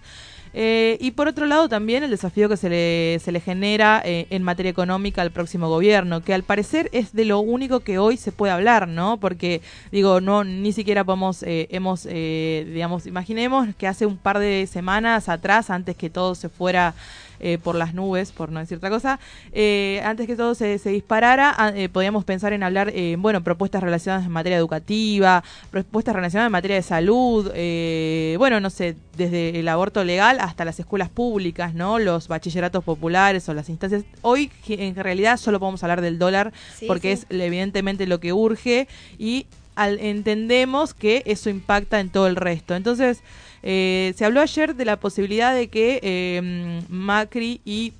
Eh, 0.58 0.97
y 1.01 1.12
por 1.12 1.28
otro 1.28 1.45
lado 1.47 1.68
también 1.68 2.06
el 2.06 2.10
desafío 2.10 2.47
que 2.47 2.56
se 2.56 2.70
le, 2.70 3.20
se 3.20 3.34
le 3.34 3.41
genera 3.41 4.01
eh, 4.06 4.26
en 4.30 4.41
materia 4.41 4.70
económica 4.70 5.22
al 5.22 5.32
próximo 5.32 5.68
gobierno, 5.68 6.24
que 6.24 6.34
al 6.34 6.43
parecer 6.43 6.89
es 6.93 7.12
de 7.12 7.26
lo 7.26 7.41
único 7.41 7.82
que 7.82 7.97
hoy 7.97 8.16
se 8.16 8.32
puede 8.32 8.53
hablar, 8.53 8.88
¿no? 8.88 9.18
Porque 9.18 9.60
digo, 9.91 10.22
no 10.22 10.45
ni 10.45 10.72
siquiera 10.72 11.03
podemos, 11.03 11.43
eh, 11.43 11.68
hemos, 11.72 12.08
eh, 12.10 12.66
digamos, 12.72 13.06
imaginemos 13.06 13.68
que 13.76 13.86
hace 13.86 14.06
un 14.06 14.16
par 14.16 14.39
de 14.39 14.66
semanas 14.72 15.28
atrás, 15.28 15.70
antes 15.70 15.97
que 15.97 16.10
todo 16.10 16.36
se 16.36 16.47
fuera 16.47 16.95
eh, 17.39 17.57
por 17.57 17.75
las 17.75 17.93
nubes, 17.93 18.31
por 18.31 18.51
no 18.51 18.59
decir 18.59 18.77
otra 18.77 18.89
cosa, 18.89 19.19
eh, 19.51 20.01
antes 20.05 20.27
que 20.27 20.36
todo 20.36 20.55
se, 20.55 20.77
se 20.79 20.89
disparara, 20.89 21.53
a- 21.57 21.69
eh, 21.69 21.89
podíamos 21.89 22.23
pensar 22.25 22.53
en 22.53 22.63
hablar, 22.63 22.91
eh, 22.93 23.15
bueno, 23.19 23.43
propuestas 23.43 23.81
relacionadas 23.83 24.25
en 24.25 24.31
materia 24.31 24.57
educativa, 24.57 25.43
propuestas 25.71 26.15
relacionadas 26.15 26.47
en 26.49 26.51
materia 26.51 26.75
de 26.77 26.83
salud, 26.83 27.51
eh, 27.55 28.36
bueno, 28.38 28.59
no 28.59 28.69
sé, 28.69 28.95
desde 29.17 29.59
el 29.59 29.67
aborto 29.67 30.03
legal 30.03 30.38
hasta 30.39 30.65
las 30.65 30.79
escuelas 30.79 31.09
públicas, 31.09 31.73
¿no? 31.73 31.99
Los 31.99 32.27
bachilleratos 32.27 32.83
populares 32.83 33.47
o 33.49 33.53
las 33.53 33.69
instancias. 33.69 34.03
Hoy 34.21 34.51
en 34.67 34.95
realidad 34.95 35.38
solo 35.38 35.59
podemos 35.59 35.83
hablar 35.83 36.01
del 36.01 36.19
dólar 36.19 36.51
Sí, 36.75 36.86
porque 36.88 37.15
sí. 37.15 37.25
es 37.31 37.39
evidentemente 37.41 38.07
lo 38.07 38.19
que 38.19 38.33
urge 38.33 38.88
y 39.17 39.45
al- 39.75 39.99
entendemos 39.99 40.93
que 40.93 41.23
eso 41.25 41.49
impacta 41.49 41.99
en 41.99 42.09
todo 42.09 42.27
el 42.27 42.36
resto. 42.36 42.75
Entonces, 42.75 43.21
eh, 43.66 44.13
se 44.16 44.24
habló 44.24 44.39
ayer 44.41 44.76
de 44.76 44.86
la 44.86 44.97
posibilidad 44.99 45.53
de 45.53 45.68
que 45.68 45.99
eh, 46.03 46.82
Macri 46.88 47.59
y 47.66 47.93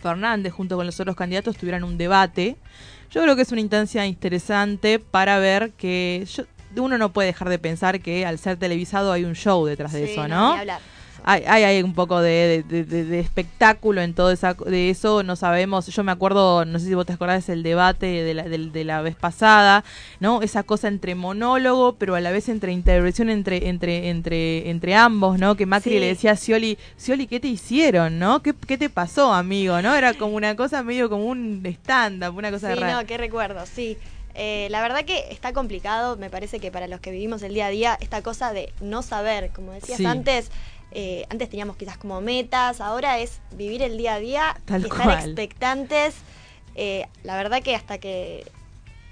Fernández, 0.00 0.52
junto 0.52 0.76
con 0.76 0.86
los 0.86 0.98
otros 1.00 1.16
candidatos, 1.16 1.56
tuvieran 1.56 1.82
un 1.84 1.96
debate. 1.96 2.56
Yo 3.10 3.22
creo 3.22 3.34
que 3.36 3.42
es 3.42 3.52
una 3.52 3.60
instancia 3.60 4.04
interesante 4.06 4.98
para 4.98 5.38
ver 5.38 5.70
que 5.72 6.26
yo- 6.32 6.44
uno 6.82 6.96
no 6.98 7.12
puede 7.12 7.26
dejar 7.28 7.48
de 7.48 7.58
pensar 7.58 8.00
que 8.00 8.24
al 8.26 8.38
ser 8.38 8.56
televisado 8.56 9.12
hay 9.12 9.24
un 9.24 9.34
show 9.34 9.64
detrás 9.66 9.92
de 9.92 10.06
Sí, 10.06 10.12
eso, 10.12 10.28
no, 10.28 10.56
¿no? 10.56 10.62
Hay, 11.24 11.44
hay, 11.46 11.62
hay 11.64 11.82
un 11.82 11.94
poco 11.94 12.20
de, 12.20 12.64
de- 12.68 12.84
de- 12.84 13.04
de 13.04 13.20
espectáculo 13.20 14.00
en 14.00 14.12
todo 14.14 14.32
esa, 14.32 14.54
de 14.54 14.90
eso, 14.90 15.22
no 15.22 15.36
sabemos, 15.36 15.86
yo 15.86 16.02
me 16.02 16.10
acuerdo, 16.12 16.64
no 16.64 16.78
sé 16.78 16.86
si 16.86 16.94
vos 16.94 17.06
te 17.06 17.12
acordás 17.12 17.46
del 17.46 17.62
debate 17.62 18.06
de 18.06 18.34
la, 18.34 18.42
de 18.44 18.84
la 18.84 19.02
vez 19.02 19.14
pasada, 19.14 19.84
¿no? 20.20 20.42
Esa 20.42 20.62
cosa 20.64 20.88
entre 20.88 21.14
monólogo, 21.14 21.94
pero 21.94 22.14
a 22.16 22.20
la 22.20 22.30
vez 22.32 22.48
entre 22.48 22.72
intervención 22.72 23.30
entre, 23.30 23.68
entre, 23.68 24.08
entre, 24.10 24.68
entre 24.70 24.94
ambos, 24.94 25.38
¿no? 25.38 25.54
Que 25.56 25.66
Macri 25.66 25.92
Sí. 25.92 25.98
le 26.00 26.06
decía 26.06 26.32
a 26.32 26.36
Scioli, 26.36 26.76
Scioli, 26.98 27.26
¿qué 27.26 27.38
te 27.40 27.48
hicieron, 27.48 28.18
no? 28.18 28.42
¿Qué, 28.42 28.54
qué 28.66 28.76
te 28.76 28.90
pasó, 28.90 29.32
amigo, 29.32 29.80
no? 29.82 29.94
Era 29.94 30.14
como 30.14 30.34
una 30.36 30.56
cosa 30.56 30.82
medio 30.82 31.08
como 31.08 31.26
un 31.26 31.62
stand-up, 31.64 32.36
una 32.36 32.50
cosa 32.50 32.72
Sí, 32.74 32.80
rara. 32.80 33.00
no, 33.00 33.06
qué 33.06 33.16
recuerdo, 33.18 33.64
sí. 33.66 33.96
Eh, 34.34 34.68
la 34.70 34.80
verdad 34.80 35.04
que 35.04 35.26
está 35.30 35.52
complicado, 35.52 36.16
me 36.16 36.30
parece 36.30 36.58
que 36.58 36.70
para 36.70 36.86
los 36.88 37.00
que 37.00 37.10
vivimos 37.10 37.42
el 37.42 37.52
día 37.52 37.66
a 37.66 37.68
día, 37.68 37.98
esta 38.00 38.22
cosa 38.22 38.54
de 38.54 38.72
no 38.80 39.02
saber, 39.02 39.50
como 39.54 39.72
decías 39.72 39.98
Sí. 39.98 40.06
antes, 40.06 40.50
eh, 40.94 41.24
antes 41.30 41.48
teníamos 41.48 41.76
quizás 41.76 41.96
como 41.98 42.20
metas, 42.20 42.80
ahora 42.80 43.18
es 43.18 43.40
vivir 43.52 43.82
el 43.82 43.96
día 43.98 44.14
a 44.14 44.18
día, 44.20 44.60
Tal 44.66 44.84
estar 44.84 45.02
cual. 45.04 45.24
expectantes. 45.24 46.14
Eh, 46.74 47.06
la 47.22 47.36
verdad 47.36 47.62
que 47.62 47.74
hasta 47.74 47.98
que 47.98 48.46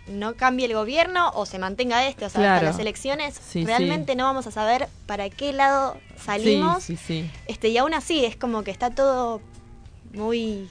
no 0.06 0.34
cambie 0.34 0.66
el 0.66 0.74
gobierno 0.74 1.30
o 1.34 1.46
se 1.46 1.58
mantenga 1.58 2.06
este, 2.06 2.24
o 2.24 2.28
sea, 2.30 2.40
Claro. 2.40 2.54
hasta 2.56 2.66
las 2.72 2.78
elecciones, 2.78 3.34
Sí, 3.34 3.64
realmente 3.64 4.16
no 4.16 4.24
vamos 4.24 4.46
a 4.46 4.50
saber 4.50 4.88
para 5.06 5.28
qué 5.30 5.52
lado 5.52 5.96
salimos. 6.24 6.82
Sí. 6.84 7.30
Este, 7.46 7.68
y 7.68 7.78
aún 7.78 7.94
así 7.94 8.24
es 8.24 8.34
como 8.36 8.62
que 8.64 8.70
está 8.70 8.90
todo 8.90 9.40
muy 10.12 10.68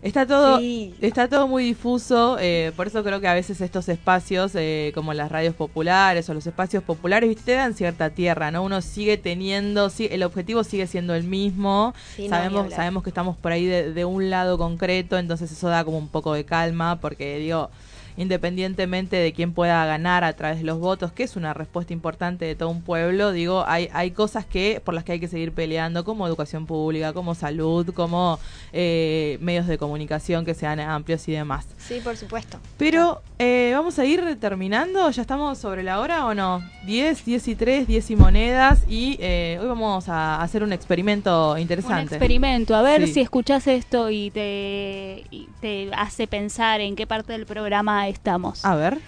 Está 0.00 0.26
todo, 0.26 0.58
Sí. 0.58 0.94
está 1.00 1.28
todo 1.28 1.48
muy 1.48 1.64
difuso, 1.64 2.36
eh, 2.40 2.72
por 2.76 2.86
eso 2.86 3.02
creo 3.02 3.20
que 3.20 3.26
a 3.28 3.34
veces 3.34 3.60
estos 3.60 3.88
espacios, 3.88 4.52
eh, 4.54 4.92
como 4.94 5.12
las 5.12 5.30
radios 5.32 5.54
populares 5.54 6.28
o 6.28 6.34
los 6.34 6.46
espacios 6.46 6.82
populares, 6.84 7.28
¿viste? 7.28 7.44
te 7.46 7.52
dan 7.54 7.74
cierta 7.74 8.10
tierra, 8.10 8.50
¿no? 8.50 8.62
Uno 8.62 8.80
sigue 8.80 9.16
teniendo, 9.16 9.90
el 9.98 10.22
objetivo 10.22 10.62
sigue 10.62 10.86
siendo 10.86 11.14
el 11.14 11.24
mismo, 11.24 11.94
Sí, 12.16 12.28
sabemos, 12.28 12.72
sabemos 12.72 13.02
que 13.02 13.10
estamos 13.10 13.36
por 13.36 13.52
ahí 13.52 13.64
de, 13.66 13.92
de 13.92 14.04
un 14.04 14.30
lado 14.30 14.56
concreto, 14.58 15.18
entonces 15.18 15.50
eso 15.50 15.68
da 15.68 15.84
como 15.84 15.98
un 15.98 16.08
poco 16.08 16.32
de 16.34 16.44
calma, 16.44 16.98
porque 17.00 17.38
digo, 17.38 17.70
independientemente 18.18 19.16
de 19.16 19.32
quién 19.32 19.52
pueda 19.52 19.86
ganar 19.86 20.24
a 20.24 20.32
través 20.34 20.58
de 20.58 20.64
los 20.64 20.78
votos, 20.78 21.12
que 21.12 21.22
es 21.22 21.36
una 21.36 21.54
respuesta 21.54 21.92
importante 21.92 22.44
de 22.44 22.54
todo 22.54 22.68
un 22.68 22.82
pueblo, 22.82 23.32
digo, 23.32 23.64
hay, 23.66 23.88
hay 23.92 24.10
cosas 24.10 24.44
que 24.44 24.82
por 24.84 24.92
las 24.94 25.04
que 25.04 25.12
hay 25.12 25.20
que 25.20 25.28
seguir 25.28 25.52
peleando, 25.52 26.04
como 26.04 26.26
educación 26.26 26.66
pública, 26.66 27.12
como 27.12 27.34
salud, 27.34 27.92
como 27.94 28.38
eh, 28.72 29.38
medios 29.40 29.66
de 29.66 29.78
comunicación 29.78 30.44
que 30.44 30.54
sean 30.54 30.80
amplios 30.80 31.26
y 31.28 31.32
demás. 31.32 31.66
Sí, 31.78 32.00
por 32.02 32.16
supuesto. 32.16 32.58
Pero 32.76 33.22
eh, 33.38 33.72
vamos 33.74 33.98
a 33.98 34.04
ir 34.04 34.36
terminando, 34.40 35.10
ya 35.10 35.22
estamos 35.22 35.58
sobre 35.58 35.82
la 35.82 36.00
hora 36.00 36.26
o 36.26 36.34
no? 36.34 36.62
10, 36.86 37.24
10 37.24 37.48
y 37.48 37.54
3, 37.54 37.86
10 37.86 38.10
y 38.10 38.16
monedas 38.16 38.82
y 38.88 39.16
eh, 39.20 39.58
hoy 39.60 39.68
vamos 39.68 40.08
a 40.08 40.42
hacer 40.42 40.62
un 40.62 40.72
experimento 40.72 41.56
interesante. 41.58 42.02
Un 42.02 42.08
experimento, 42.08 42.74
a 42.74 42.82
ver 42.82 43.06
Sí. 43.06 43.14
si 43.14 43.20
escuchás 43.20 43.66
esto 43.68 44.10
y 44.10 44.30
te, 44.30 45.24
y 45.30 45.48
te 45.60 45.88
hace 45.94 46.26
pensar 46.26 46.80
en 46.80 46.96
qué 46.96 47.06
parte 47.06 47.32
del 47.32 47.46
programa 47.46 48.07
estamos. 48.08 48.64
A 48.64 48.74
ver. 48.74 48.98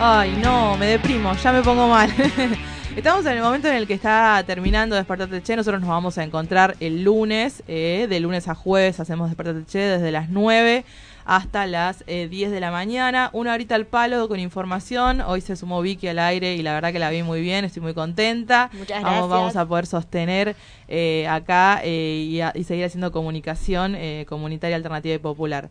Ay, 0.00 0.36
no, 0.42 0.76
me 0.76 0.86
deprimo, 0.86 1.34
ya 1.36 1.52
me 1.52 1.62
pongo 1.62 1.88
mal. 1.88 2.12
Estamos 2.96 3.26
en 3.26 3.32
el 3.32 3.42
momento 3.42 3.66
en 3.68 3.74
el 3.74 3.88
que 3.88 3.94
está 3.94 4.42
terminando 4.46 4.94
Despertate 4.94 5.42
Che. 5.42 5.56
Nosotros 5.56 5.80
nos 5.80 5.90
vamos 5.90 6.16
a 6.16 6.22
encontrar 6.22 6.76
el 6.78 7.02
lunes, 7.02 7.64
eh, 7.66 8.06
de 8.08 8.20
lunes 8.20 8.46
a 8.46 8.54
jueves 8.54 9.00
hacemos 9.00 9.30
Despertate 9.30 9.64
Che 9.66 9.78
desde 9.80 10.12
las 10.12 10.28
9 10.30 10.84
hasta 11.26 11.66
las 11.66 12.04
eh, 12.06 12.28
10 12.30 12.52
de 12.52 12.60
la 12.60 12.70
mañana. 12.70 13.30
Una 13.32 13.54
horita 13.54 13.74
al 13.74 13.86
palo 13.86 14.28
con 14.28 14.38
información. 14.38 15.22
Hoy 15.22 15.40
se 15.40 15.56
sumó 15.56 15.80
Vicky 15.80 16.06
al 16.06 16.18
aire 16.20 16.54
y 16.54 16.62
la 16.62 16.72
verdad 16.74 16.92
que 16.92 16.98
la 17.00 17.10
vi 17.10 17.22
muy 17.24 17.40
bien, 17.40 17.64
estoy 17.64 17.82
muy 17.82 17.94
contenta. 17.94 18.70
Muchas 18.74 19.02
Vamos, 19.02 19.10
gracias. 19.18 19.28
vamos 19.30 19.56
a 19.56 19.66
poder 19.66 19.86
sostener 19.86 20.54
eh, 20.86 21.26
acá 21.28 21.80
eh, 21.82 22.26
y, 22.28 22.40
a- 22.42 22.52
y 22.54 22.62
seguir 22.62 22.84
haciendo 22.84 23.10
comunicación 23.10 23.94
eh, 23.96 24.24
comunitaria, 24.28 24.76
alternativa 24.76 25.14
y 25.16 25.18
popular. 25.18 25.68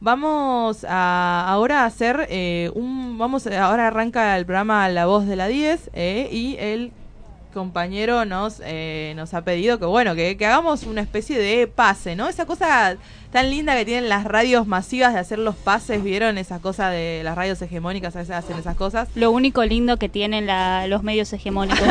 Vamos 0.00 0.84
a 0.86 1.48
ahora 1.48 1.82
a 1.82 1.86
hacer 1.86 2.26
eh, 2.28 2.70
un 2.74 3.16
vamos 3.16 3.46
ahora 3.46 3.86
arranca 3.86 4.36
el 4.36 4.44
programa 4.44 4.88
La 4.90 5.06
Voz 5.06 5.26
de 5.26 5.36
la 5.36 5.46
10 5.46 5.90
eh, 5.94 6.28
y 6.30 6.56
el 6.58 6.92
compañero 7.56 8.26
nos 8.26 8.60
eh, 8.64 9.14
nos 9.16 9.32
ha 9.32 9.40
pedido 9.42 9.78
que 9.78 9.86
bueno 9.86 10.14
que, 10.14 10.36
que 10.36 10.44
hagamos 10.44 10.82
una 10.82 11.00
especie 11.00 11.38
de 11.38 11.66
pase, 11.66 12.14
¿no? 12.14 12.28
Esa 12.28 12.44
cosa 12.44 12.96
tan 13.32 13.50
linda 13.50 13.74
que 13.76 13.84
tienen 13.86 14.08
las 14.10 14.24
radios 14.24 14.66
masivas 14.66 15.12
de 15.14 15.20
hacer 15.20 15.38
los 15.38 15.56
pases, 15.56 16.02
¿vieron? 16.04 16.36
Esa 16.38 16.58
cosa 16.60 16.90
de 16.90 17.22
las 17.24 17.34
radios 17.34 17.60
hegemónicas 17.62 18.14
a 18.14 18.20
veces 18.20 18.34
hacen 18.36 18.58
esas 18.58 18.76
cosas. 18.76 19.08
Lo 19.14 19.30
único 19.30 19.64
lindo 19.64 19.98
que 19.98 20.08
tienen 20.10 20.46
la- 20.46 20.86
los 20.86 21.02
medios 21.02 21.32
hegemónicos. 21.32 21.80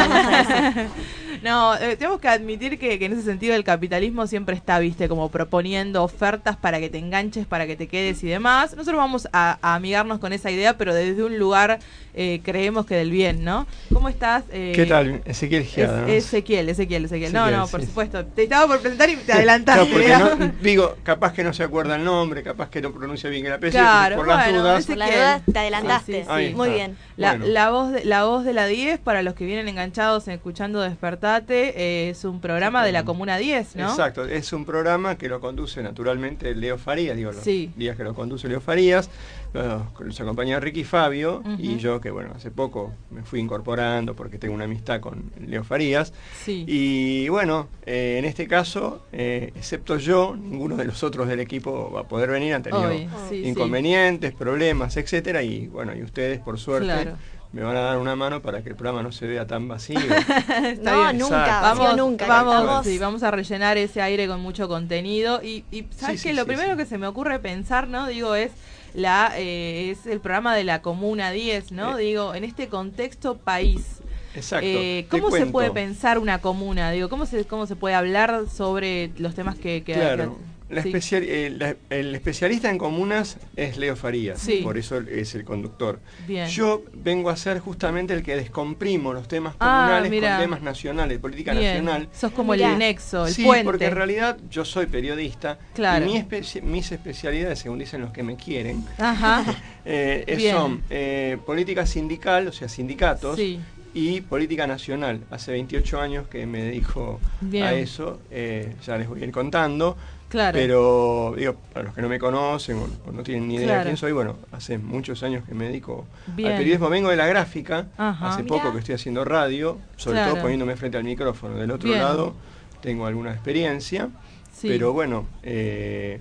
No, 1.43 1.75
eh, 1.75 1.95
tenemos 1.95 2.19
que 2.19 2.27
admitir 2.27 2.79
que, 2.79 2.97
que 2.97 3.05
en 3.05 3.13
ese 3.13 3.21
sentido 3.21 3.53
el 3.55 3.63
capitalismo 3.63 4.25
siempre 4.25 4.55
está, 4.55 4.79
viste, 4.79 5.07
como 5.07 5.29
proponiendo 5.29 6.03
ofertas 6.03 6.55
para 6.57 6.79
que 6.79 6.89
te 6.89 6.97
enganches, 6.97 7.45
para 7.45 7.67
que 7.67 7.75
te 7.75 7.87
quedes 7.87 8.23
y 8.23 8.27
demás. 8.27 8.71
Nosotros 8.75 8.97
vamos 8.97 9.27
a, 9.31 9.59
a 9.61 9.75
amigarnos 9.75 10.17
con 10.19 10.33
esa 10.33 10.49
idea, 10.49 10.75
pero 10.77 10.93
desde 10.95 11.23
un 11.23 11.37
lugar 11.37 11.77
eh, 12.15 12.39
creemos 12.43 12.87
que 12.87 12.95
del 12.95 13.11
bien, 13.11 13.43
¿no? 13.43 13.67
¿Cómo 13.93 14.09
estás? 14.09 14.43
eh, 14.51 14.71
¿Qué 14.73 14.85
tal? 14.87 15.21
Ezequiel 15.25 15.54
Giada. 15.63 16.01
¿no? 16.01 16.07
Es- 16.07 16.25
Ezequiel, 16.25 16.69
Ezequiel, 16.69 17.05
Ezequiel. 17.05 17.31
No, 17.33 17.39
Ezequiel, 17.43 17.59
no, 17.61 17.67
por 17.67 17.81
sí. 17.81 17.87
supuesto. 17.87 18.25
Te 18.25 18.43
estaba 18.43 18.67
por 18.67 18.79
presentar 18.81 19.09
y 19.09 19.15
te 19.17 19.31
adelantaste. 19.33 19.85
No, 19.85 19.91
porque 19.91 20.07
¿verdad? 20.07 20.37
no- 20.37 20.51
digo, 20.61 20.95
capaz 21.03 21.33
que 21.33 21.43
no 21.43 21.53
se 21.53 21.63
acuerda 21.63 21.95
el 21.95 22.03
nombre, 22.03 22.43
capaz 22.43 22.69
que 22.69 22.81
no 22.81 22.91
pronuncia 22.91 23.29
bien 23.29 23.45
el 23.45 23.53
apellido, 23.53 23.81
Claro, 23.81 24.15
por 24.17 24.27
las 24.27 24.43
bueno, 24.45 24.61
dudas. 24.61 24.85
Por 24.85 24.97
la 24.97 25.05
duda 25.07 25.41
te 25.51 25.59
adelantaste. 25.59 26.25
Ahí 26.27 26.53
Muy 26.53 26.69
bien. 26.69 26.97
La, 27.17 27.31
Bueno. 27.31 27.45
la 27.47 27.69
voz 27.69 27.91
de, 27.93 28.03
la 28.05 28.25
voz 28.25 28.43
de 28.43 28.53
la 28.53 28.65
10, 28.67 28.99
para 28.99 29.21
los 29.23 29.33
que 29.35 29.45
vienen 29.45 29.67
enganchados 29.69 30.27
en 30.27 30.33
escuchando 30.33 30.81
Despertate, 30.81 31.73
eh, 31.77 32.09
es 32.09 32.25
un 32.25 32.41
programa 32.41 32.83
de 32.85 32.91
la 32.91 33.05
Comuna 33.05 33.37
10, 33.37 33.75
¿no? 33.75 33.89
Exacto, 33.89 34.25
es 34.25 34.51
un 34.51 34.65
programa 34.65 35.17
que 35.17 35.29
lo 35.29 35.39
conduce 35.39 35.81
naturalmente 35.81 36.53
Leo 36.55 36.77
Farías, 36.77 37.15
digo, 37.15 37.31
los 37.31 37.43
Sí. 37.43 37.71
días 37.75 37.95
que 37.95 38.03
lo 38.03 38.13
conduce 38.13 38.47
Leo 38.49 38.59
Farías, 38.59 39.09
lo- 39.53 39.87
los 39.99 40.19
acompaña 40.21 40.59
Ricky 40.59 40.83
Fabio 40.83 41.41
y 41.57 41.77
yo 41.77 42.01
que 42.01 42.11
bueno, 42.11 42.31
hace 42.35 42.51
poco 42.51 42.93
me 43.11 43.23
fui 43.23 43.39
incorporando 43.39 44.15
porque 44.15 44.37
tengo 44.37 44.53
una 44.53 44.65
amistad 44.65 44.99
con 44.99 45.31
Leo 45.45 45.63
Farías. 45.63 46.13
Sí. 46.43 46.65
Y 46.67 47.29
bueno, 47.29 47.67
eh, 47.85 48.17
en 48.19 48.25
este 48.25 48.47
caso, 48.47 49.05
eh, 49.11 49.51
excepto 49.55 49.97
yo, 49.97 50.35
ninguno 50.35 50.75
de 50.75 50.85
los 50.85 51.03
otros 51.03 51.27
del 51.27 51.39
equipo 51.39 51.91
va 51.91 52.01
a 52.01 52.07
poder 52.07 52.29
venir, 52.29 52.53
han 52.53 52.63
tenido 52.63 52.87
Obvio, 52.87 53.09
sí, 53.29 53.43
sí. 53.43 53.47
inconvenientes, 53.49 54.33
problemas, 54.33 54.97
etcétera, 54.97 55.41
y 55.43 55.67
bueno, 55.67 55.95
y 55.95 56.03
ustedes 56.03 56.39
por 56.39 56.59
suerte 56.59 56.85
Claro. 56.85 57.17
me 57.53 57.63
van 57.63 57.77
a 57.77 57.81
dar 57.81 57.97
una 57.97 58.15
mano 58.17 58.41
para 58.41 58.61
que 58.61 58.69
el 58.69 58.75
programa 58.75 59.01
no 59.03 59.11
se 59.13 59.25
vea 59.27 59.47
tan 59.47 59.67
vacío. 59.67 59.97
Está 60.65 60.91
No, 60.91 61.01
bien. 61.03 61.17
nunca, 61.17 61.61
Vamos, 61.61 61.95
nunca. 61.97 62.27
vamos, 62.27 62.85
sí, 62.85 62.97
vamos 62.99 63.23
a 63.23 63.31
rellenar 63.31 63.77
ese 63.77 64.01
aire 64.01 64.27
con 64.27 64.41
mucho 64.41 64.67
contenido. 64.67 65.41
Y, 65.41 65.63
y 65.71 65.85
¿sabes 65.91 66.19
Sí, 66.21 66.27
qué? 66.27 66.33
sí, 66.33 66.35
Lo 66.35 66.43
sí, 66.43 66.47
primero 66.49 66.71
sí. 66.73 66.77
que 66.77 66.85
se 66.85 66.97
me 66.97 67.07
ocurre 67.07 67.39
pensar, 67.39 67.87
¿no? 67.87 68.07
Digo, 68.07 68.35
es 68.35 68.51
la 68.95 69.33
eh, 69.37 69.91
es 69.91 70.05
el 70.05 70.19
programa 70.19 70.55
de 70.55 70.63
la 70.63 70.81
Comuna 70.81 71.31
10, 71.31 71.71
¿no? 71.71 71.97
Eh. 71.97 72.03
Digo, 72.03 72.33
en 72.33 72.43
este 72.43 72.67
contexto 72.67 73.37
país. 73.37 73.99
Exacto. 74.33 74.65
Eh, 74.67 75.05
¿Cómo 75.09 75.31
se 75.31 75.45
puede 75.45 75.71
pensar 75.71 76.17
una 76.17 76.39
comuna? 76.41 76.91
Digo, 76.91 77.07
¿cómo 77.09 77.25
se, 77.25 77.45
cómo 77.45 77.67
se 77.67 77.75
puede 77.75 77.95
hablar 77.95 78.45
sobre 78.49 79.11
los 79.17 79.33
temas 79.35 79.55
que... 79.55 79.83
que 79.83 79.93
Claro. 79.93 80.37
que- 80.37 80.54
La 80.67 80.81
sí. 80.81 80.89
especial- 80.89 81.23
eh, 81.27 81.51
la- 81.55 81.75
el 81.91 82.15
especialista 82.15 82.71
en 82.71 82.79
comunas 82.79 83.37
es 83.55 83.77
Leo 83.77 83.95
Farías, 83.95 84.39
Sí. 84.41 84.61
por 84.63 84.77
eso 84.79 84.97
es 84.99 85.35
el 85.35 85.45
conductor. 85.45 85.99
Bien. 86.27 86.47
Yo 86.47 86.83
vengo 86.93 87.29
a 87.29 87.37
ser 87.37 87.59
justamente 87.59 88.15
el 88.15 88.23
que 88.23 88.35
descomprimo 88.35 89.13
los 89.13 89.27
temas 89.27 89.55
Ah, 89.59 89.81
comunales 89.85 90.09
mira. 90.09 90.31
con 90.37 90.41
temas 90.45 90.61
nacionales, 90.63 91.19
política 91.19 91.53
Bien. 91.53 91.65
nacional. 91.85 92.09
Sos 92.13 92.31
como 92.31 92.53
Mirá. 92.53 92.73
el 92.73 92.79
nexo, 92.79 93.27
el 93.27 93.33
sí, 93.33 93.43
puente. 93.43 93.63
porque 93.65 93.85
en 93.85 93.95
realidad 93.95 94.37
yo 94.49 94.65
soy 94.65 94.87
periodista 94.87 95.59
Claro. 95.75 96.05
y 96.05 96.09
mi 96.13 96.17
especi- 96.19 96.63
mis 96.63 96.91
especialidades, 96.91 97.59
según 97.59 97.77
dicen 97.77 98.01
los 98.01 98.11
que 98.11 98.23
me 98.23 98.35
quieren, 98.35 98.83
Ajá. 98.97 99.43
eh, 99.85 100.49
son 100.51 100.81
eh, 100.89 101.37
política 101.45 101.85
sindical, 101.85 102.47
o 102.47 102.51
sea, 102.51 102.67
sindicatos, 102.69 103.35
Sí. 103.35 103.59
y 103.93 104.21
política 104.21 104.67
nacional. 104.67 105.21
Hace 105.29 105.51
28 105.51 106.01
años 106.01 106.27
que 106.27 106.45
me 106.47 106.63
dedico 106.63 107.19
Bien. 107.39 107.63
a 107.65 107.73
eso, 107.73 108.19
eh, 108.31 108.73
ya 108.85 108.97
les 108.97 109.07
voy 109.07 109.21
a 109.21 109.25
ir 109.25 109.31
contando. 109.31 109.95
Claro. 110.35 110.57
Pero, 110.57 111.33
digo, 111.37 111.55
para 111.73 111.85
los 111.85 111.95
que 111.95 112.01
no 112.01 112.09
me 112.09 112.19
conocen 112.19 112.77
o, 112.77 112.87
o 113.07 113.11
no 113.11 113.23
tienen 113.23 113.47
ni 113.47 113.55
idea 113.55 113.67
Claro. 113.67 113.79
de 113.79 113.85
quién 113.85 113.97
soy, 113.97 114.11
bueno, 114.11 114.35
hace 114.51 114.77
muchos 114.77 115.23
años 115.23 115.43
que 115.47 115.53
me 115.55 115.65
dedico 115.65 116.05
Bien. 116.27 116.51
al 116.51 116.57
periodismo. 116.57 116.89
Vengo 116.89 117.09
de 117.09 117.15
la 117.15 117.27
gráfica, 117.27 117.87
Ajá. 117.97 118.29
hace 118.29 118.43
Mirá. 118.43 118.55
poco 118.55 118.71
que 118.73 118.79
estoy 118.79 118.95
haciendo 118.95 119.23
radio, 119.25 119.77
sobre 119.95 120.17
Claro. 120.17 120.33
todo 120.33 120.41
poniéndome 120.43 120.75
frente 120.75 120.97
al 120.97 121.03
micrófono. 121.03 121.55
Del 121.55 121.71
otro 121.71 121.89
Bien. 121.89 122.01
lado 122.01 122.33
tengo 122.81 123.05
alguna 123.07 123.31
experiencia, 123.31 124.09
Sí. 124.53 124.67
pero 124.67 124.93
bueno, 124.93 125.25
eh, 125.43 126.19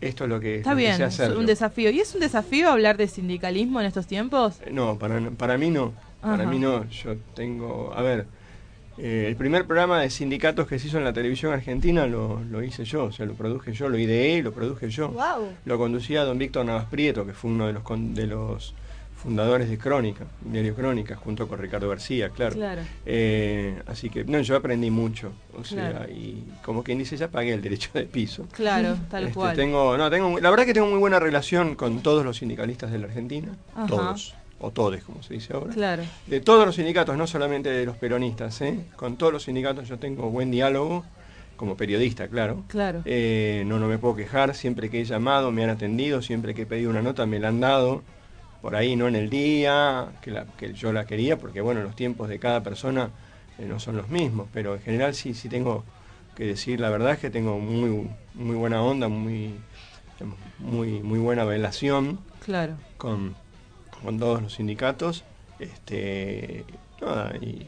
esto 0.00 0.24
es 0.24 0.30
lo 0.30 0.40
que, 0.40 0.56
Está 0.56 0.74
bien, 0.74 1.00
es 1.02 1.18
un 1.20 1.44
desafío. 1.46 1.90
¿Y 1.90 2.00
es 2.00 2.14
un 2.14 2.20
desafío 2.20 2.70
hablar 2.70 2.96
de 2.96 3.06
sindicalismo 3.06 3.80
en 3.80 3.86
estos 3.86 4.06
tiempos? 4.06 4.60
No, 4.70 4.98
para, 4.98 5.20
para 5.32 5.58
mí 5.58 5.70
no. 5.70 5.92
Para 6.22 6.46
mí 6.46 6.58
no. 6.58 6.88
Yo 6.88 7.16
tengo. 7.34 7.92
A 7.94 8.02
ver, 8.02 8.26
eh, 9.02 9.26
el 9.28 9.36
primer 9.36 9.66
programa 9.66 10.00
de 10.00 10.10
sindicatos 10.10 10.66
que 10.66 10.78
se 10.78 10.88
hizo 10.88 10.98
en 10.98 11.04
la 11.04 11.12
televisión 11.12 11.52
argentina 11.52 12.06
lo, 12.06 12.40
lo 12.50 12.62
hice 12.62 12.84
yo. 12.84 13.04
O 13.04 13.12
sea, 13.12 13.26
lo 13.26 13.34
produje 13.34 13.72
yo, 13.72 13.88
lo 13.88 13.98
ideé 13.98 14.36
y 14.38 14.42
lo 14.42 14.52
produje 14.52 14.88
yo. 14.90 15.08
Wow. 15.08 15.48
Lo 15.64 15.78
conducía 15.78 16.24
don 16.24 16.38
Víctor 16.38 16.64
Navas 16.66 16.86
Prieto, 16.86 17.26
que 17.26 17.32
fue 17.32 17.50
uno 17.50 17.66
de 17.66 17.72
los, 17.72 17.82
con- 17.82 18.14
de 18.14 18.26
los 18.26 18.74
fundadores 19.16 19.68
de 19.68 19.76
Crónica, 19.76 20.24
Diario 20.40 20.74
Crónica, 20.74 21.14
junto 21.14 21.46
con 21.46 21.58
Ricardo 21.58 21.90
García, 21.90 22.30
claro. 22.30 22.54
Claro. 22.54 22.80
Eh, 23.04 23.78
así 23.86 24.08
que, 24.08 24.24
no, 24.24 24.40
yo 24.40 24.56
aprendí 24.56 24.90
mucho. 24.90 25.32
O 25.58 25.62
sea, 25.62 25.90
Claro. 25.90 26.10
y 26.10 26.42
como 26.64 26.82
quien 26.82 26.96
dice, 26.98 27.18
ya 27.18 27.28
pagué 27.28 27.52
el 27.52 27.60
derecho 27.60 27.90
de 27.92 28.04
piso. 28.04 28.46
Claro, 28.52 28.96
tal 29.10 29.24
Este, 29.24 29.34
cual. 29.34 29.54
Tengo, 29.56 29.98
no, 29.98 30.08
tengo, 30.10 30.40
la 30.40 30.48
verdad 30.48 30.64
que 30.64 30.72
tengo 30.72 30.86
muy 30.86 30.98
buena 30.98 31.18
relación 31.20 31.74
con 31.74 32.00
todos 32.02 32.24
los 32.24 32.38
sindicalistas 32.38 32.90
de 32.92 32.98
la 32.98 33.08
Argentina, 33.08 33.48
Ajá. 33.74 33.86
todos, 33.88 34.34
o 34.60 34.70
todes, 34.70 35.02
como 35.04 35.22
se 35.22 35.34
dice 35.34 35.52
ahora. 35.54 35.72
Claro. 35.72 36.02
De 36.26 36.40
todos 36.40 36.66
los 36.66 36.74
sindicatos, 36.76 37.16
no 37.16 37.26
solamente 37.26 37.70
de 37.70 37.84
los 37.86 37.96
peronistas, 37.96 38.60
¿eh? 38.60 38.84
con 38.96 39.16
todos 39.16 39.32
los 39.32 39.44
sindicatos 39.44 39.88
yo 39.88 39.98
tengo 39.98 40.28
buen 40.30 40.50
diálogo, 40.50 41.04
como 41.56 41.76
periodista, 41.76 42.28
claro. 42.28 42.62
Claro. 42.68 43.02
Eh, 43.04 43.64
no, 43.66 43.78
no 43.78 43.86
me 43.88 43.98
puedo 43.98 44.16
quejar, 44.16 44.54
siempre 44.54 44.88
que 44.90 45.00
he 45.00 45.04
llamado 45.04 45.50
me 45.50 45.64
han 45.64 45.70
atendido, 45.70 46.22
siempre 46.22 46.54
que 46.54 46.62
he 46.62 46.66
pedido 46.66 46.90
una 46.90 47.02
nota 47.02 47.26
me 47.26 47.38
la 47.38 47.48
han 47.48 47.60
dado, 47.60 48.02
por 48.62 48.76
ahí 48.76 48.96
no 48.96 49.08
en 49.08 49.16
el 49.16 49.30
día, 49.30 50.08
que, 50.22 50.30
la- 50.30 50.44
que 50.58 50.72
yo 50.74 50.92
la 50.92 51.04
quería, 51.06 51.38
porque 51.38 51.60
bueno, 51.60 51.82
los 51.82 51.96
tiempos 51.96 52.28
de 52.28 52.38
cada 52.38 52.62
persona 52.62 53.10
eh, 53.58 53.64
no 53.66 53.78
son 53.80 53.96
los 53.96 54.08
mismos, 54.08 54.48
pero 54.52 54.74
en 54.74 54.80
general 54.82 55.14
sí, 55.14 55.34
sí 55.34 55.48
tengo 55.48 55.84
que 56.36 56.44
decir, 56.44 56.80
la 56.80 56.88
verdad 56.90 57.12
es 57.12 57.18
que 57.18 57.30
tengo 57.30 57.58
muy, 57.58 58.08
muy 58.34 58.56
buena 58.56 58.82
onda, 58.82 59.08
muy, 59.08 59.54
muy, 60.58 61.00
muy 61.02 61.18
buena 61.18 61.44
relación 61.44 62.18
Claro. 62.44 62.74
con, 62.98 63.34
con 64.02 64.18
todos 64.18 64.42
los 64.42 64.54
sindicatos. 64.54 65.24
Este, 65.58 66.64
nada, 67.00 67.34
y, 67.40 67.66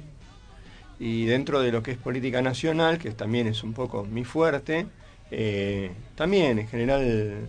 y 0.98 1.26
dentro 1.26 1.60
de 1.60 1.72
lo 1.72 1.82
que 1.82 1.90
es 1.90 1.98
política 1.98 2.42
nacional, 2.42 2.98
que 2.98 3.10
también 3.10 3.46
es 3.46 3.62
un 3.62 3.72
poco 3.72 4.04
mi 4.04 4.24
fuerte, 4.24 4.86
eh, 5.30 5.90
también 6.14 6.58
en 6.58 6.68
general 6.68 7.48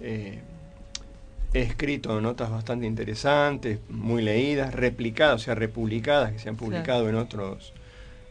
eh, 0.00 0.38
he 1.52 1.60
escrito 1.60 2.20
notas 2.20 2.50
bastante 2.50 2.86
interesantes, 2.86 3.80
muy 3.88 4.22
leídas, 4.22 4.74
replicadas, 4.74 5.42
o 5.42 5.44
sea, 5.44 5.54
republicadas, 5.54 6.32
que 6.32 6.38
se 6.38 6.48
han 6.48 6.56
publicado 6.56 7.08
en 7.08 7.16
otros, 7.16 7.72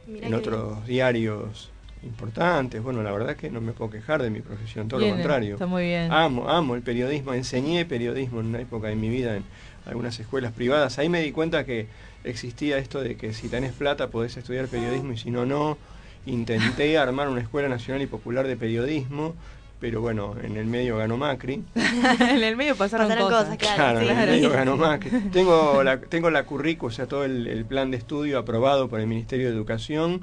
Mirá 0.08 0.28
en 0.28 0.34
otros 0.34 0.86
diarios 0.88 1.72
importantes. 2.04 2.82
Bueno, 2.82 3.04
la 3.04 3.12
verdad 3.12 3.32
es 3.32 3.38
que 3.38 3.50
no 3.50 3.62
me 3.62 3.74
puedo 3.74 3.91
quejar 3.91 4.22
de 4.24 4.30
mi 4.30 4.41
profesión, 4.41 4.88
todo 4.88 5.00
Bien, 5.00 5.12
lo 5.12 5.18
contrario. 5.18 5.54
está 5.56 5.66
muy 5.66 5.84
bien. 5.84 6.12
Amo, 6.12 6.50
amo 6.50 6.76
el 6.76 6.82
periodismo. 6.82 7.34
Enseñé 7.34 7.86
periodismo 7.86 8.39
en 8.39 8.48
una 8.48 8.62
época 8.62 8.88
de 8.88 8.96
mi 8.96 9.10
vida 9.10 9.36
en 9.36 9.43
algunas 9.86 10.20
escuelas 10.20 10.52
privadas. 10.52 10.98
Ahí 11.00 11.10
me 11.10 11.22
di 11.22 11.32
cuenta 11.32 11.66
que 11.66 11.88
existía 12.24 12.78
esto 12.78 13.02
de 13.02 13.16
que 13.18 13.34
si 13.34 13.50
tenés 13.50 13.74
plata 13.74 14.10
podés 14.10 14.36
estudiar 14.38 14.68
periodismo 14.68 15.14
y 15.14 15.18
si 15.18 15.32
no, 15.32 15.46
no. 15.46 15.78
Intenté 16.26 16.98
armar 16.98 17.28
una 17.30 17.42
escuela 17.42 17.70
nacional 17.70 18.02
y 18.02 18.08
popular 18.08 18.48
de 18.48 18.58
periodismo, 18.58 19.36
pero 19.80 20.02
bueno, 20.02 20.36
en 20.42 20.58
el 20.58 20.66
medio 20.66 20.98
ganó 20.98 21.18
Macri. 21.18 21.64
en 21.76 22.44
el 22.44 22.56
medio 22.56 22.76
pasaron, 22.76 23.08
Pasaron 23.08 23.30
cosas. 23.30 23.44
cosas, 23.46 23.58
claro. 23.58 24.00
Claro, 24.00 24.00
sí. 24.00 24.08
en 24.08 24.20
el 24.20 24.30
medio 24.30 24.50
ganó 24.50 24.76
Macri. 24.78 25.12
Tengo 25.32 25.84
la, 25.84 26.00
tengo 26.00 26.32
la 26.32 26.44
currícula, 26.44 26.88
o 26.92 26.96
sea, 26.96 27.06
todo 27.08 27.26
el, 27.26 27.48
el 27.48 27.66
plan 27.66 27.92
de 27.92 27.98
estudio 27.98 28.40
aprobado 28.40 28.90
por 28.90 29.00
el 29.00 29.08
Ministerio 29.08 29.48
de 29.50 29.54
Educación, 29.54 30.22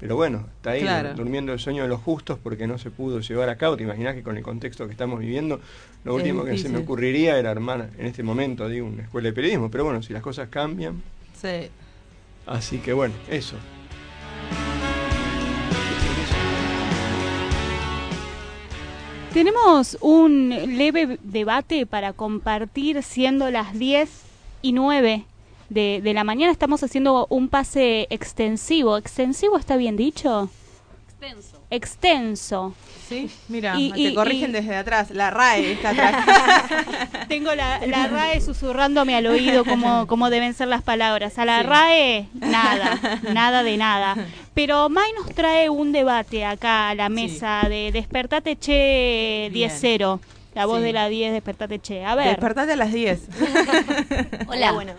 pero 0.00 0.16
bueno, 0.16 0.46
está 0.56 0.70
ahí 0.70 0.80
Claro. 0.82 1.14
durmiendo 1.14 1.52
el 1.52 1.58
sueño 1.58 1.82
de 1.82 1.88
los 1.88 2.00
justos 2.00 2.38
porque 2.42 2.66
no 2.66 2.78
se 2.78 2.90
pudo 2.90 3.20
llevar 3.20 3.48
a 3.50 3.56
cabo. 3.56 3.76
Te 3.76 3.82
imaginas 3.84 4.14
que 4.14 4.22
con 4.22 4.36
el 4.36 4.42
contexto 4.42 4.86
que 4.86 4.92
estamos 4.92 5.20
viviendo, 5.20 5.60
lo 6.04 6.12
Es 6.12 6.16
último 6.22 6.44
que 6.44 6.56
se 6.58 6.68
me 6.70 6.78
ocurriría 6.78 7.38
era 7.38 7.50
armar 7.50 7.90
en 7.98 8.06
este 8.06 8.22
momento, 8.22 8.68
digo, 8.68 8.86
una 8.86 9.02
escuela 9.02 9.28
de 9.28 9.32
periodismo. 9.34 9.70
Pero 9.70 9.84
bueno, 9.84 10.02
si 10.02 10.12
las 10.12 10.22
cosas 10.22 10.48
cambian, 10.48 11.02
Sí. 11.40 11.68
así 12.46 12.78
que 12.78 12.92
bueno, 12.94 13.14
eso. 13.28 13.56
Tenemos 19.32 19.96
un 20.00 20.48
leve 20.76 21.18
debate 21.22 21.86
para 21.86 22.12
compartir 22.12 23.02
siendo 23.02 23.50
las 23.50 23.78
10 23.78 24.08
y 24.62 24.72
9 24.72 25.24
de, 25.70 26.00
de 26.02 26.12
la 26.12 26.22
mañana. 26.24 26.52
Estamos 26.52 26.82
haciendo 26.82 27.26
un 27.30 27.48
pase 27.48 28.06
extensivo. 28.10 28.98
¿Extensivo 28.98 29.56
está 29.56 29.76
bien 29.76 29.96
dicho? 29.96 30.50
Extenso. 31.18 31.56
Extenso. 31.70 32.74
Sí, 33.08 33.30
mira, 33.48 33.74
Y- 33.78 33.92
te 33.92 34.00
y- 34.00 34.14
corrigen 34.14 34.50
y- 34.50 34.52
desde 34.54 34.76
atrás. 34.76 35.10
La 35.10 35.30
RAE 35.30 35.72
está 35.72 35.90
atrás. 35.90 36.24
Tengo 37.28 37.54
la, 37.54 37.84
la 37.86 38.06
RAE 38.06 38.40
susurrándome 38.40 39.14
al 39.16 39.26
oído 39.26 39.64
como, 39.64 40.06
como 40.06 40.30
deben 40.30 40.54
ser 40.54 40.68
las 40.68 40.82
palabras. 40.82 41.38
A 41.38 41.44
la 41.44 41.60
Sí. 41.60 41.66
RAE, 41.66 42.28
nada, 42.34 43.20
nada 43.32 43.62
de 43.62 43.76
nada. 43.76 44.16
Pero 44.54 44.88
May 44.88 45.12
nos 45.12 45.34
trae 45.34 45.68
un 45.68 45.92
debate 45.92 46.44
acá 46.44 46.90
a 46.90 46.94
la 46.94 47.08
mesa 47.08 47.66
de 47.68 47.90
Despertate 47.92 48.56
Che 48.56 49.48
Bien. 49.52 49.70
10-0. 49.70 50.20
La 50.54 50.66
voz 50.66 50.78
Sí. 50.78 50.84
de 50.84 50.92
la 50.92 51.08
10, 51.08 51.32
Despertate 51.32 51.78
Che. 51.78 52.04
A 52.04 52.14
ver. 52.16 52.26
Despertate 52.28 52.72
a 52.72 52.76
las 52.76 52.92
10. 52.92 53.28
Hola. 54.48 54.72
bueno. 54.72 54.92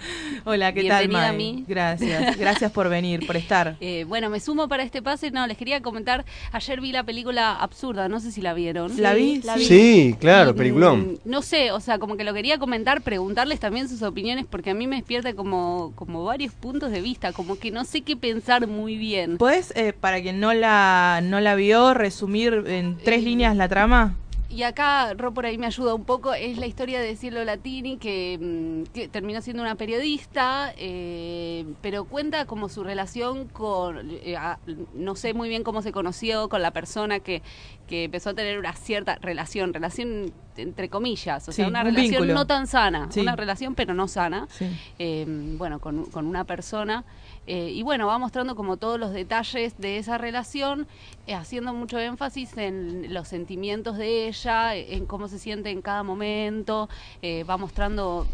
Hola, 0.46 0.74
¿qué 0.74 0.82
Bienvenida 0.82 1.20
tal, 1.20 1.26
a 1.26 1.34
May? 1.34 1.38
mí. 1.38 1.66
Gracias, 1.68 2.38
gracias 2.38 2.72
por 2.72 2.88
venir, 2.90 3.26
por 3.28 3.36
estar. 3.36 3.76
Eh, 3.82 4.06
bueno, 4.08 4.30
me 4.30 4.40
sumo 4.40 4.68
para 4.70 4.84
este 4.84 5.02
pase. 5.02 5.32
No, 5.32 5.46
les 5.48 5.58
quería 5.58 5.82
comentar. 5.82 6.24
Ayer 6.54 6.80
vi 6.80 6.92
la 6.94 7.04
película 7.04 7.54
Absurda, 7.56 8.08
no 8.08 8.20
sé 8.22 8.32
si 8.32 8.42
la 8.42 8.54
vieron. 8.54 9.02
¿La 9.02 9.14
vi? 9.14 9.42
la 9.42 9.56
vi. 9.56 9.66
Sí, 9.66 10.16
claro, 10.20 10.52
Y, 10.52 10.54
peliculón. 10.54 11.14
mm, 11.14 11.16
No 11.26 11.42
sé, 11.42 11.72
o 11.72 11.80
sea, 11.82 12.00
como 12.00 12.16
que 12.16 12.24
lo 12.24 12.34
quería 12.34 12.58
comentar, 12.58 13.02
preguntarles 13.02 13.60
también 13.60 13.90
sus 13.90 14.02
opiniones, 14.04 14.46
porque 14.50 14.70
a 14.70 14.74
mí 14.74 14.88
me 14.88 14.96
despierta 14.96 15.34
como, 15.34 15.92
como 15.96 16.24
varios 16.24 16.54
puntos 16.54 16.92
de 16.92 17.02
vista, 17.02 17.34
como 17.34 17.58
que 17.60 17.72
no 17.72 17.84
sé 17.84 18.02
qué 18.02 18.16
pensar 18.16 18.68
muy 18.68 18.96
bien. 18.98 19.38
¿Puedes, 19.38 19.76
eh, 19.76 19.92
para 19.94 20.22
quien 20.22 20.40
no 20.40 20.54
la, 20.54 21.20
no 21.24 21.40
la 21.42 21.56
vio, 21.56 21.94
resumir 21.94 22.64
en 22.68 22.98
tres 23.04 23.24
líneas 23.24 23.56
la 23.58 23.68
trama? 23.68 24.16
Y 24.52 24.64
acá 24.64 25.14
Ro 25.14 25.34
por 25.34 25.46
ahí 25.46 25.58
me 25.58 25.66
ayuda 25.66 25.94
un 25.96 26.04
poco, 26.04 26.34
es 26.34 26.58
la 26.58 26.66
historia 26.68 27.00
de 27.00 27.16
Cielo 27.16 27.44
Latini, 27.46 27.96
que, 27.98 28.38
mm, 28.40 28.92
que 28.94 29.08
terminó 29.08 29.42
siendo 29.42 29.64
una 29.64 29.76
periodista, 29.76 30.74
eh, 30.78 31.66
pero 31.82 32.04
cuenta 32.04 32.46
como 32.46 32.68
su 32.68 32.84
relación 32.84 33.48
con, 33.48 34.10
eh, 34.12 34.36
a- 34.36 34.60
no 34.94 35.16
sé 35.16 35.34
muy 35.34 35.48
bien 35.48 35.64
cómo 35.64 35.82
se 35.82 35.94
conoció 35.94 36.50
con 36.50 36.62
la 36.62 36.72
persona 36.72 37.20
que, 37.22 37.42
que 37.88 38.06
empezó 38.06 38.32
a 38.32 38.34
tener 38.34 38.60
una 38.60 38.74
cierta 38.74 39.16
relación, 39.22 39.74
relación 39.74 40.34
entre 40.58 40.90
comillas, 40.90 41.48
o 41.48 41.52
sea, 41.54 41.68
una 41.68 41.80
un 41.80 41.86
relación 41.86 42.10
vínculo. 42.12 42.34
no 42.34 42.46
tan 42.46 42.68
sana, 42.68 43.08
Sí. 43.10 43.22
una 43.22 43.38
relación 43.38 43.74
pero 43.74 43.94
no 43.94 44.10
sana, 44.10 44.48
Sí. 44.52 44.66
eh, 45.00 45.26
bueno, 45.58 45.80
con, 45.80 46.06
con 46.12 46.28
una 46.28 46.44
persona. 46.44 47.06
Eh, 47.54 47.70
y 47.70 47.82
bueno, 47.84 48.08
va 48.08 48.18
mostrando 48.18 48.56
como 48.56 48.78
todos 48.78 48.98
los 48.98 49.12
detalles 49.12 49.78
de 49.78 49.98
esa 49.98 50.18
relación, 50.18 50.88
eh, 51.28 51.34
haciendo 51.34 51.74
mucho 51.74 52.00
énfasis 52.00 52.56
en 52.56 53.14
los 53.14 53.28
sentimientos 53.28 53.98
de 53.98 54.28
ella, 54.30 54.74
en 54.76 55.06
cómo 55.06 55.28
se 55.28 55.38
siente 55.38 55.70
en 55.70 55.82
cada 55.82 56.04
momento, 56.04 56.88
eh, 57.22 57.44
va 57.44 57.58
mostrando 57.58 58.26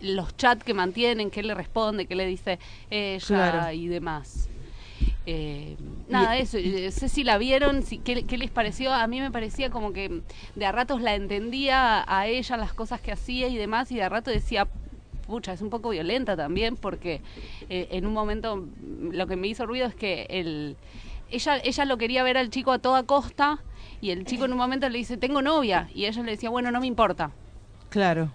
los 0.00 0.36
chats 0.36 0.62
que 0.64 0.72
mantienen, 0.72 1.30
qué 1.30 1.42
le 1.42 1.52
responde, 1.54 2.06
qué 2.06 2.14
le 2.14 2.26
dice 2.26 2.58
ella 2.90 3.26
Claro. 3.26 3.72
y 3.72 3.88
demás. 3.88 4.48
Eh, 5.26 5.76
nada, 6.08 6.36
eso. 6.36 6.56
eh, 6.58 6.90
sé 6.92 7.08
si 7.08 7.24
la 7.24 7.38
vieron, 7.38 7.82
si, 7.82 7.98
qué, 7.98 8.24
qué 8.24 8.38
les 8.38 8.50
pareció. 8.50 8.92
A 8.92 9.06
mí 9.08 9.20
me 9.20 9.30
parecía 9.30 9.70
como 9.70 9.92
que 9.92 10.22
de 10.54 10.66
a 10.66 10.70
ratos 10.72 11.00
la 11.00 11.14
entendía 11.14 12.04
a 12.06 12.26
ella, 12.28 12.56
las 12.56 12.72
cosas 12.72 13.00
que 13.00 13.10
hacía 13.10 13.48
y 13.48 13.56
demás, 13.56 13.90
y 13.90 13.96
de 13.96 14.02
a 14.04 14.08
rato 14.08 14.30
decía, 14.30 14.68
pucha, 15.24 15.52
es 15.52 15.60
un 15.62 15.70
poco 15.70 15.90
violenta 15.90 16.36
también, 16.36 16.76
porque 16.76 17.20
eh, 17.68 17.88
en 17.90 18.06
un 18.06 18.12
momento 18.12 18.66
lo 19.10 19.26
que 19.26 19.36
me 19.36 19.48
hizo 19.48 19.66
ruido 19.66 19.86
es 19.86 19.94
que 19.94 20.26
el, 20.30 20.76
ella, 21.30 21.58
ella 21.64 21.84
lo 21.84 21.96
quería 21.98 22.22
ver 22.22 22.36
al 22.36 22.50
chico 22.50 22.72
a 22.72 22.78
toda 22.78 23.02
costa, 23.04 23.58
y 24.00 24.10
el 24.10 24.24
chico 24.24 24.44
en 24.44 24.52
un 24.52 24.58
momento 24.58 24.88
le 24.88 24.98
dice, 24.98 25.16
tengo 25.16 25.42
novia, 25.42 25.88
y 25.94 26.06
ella 26.06 26.22
le 26.22 26.32
decía, 26.32 26.50
bueno, 26.50 26.70
no 26.70 26.80
me 26.80 26.86
importa. 26.86 27.32
Claro. 27.88 28.30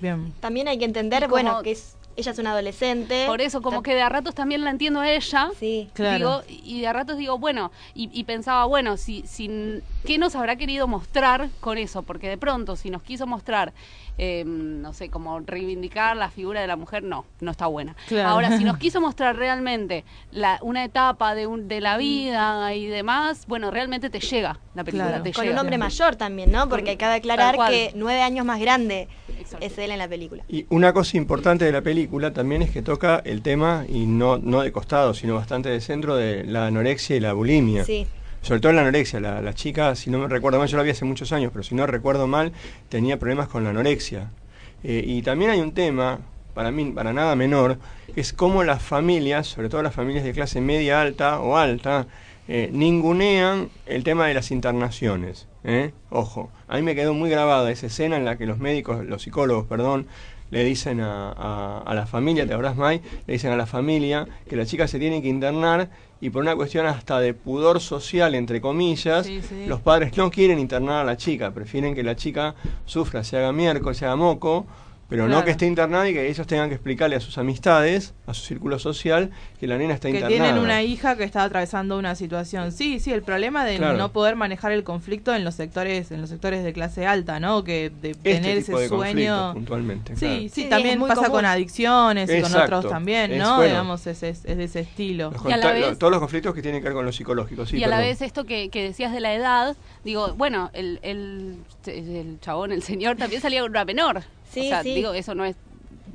Bien. 0.00 0.32
También 0.40 0.68
hay 0.68 0.78
que 0.78 0.84
entender, 0.84 1.22
como- 1.24 1.30
bueno, 1.32 1.62
que 1.62 1.72
es, 1.72 1.96
ella 2.18 2.32
es 2.32 2.38
una 2.38 2.50
adolescente. 2.50 3.24
Por 3.26 3.40
eso, 3.40 3.62
como 3.62 3.82
que 3.82 3.94
de 3.94 4.02
a 4.02 4.08
ratos 4.08 4.34
también 4.34 4.64
la 4.64 4.70
entiendo 4.70 5.00
a 5.00 5.10
ella. 5.10 5.50
Sí. 5.58 5.88
Claro. 5.94 6.42
Digo, 6.42 6.60
y 6.64 6.80
de 6.80 6.86
a 6.88 6.92
ratos 6.92 7.16
digo, 7.16 7.38
bueno, 7.38 7.70
y, 7.94 8.10
y 8.12 8.24
pensaba, 8.24 8.64
bueno, 8.64 8.96
si, 8.96 9.22
si, 9.26 9.80
¿qué 10.04 10.18
nos 10.18 10.34
habrá 10.36 10.56
querido 10.56 10.88
mostrar 10.88 11.48
con 11.60 11.78
eso? 11.78 12.02
Porque 12.02 12.28
de 12.28 12.36
pronto, 12.36 12.74
si 12.76 12.90
nos 12.90 13.02
quiso 13.02 13.26
mostrar, 13.26 13.72
eh, 14.18 14.42
no 14.44 14.92
sé, 14.92 15.10
como 15.10 15.38
reivindicar 15.38 16.16
la 16.16 16.28
figura 16.30 16.60
de 16.60 16.66
la 16.66 16.74
mujer, 16.76 17.04
no, 17.04 17.24
no 17.40 17.52
está 17.52 17.66
buena. 17.68 17.94
Claro. 18.08 18.28
Ahora, 18.30 18.58
si 18.58 18.64
nos 18.64 18.78
quiso 18.78 19.00
mostrar 19.00 19.36
realmente 19.36 20.04
la, 20.32 20.58
una 20.62 20.84
etapa 20.84 21.36
de, 21.36 21.46
un, 21.46 21.68
de 21.68 21.80
la 21.80 21.96
vida 21.98 22.74
y 22.74 22.86
demás, 22.86 23.44
bueno, 23.46 23.70
realmente 23.70 24.10
te 24.10 24.18
llega 24.18 24.58
la 24.74 24.82
película. 24.82 25.08
Claro. 25.08 25.22
Te 25.22 25.32
Con 25.32 25.44
llega. 25.44 25.54
un 25.54 25.60
hombre 25.60 25.78
mayor 25.78 26.16
también, 26.16 26.50
¿no? 26.50 26.68
Porque 26.68 26.90
Con- 26.92 26.96
cabe 26.96 27.14
aclarar 27.14 27.56
que 27.70 27.92
nueve 27.94 28.22
años 28.22 28.44
más 28.44 28.58
grande. 28.58 29.06
Es 29.60 29.78
él 29.78 29.90
en 29.90 29.98
la 29.98 30.08
película. 30.08 30.42
Y 30.48 30.66
una 30.68 30.92
cosa 30.92 31.16
importante 31.16 31.64
de 31.64 31.72
la 31.72 31.82
película 31.82 32.32
también 32.32 32.62
es 32.62 32.70
que 32.70 32.82
toca 32.82 33.22
el 33.24 33.42
tema, 33.42 33.84
y 33.88 34.06
no, 34.06 34.38
no 34.38 34.62
de 34.62 34.72
costado, 34.72 35.14
sino 35.14 35.34
bastante 35.34 35.68
de 35.68 35.80
centro, 35.80 36.16
de 36.16 36.44
la 36.44 36.66
anorexia 36.66 37.16
y 37.16 37.20
la 37.20 37.32
bulimia. 37.32 37.84
Sí. 37.84 38.06
Sobre 38.42 38.60
todo 38.60 38.72
la 38.72 38.82
anorexia. 38.82 39.20
La, 39.20 39.40
la 39.40 39.54
chica, 39.54 39.94
si 39.94 40.10
no 40.10 40.18
me 40.18 40.28
recuerdo 40.28 40.58
mal, 40.58 40.68
yo 40.68 40.76
la 40.76 40.82
vi 40.82 40.90
hace 40.90 41.04
muchos 41.04 41.32
años, 41.32 41.50
pero 41.52 41.62
si 41.62 41.74
no 41.74 41.86
recuerdo 41.86 42.26
mal, 42.26 42.52
tenía 42.88 43.18
problemas 43.18 43.48
con 43.48 43.64
la 43.64 43.70
anorexia. 43.70 44.30
Eh, 44.84 45.02
y 45.06 45.22
también 45.22 45.50
hay 45.50 45.60
un 45.60 45.72
tema, 45.72 46.20
para 46.54 46.70
mí, 46.70 46.92
para 46.92 47.12
nada 47.12 47.34
menor, 47.34 47.78
que 48.14 48.20
es 48.20 48.32
cómo 48.32 48.64
las 48.64 48.82
familias, 48.82 49.46
sobre 49.46 49.68
todo 49.68 49.82
las 49.82 49.94
familias 49.94 50.24
de 50.24 50.32
clase 50.32 50.60
media 50.60 51.00
alta 51.00 51.40
o 51.40 51.56
alta, 51.56 52.06
eh, 52.46 52.70
ningunean 52.72 53.70
el 53.86 54.04
tema 54.04 54.26
de 54.26 54.34
las 54.34 54.50
internaciones. 54.50 55.46
¿eh? 55.64 55.92
Ojo, 56.10 56.50
a 56.68 56.76
mí 56.76 56.82
me 56.82 56.94
quedó 56.94 57.14
muy 57.14 57.30
grabada 57.30 57.70
esa 57.70 57.86
escena 57.86 58.16
en 58.16 58.24
la 58.24 58.36
que 58.36 58.46
los 58.46 58.58
médicos, 58.58 59.04
los 59.06 59.22
psicólogos, 59.22 59.66
perdón, 59.66 60.06
le 60.50 60.64
dicen 60.64 61.00
a, 61.00 61.30
a- 61.32 61.82
a 61.84 61.94
la 61.94 62.06
familia, 62.06 62.46
¿te 62.46 62.52
acordás, 62.54 62.76
May? 62.76 63.02
Le 63.26 63.32
dicen 63.34 63.52
a 63.52 63.56
la 63.56 63.66
familia 63.66 64.26
que 64.48 64.56
la 64.56 64.64
chica 64.64 64.88
se 64.88 64.98
tiene 64.98 65.20
que 65.20 65.28
internar 65.28 65.90
y 66.20 66.30
por 66.30 66.42
una 66.42 66.56
cuestión 66.56 66.86
hasta 66.86 67.20
de 67.20 67.34
pudor 67.34 67.80
social, 67.80 68.34
entre 68.34 68.60
comillas, 68.60 69.26
Sí, 69.26 69.40
sí. 69.42 69.66
los 69.66 69.80
padres 69.80 70.16
no 70.16 70.30
quieren 70.30 70.58
internar 70.58 71.02
a 71.02 71.04
la 71.04 71.16
chica, 71.16 71.50
prefieren 71.52 71.94
que 71.94 72.02
la 72.02 72.16
chica 72.16 72.54
sufra, 72.86 73.22
se 73.24 73.36
haga 73.36 73.52
miércoles, 73.52 73.98
se 73.98 74.06
haga 74.06 74.16
moco, 74.16 74.66
pero 75.08 75.26
no 75.26 75.42
que 75.44 75.50
esté 75.52 75.66
internada 75.66 76.08
y 76.08 76.12
que 76.12 76.28
ellos 76.28 76.46
tengan 76.46 76.68
que 76.68 76.74
explicarle 76.74 77.16
a 77.16 77.20
sus 77.20 77.38
amistades, 77.38 78.12
a 78.26 78.34
su 78.34 78.42
círculo 78.44 78.78
social, 78.78 79.30
que 79.58 79.66
la 79.66 79.78
nena 79.78 79.94
está 79.94 80.08
Que 80.08 80.16
internada. 80.16 80.44
tienen 80.44 80.62
una 80.62 80.82
hija 80.82 81.16
que 81.16 81.24
está 81.24 81.44
atravesando 81.44 81.98
una 81.98 82.14
situación. 82.14 82.72
Sí, 82.72 83.00
sí, 83.00 83.12
el 83.12 83.22
problema 83.22 83.64
de 83.64 83.78
Claro. 83.78 83.96
no 83.96 84.12
poder 84.12 84.36
manejar 84.36 84.72
el 84.72 84.84
conflicto 84.84 85.34
en 85.34 85.44
los 85.44 85.54
sectores, 85.54 86.10
en 86.12 86.20
los 86.20 86.28
sectores 86.28 86.62
de 86.62 86.72
clase 86.74 87.06
alta, 87.06 87.40
¿no? 87.40 87.64
Que 87.64 87.90
de 88.02 88.10
este 88.10 88.34
tener 88.34 88.58
tipo 88.64 88.78
ese 88.78 88.82
de 88.82 88.88
sueño. 88.88 89.54
puntualmente. 89.54 90.14
Sí, 90.14 90.20
claro. 90.20 90.40
sí, 90.40 90.48
Sí, 90.50 90.64
también 90.68 91.00
pasa 91.00 91.14
común. 91.14 91.30
con 91.30 91.44
adicciones 91.46 92.30
y 92.30 92.40
con 92.42 92.54
otros 92.54 92.88
también, 92.88 93.32
Es 93.32 93.38
¿no? 93.38 93.56
bueno. 93.56 93.70
Digamos, 93.70 94.06
es, 94.06 94.22
es, 94.22 94.44
es 94.44 94.56
de 94.58 94.64
ese 94.64 94.80
estilo. 94.80 95.30
Los 95.30 95.42
Y 95.46 95.52
a 95.52 95.56
la 95.56 95.70
conta- 95.72 95.88
vez- 95.88 95.98
todos 95.98 96.10
los 96.10 96.20
conflictos 96.20 96.54
que 96.54 96.60
tienen 96.62 96.80
que 96.82 96.88
ver 96.88 96.94
con 96.94 97.06
lo 97.06 97.12
psicológico, 97.12 97.64
sí, 97.64 97.78
y 97.78 97.84
a 97.84 97.88
la 97.88 97.98
vez 98.00 98.20
esto 98.20 98.44
que, 98.44 98.68
que 98.68 98.82
decías 98.82 99.12
de 99.12 99.20
la 99.20 99.32
edad, 99.34 99.74
digo, 100.04 100.34
bueno, 100.34 100.70
el, 100.74 100.98
el, 101.02 101.56
el 101.86 102.38
chabón, 102.42 102.72
el 102.72 102.82
señor, 102.82 103.16
también 103.16 103.40
salía 103.40 103.62
con 103.62 103.70
una 103.70 103.84
menor. 103.86 104.22
Sí, 104.50 104.66
o 104.66 104.68
sea, 104.68 104.82
sí. 104.82 104.94
digo, 104.94 105.12
eso 105.12 105.34
no 105.34 105.44
es 105.44 105.56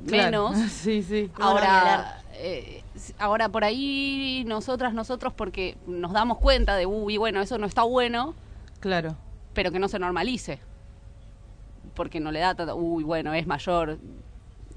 Claro. 0.06 0.50
menos. 0.50 0.70
Sí, 0.70 1.02
sí. 1.02 1.30
No, 1.38 1.44
no, 1.54 1.60
ni 1.60 1.66
ahora, 1.66 2.22
eh, 2.34 2.82
ahora 3.18 3.48
por 3.48 3.64
ahí 3.64 4.44
nosotras, 4.46 4.92
nosotros, 4.94 5.32
porque 5.34 5.76
nos 5.86 6.12
damos 6.12 6.38
cuenta 6.38 6.76
de, 6.76 6.86
uy, 6.86 7.16
bueno, 7.16 7.40
eso 7.40 7.58
no 7.58 7.66
está 7.66 7.82
bueno, 7.82 8.34
Claro. 8.80 9.16
pero 9.54 9.70
que 9.70 9.78
no 9.78 9.88
se 9.88 9.98
normalice. 9.98 10.60
Porque 11.94 12.18
no 12.20 12.32
le 12.32 12.40
da 12.40 12.54
tanto, 12.54 12.74
uy, 12.76 13.04
bueno, 13.04 13.32
es 13.34 13.46
mayor. 13.46 13.98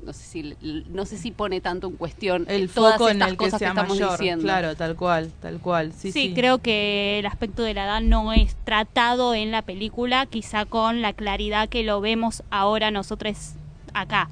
No 0.04 0.14
sé 0.14 0.24
si 0.24 0.56
no 0.90 1.06
sé 1.06 1.18
si 1.18 1.32
pone 1.32 1.60
tanto 1.60 1.88
en 1.88 1.96
cuestión 1.98 2.46
el 2.48 2.70
todas 2.70 2.94
foco 2.94 3.10
en 3.10 3.18
estas 3.18 3.30
el 3.32 3.38
que 3.38 3.46
cosas 3.46 3.60
sea 3.60 3.68
que 3.70 3.80
estamos 3.80 3.98
mayor, 4.00 4.12
diciendo. 4.20 4.44
claro, 4.44 4.76
tal 4.76 4.96
cual, 4.96 5.32
tal 5.42 5.60
cual. 5.60 5.92
Sí, 5.94 6.12
Sí, 6.12 6.28
sí. 6.30 6.34
creo 6.34 6.60
que 6.60 7.20
el 7.20 7.26
aspecto 7.26 7.64
de 7.64 7.74
la 7.74 7.86
edad 7.86 8.02
no 8.02 8.32
es 8.34 8.56
tratado 8.64 9.34
en 9.34 9.52
la 9.52 9.62
película, 9.64 10.26
quizá 10.26 10.66
con 10.66 11.02
la 11.02 11.14
claridad 11.14 11.68
que 11.70 11.84
lo 11.84 12.00
vemos 12.02 12.44
ahora 12.52 12.92
nosotros 12.92 13.54
acá. 13.94 14.30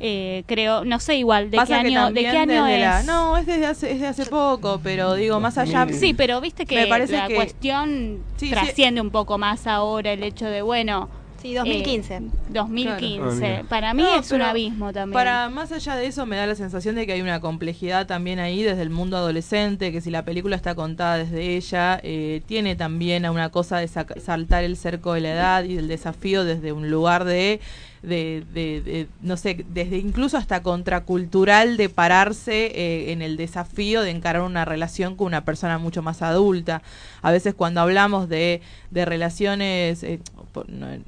Eh, 0.00 0.42
creo, 0.46 0.84
no 0.84 0.98
sé 0.98 1.16
igual, 1.16 1.44
¿de 1.46 1.50
qué 1.52 1.56
Pasa 1.56 1.82
que 1.82 1.88
año, 1.88 2.10
¿de 2.10 2.20
qué 2.22 2.28
año 2.36 2.66
es? 2.66 2.80
la- 2.80 3.02
no, 3.04 3.36
es 3.36 3.46
desde 3.46 3.66
hace, 3.66 3.92
es 3.92 4.00
de 4.00 4.08
hace 4.08 4.26
poco, 4.26 4.80
pero 4.82 5.14
digo, 5.14 5.38
más 5.38 5.56
allá... 5.56 5.86
Sí, 5.92 6.14
pero 6.14 6.40
viste 6.40 6.66
que 6.66 6.74
Me 6.74 6.86
parece 6.88 7.16
la 7.16 7.28
que- 7.28 7.36
cuestión 7.36 8.24
Sí, 8.36 8.46
sí. 8.46 8.50
trasciende 8.50 9.00
un 9.00 9.10
poco 9.10 9.38
más 9.38 9.66
ahora 9.68 10.12
el 10.12 10.22
hecho 10.24 10.46
de, 10.46 10.62
bueno... 10.62 11.08
Sí, 11.40 11.54
2015. 11.54 12.14
eh, 12.16 12.22
2015. 12.50 13.38
Claro. 13.38 13.68
Para 13.68 13.94
mí 13.94 14.02
No, 14.02 14.18
es 14.18 14.30
un 14.32 14.42
abismo 14.42 14.92
también. 14.92 15.14
Para 15.14 15.48
más 15.50 15.70
allá 15.72 15.94
de 15.96 16.06
eso, 16.06 16.26
me 16.26 16.36
da 16.36 16.46
la 16.46 16.54
sensación 16.54 16.94
de 16.96 17.06
que 17.06 17.12
hay 17.12 17.20
una 17.22 17.40
complejidad 17.40 18.06
también 18.06 18.38
ahí 18.40 18.62
desde 18.62 18.82
el 18.82 18.90
mundo 18.90 19.16
adolescente, 19.16 19.92
que 19.92 20.00
si 20.00 20.10
la 20.10 20.24
película 20.24 20.56
está 20.56 20.74
contada 20.74 21.16
desde 21.18 21.56
ella, 21.56 22.00
eh, 22.02 22.42
tiene 22.46 22.74
también 22.76 23.24
a 23.24 23.30
una 23.30 23.50
cosa 23.50 23.78
de 23.78 23.86
saca- 23.88 24.18
saltar 24.20 24.64
el 24.64 24.76
cerco 24.76 25.12
de 25.14 25.20
la 25.20 25.30
edad 25.32 25.64
y 25.64 25.74
del 25.76 25.86
desafío 25.88 26.44
desde 26.44 26.72
un 26.72 26.90
lugar 26.90 27.24
de, 27.24 27.60
de, 28.02 28.44
de- 28.52 28.80
de, 28.82 29.06
no 29.22 29.36
sé, 29.36 29.64
desde 29.68 29.98
incluso 29.98 30.36
hasta 30.36 30.62
contracultural 30.62 31.76
de 31.76 31.88
pararse 31.88 32.66
eh, 32.74 33.12
en 33.12 33.22
el 33.22 33.36
desafío 33.36 34.02
de 34.02 34.10
encarar 34.10 34.42
una 34.42 34.64
relación 34.64 35.14
con 35.16 35.28
una 35.28 35.44
persona 35.44 35.78
mucho 35.78 36.02
más 36.02 36.22
adulta. 36.22 36.82
A 37.22 37.30
veces 37.30 37.54
cuando 37.54 37.80
hablamos 37.80 38.28
de, 38.28 38.60
de 38.90 39.04
relaciones, 39.04 40.02
eh, 40.02 40.20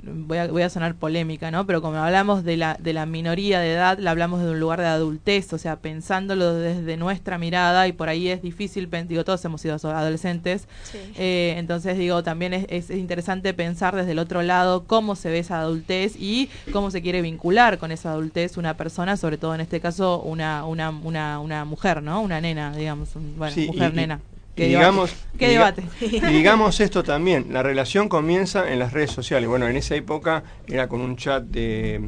voy, 0.03 0.39
a, 0.39 0.47
voy 0.49 0.63
a 0.63 0.71
sonar 0.71 0.95
polémica, 0.95 1.51
¿no? 1.51 1.67
Pero 1.67 1.83
como 1.83 1.97
hablamos 1.97 2.45
de 2.45 2.57
la, 2.57 2.77
de 2.81 2.93
la 2.93 3.07
minoría 3.07 3.61
de 3.61 3.73
edad, 3.73 3.99
la 3.99 4.11
hablamos 4.11 4.43
de 4.43 4.51
un 4.51 4.61
lugar 4.61 4.81
de 4.81 4.87
adultez, 4.87 5.53
o 5.53 5.59
sea, 5.59 5.77
pensándolo 5.77 6.55
desde 6.55 6.97
nuestra 6.97 7.39
mirada 7.39 7.87
y 7.89 7.93
por 7.93 8.09
ahí 8.09 8.29
es 8.29 8.43
difícil, 8.43 8.89
digo, 9.09 9.25
todos 9.25 9.45
hemos 9.45 9.61
sido 9.61 9.75
adolescentes, 9.75 10.67
eh, 11.17 11.55
entonces 11.57 11.97
digo, 11.99 12.23
también 12.23 12.55
es, 12.55 12.67
es 12.69 12.91
interesante 12.91 13.55
pensar 13.55 13.95
desde 13.97 14.13
el 14.13 14.19
otro 14.19 14.43
lado 14.43 14.85
cómo 14.87 15.17
se 15.17 15.31
ve 15.31 15.39
esa 15.41 15.61
adultez 15.61 16.15
y 16.19 16.49
cómo 16.73 16.91
se 16.91 17.03
quiere 17.03 17.23
vincular 17.23 17.79
con 17.79 17.93
esa 17.93 18.13
adultez 18.13 18.57
una 18.57 18.77
persona, 18.77 19.17
sobre 19.17 19.39
todo 19.39 19.55
en 19.55 19.61
este 19.61 19.81
caso 19.81 20.21
una, 20.23 20.65
una, 20.65 20.91
una, 20.91 21.39
una 21.41 21.65
mujer, 21.65 22.03
¿no? 22.03 22.21
Una 22.21 22.41
nena, 22.41 22.77
digamos, 22.77 23.11
bueno, 23.37 23.55
Sí, 23.55 23.67
mujer 23.67 23.93
y- 23.93 23.97
nena. 23.97 24.21
y 24.25 24.40
¿Qué 24.55 24.67
digamos? 24.67 25.15
¿Qué 25.39 25.47
y 25.47 25.55
diga- 25.57 25.73
debate? 25.75 25.85
y 26.01 26.21
digamos 26.33 26.81
esto 26.81 27.03
también, 27.03 27.47
la 27.53 27.63
relación 27.63 28.09
comienza 28.09 28.71
en 28.73 28.79
las 28.79 28.93
redes 28.93 29.11
sociales. 29.11 29.49
Bueno, 29.49 29.69
en 29.69 29.77
esa 29.77 29.95
época 29.95 30.43
era 30.67 30.89
con 30.89 31.01
un 31.01 31.17
chat 31.17 31.45
de, 31.45 32.01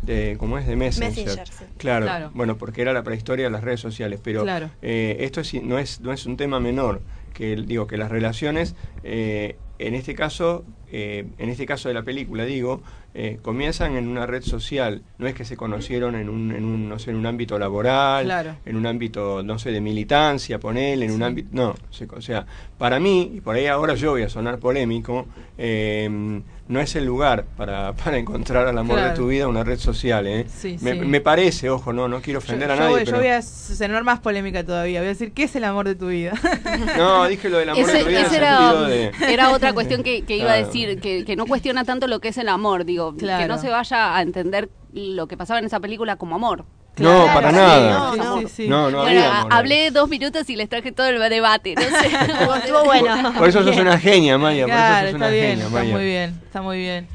de 0.00 0.36
¿cómo 0.38 0.58
es? 0.58 0.66
De 0.66 0.74
Messenger. 0.74 1.10
Messenger, 1.26 1.46
sí. 1.48 1.64
Claro, 1.76 2.06
Claro. 2.06 2.30
bueno, 2.34 2.56
porque 2.58 2.82
era 2.82 2.92
la 2.92 3.02
prehistoria 3.04 3.44
de 3.44 3.50
las 3.50 3.62
redes 3.62 3.80
sociales, 3.80 4.20
pero 4.22 4.42
Claro. 4.42 4.70
eh, 4.80 5.18
esto 5.20 5.40
es, 5.40 5.54
no, 5.62 5.78
es, 5.78 6.00
no 6.00 6.12
es 6.12 6.26
un 6.26 6.36
tema 6.36 6.58
menor, 6.60 7.02
que 7.32 7.56
digo 7.56 7.86
que 7.86 7.96
las 7.96 8.10
relaciones, 8.10 8.74
eh, 9.02 9.58
en 9.78 9.94
este 9.94 10.14
caso, 10.14 10.64
eh, 10.90 11.26
en 11.38 11.48
este 11.50 11.66
caso 11.66 11.88
de 11.88 11.94
la 11.94 12.02
película, 12.02 12.44
digo, 12.44 12.82
eh, 13.14 13.38
comienzan 13.42 13.96
en 13.96 14.08
una 14.08 14.26
red 14.26 14.42
social, 14.42 15.02
no 15.18 15.26
es 15.26 15.34
que 15.34 15.44
se 15.44 15.56
conocieron 15.56 16.14
en 16.14 16.28
un, 16.28 16.50
en 16.52 16.64
un, 16.64 16.88
no 16.88 16.98
sé, 16.98 17.10
en 17.10 17.16
un 17.16 17.26
ámbito 17.26 17.58
laboral, 17.58 18.24
Claro. 18.24 18.56
en 18.64 18.76
un 18.76 18.86
ámbito, 18.86 19.42
no 19.42 19.58
sé, 19.58 19.70
de 19.70 19.80
militancia, 19.80 20.58
ponele, 20.58 21.04
en 21.06 21.12
un 21.12 21.22
ámbito, 21.22 21.48
no, 21.52 21.74
se- 21.90 22.06
o 22.06 22.20
sea, 22.22 22.46
para 22.78 22.98
mí, 23.00 23.30
y 23.34 23.40
por 23.40 23.54
ahí 23.56 23.66
ahora 23.66 23.94
yo 23.94 24.12
voy 24.12 24.22
a 24.22 24.28
sonar 24.28 24.58
polémico, 24.58 25.26
eh, 25.58 26.40
no 26.68 26.80
es 26.80 26.96
el 26.96 27.04
lugar 27.04 27.44
para, 27.56 27.92
para 28.04 28.16
encontrar 28.18 28.66
al 28.66 28.78
amor 28.78 29.00
de 29.00 29.10
tu 29.10 29.28
vida 29.28 29.46
una 29.46 29.62
red 29.64 29.78
social, 29.78 30.26
¿eh? 30.26 30.46
Sí, 30.48 30.78
me, 30.80 30.92
sí. 30.92 30.98
me 31.00 31.20
parece, 31.20 31.68
ojo, 31.70 31.92
no, 31.92 32.08
no 32.08 32.22
quiero 32.22 32.40
Yo, 32.40 32.44
ofender 32.44 32.70
a 32.70 32.76
yo 32.76 32.80
nadie, 32.80 32.98
yo 33.00 33.04
pero... 33.04 33.18
voy 33.18 33.26
a 33.28 33.42
sonar 33.42 34.04
más 34.04 34.20
polémica 34.20 34.64
todavía. 34.64 35.00
Voy 35.00 35.06
a 35.06 35.10
decir, 35.10 35.32
¿qué 35.32 35.44
es 35.44 35.54
el 35.56 35.64
amor 35.64 35.86
de 35.86 35.94
tu 35.96 36.08
vida? 36.08 36.32
No, 36.96 37.26
dije 37.26 37.48
lo 37.50 37.58
del 37.58 37.68
amor 37.70 37.86
de 37.86 37.92
tu 38.02 38.08
vida 38.08 38.20
en 38.20 38.26
el 38.26 38.34
era, 38.34 38.58
sentido 38.58 38.84
de... 38.86 39.32
era 39.32 39.50
otra 39.50 39.72
cuestión 39.72 40.02
que, 40.02 40.22
que 40.22 40.36
iba 40.36 40.52
a 40.52 40.56
decir, 40.56 41.00
que, 41.00 41.24
que 41.24 41.36
no 41.36 41.46
cuestiona 41.46 41.84
tanto 41.84 42.06
lo 42.06 42.20
que 42.20 42.28
es 42.28 42.38
el 42.38 42.48
amor, 42.48 42.84
digo, 42.84 43.01
que 43.12 43.18
Claro. 43.24 43.48
no 43.48 43.58
se 43.60 43.68
vaya 43.68 44.16
a 44.16 44.22
entender 44.22 44.70
lo 44.92 45.26
que 45.26 45.36
pasaba 45.36 45.58
en 45.58 45.64
esa 45.66 45.80
película 45.80 46.16
como 46.16 46.36
amor. 46.36 46.64
No, 46.98 47.24
para 47.32 47.50
sí, 47.50 47.56
nada. 47.56 47.90
no, 47.90 48.16
no. 48.16 48.40
Sí, 48.40 48.46
sí. 48.48 48.68
No, 48.68 48.90
no 48.90 48.98
bueno, 49.02 49.20
había 49.20 49.40
hablé 49.50 49.90
dos 49.90 50.08
minutos 50.10 50.48
y 50.50 50.56
les 50.56 50.68
traje 50.68 50.92
todo 50.92 51.06
el 51.08 51.18
debate. 51.30 51.74
No 51.74 51.80
sé. 51.82 52.06
Estuvo 52.58 52.84
bueno. 52.84 53.32
Por 53.38 53.48
eso 53.48 53.62
sos 53.64 53.76
una 53.78 53.98
genia, 53.98 54.36
Maya, 54.36 54.64
por 54.64 54.70
Claro, 54.74 55.08
eso 55.08 55.12
sos 55.12 55.14
está 55.14 55.16
una 55.16 55.28
bien, 55.28 55.50
genia, 55.60 55.64
está 55.66 55.82
muy 55.96 56.04
bien, 56.04 56.40
está 56.44 56.62
muy 56.62 56.78
bien. 56.78 57.08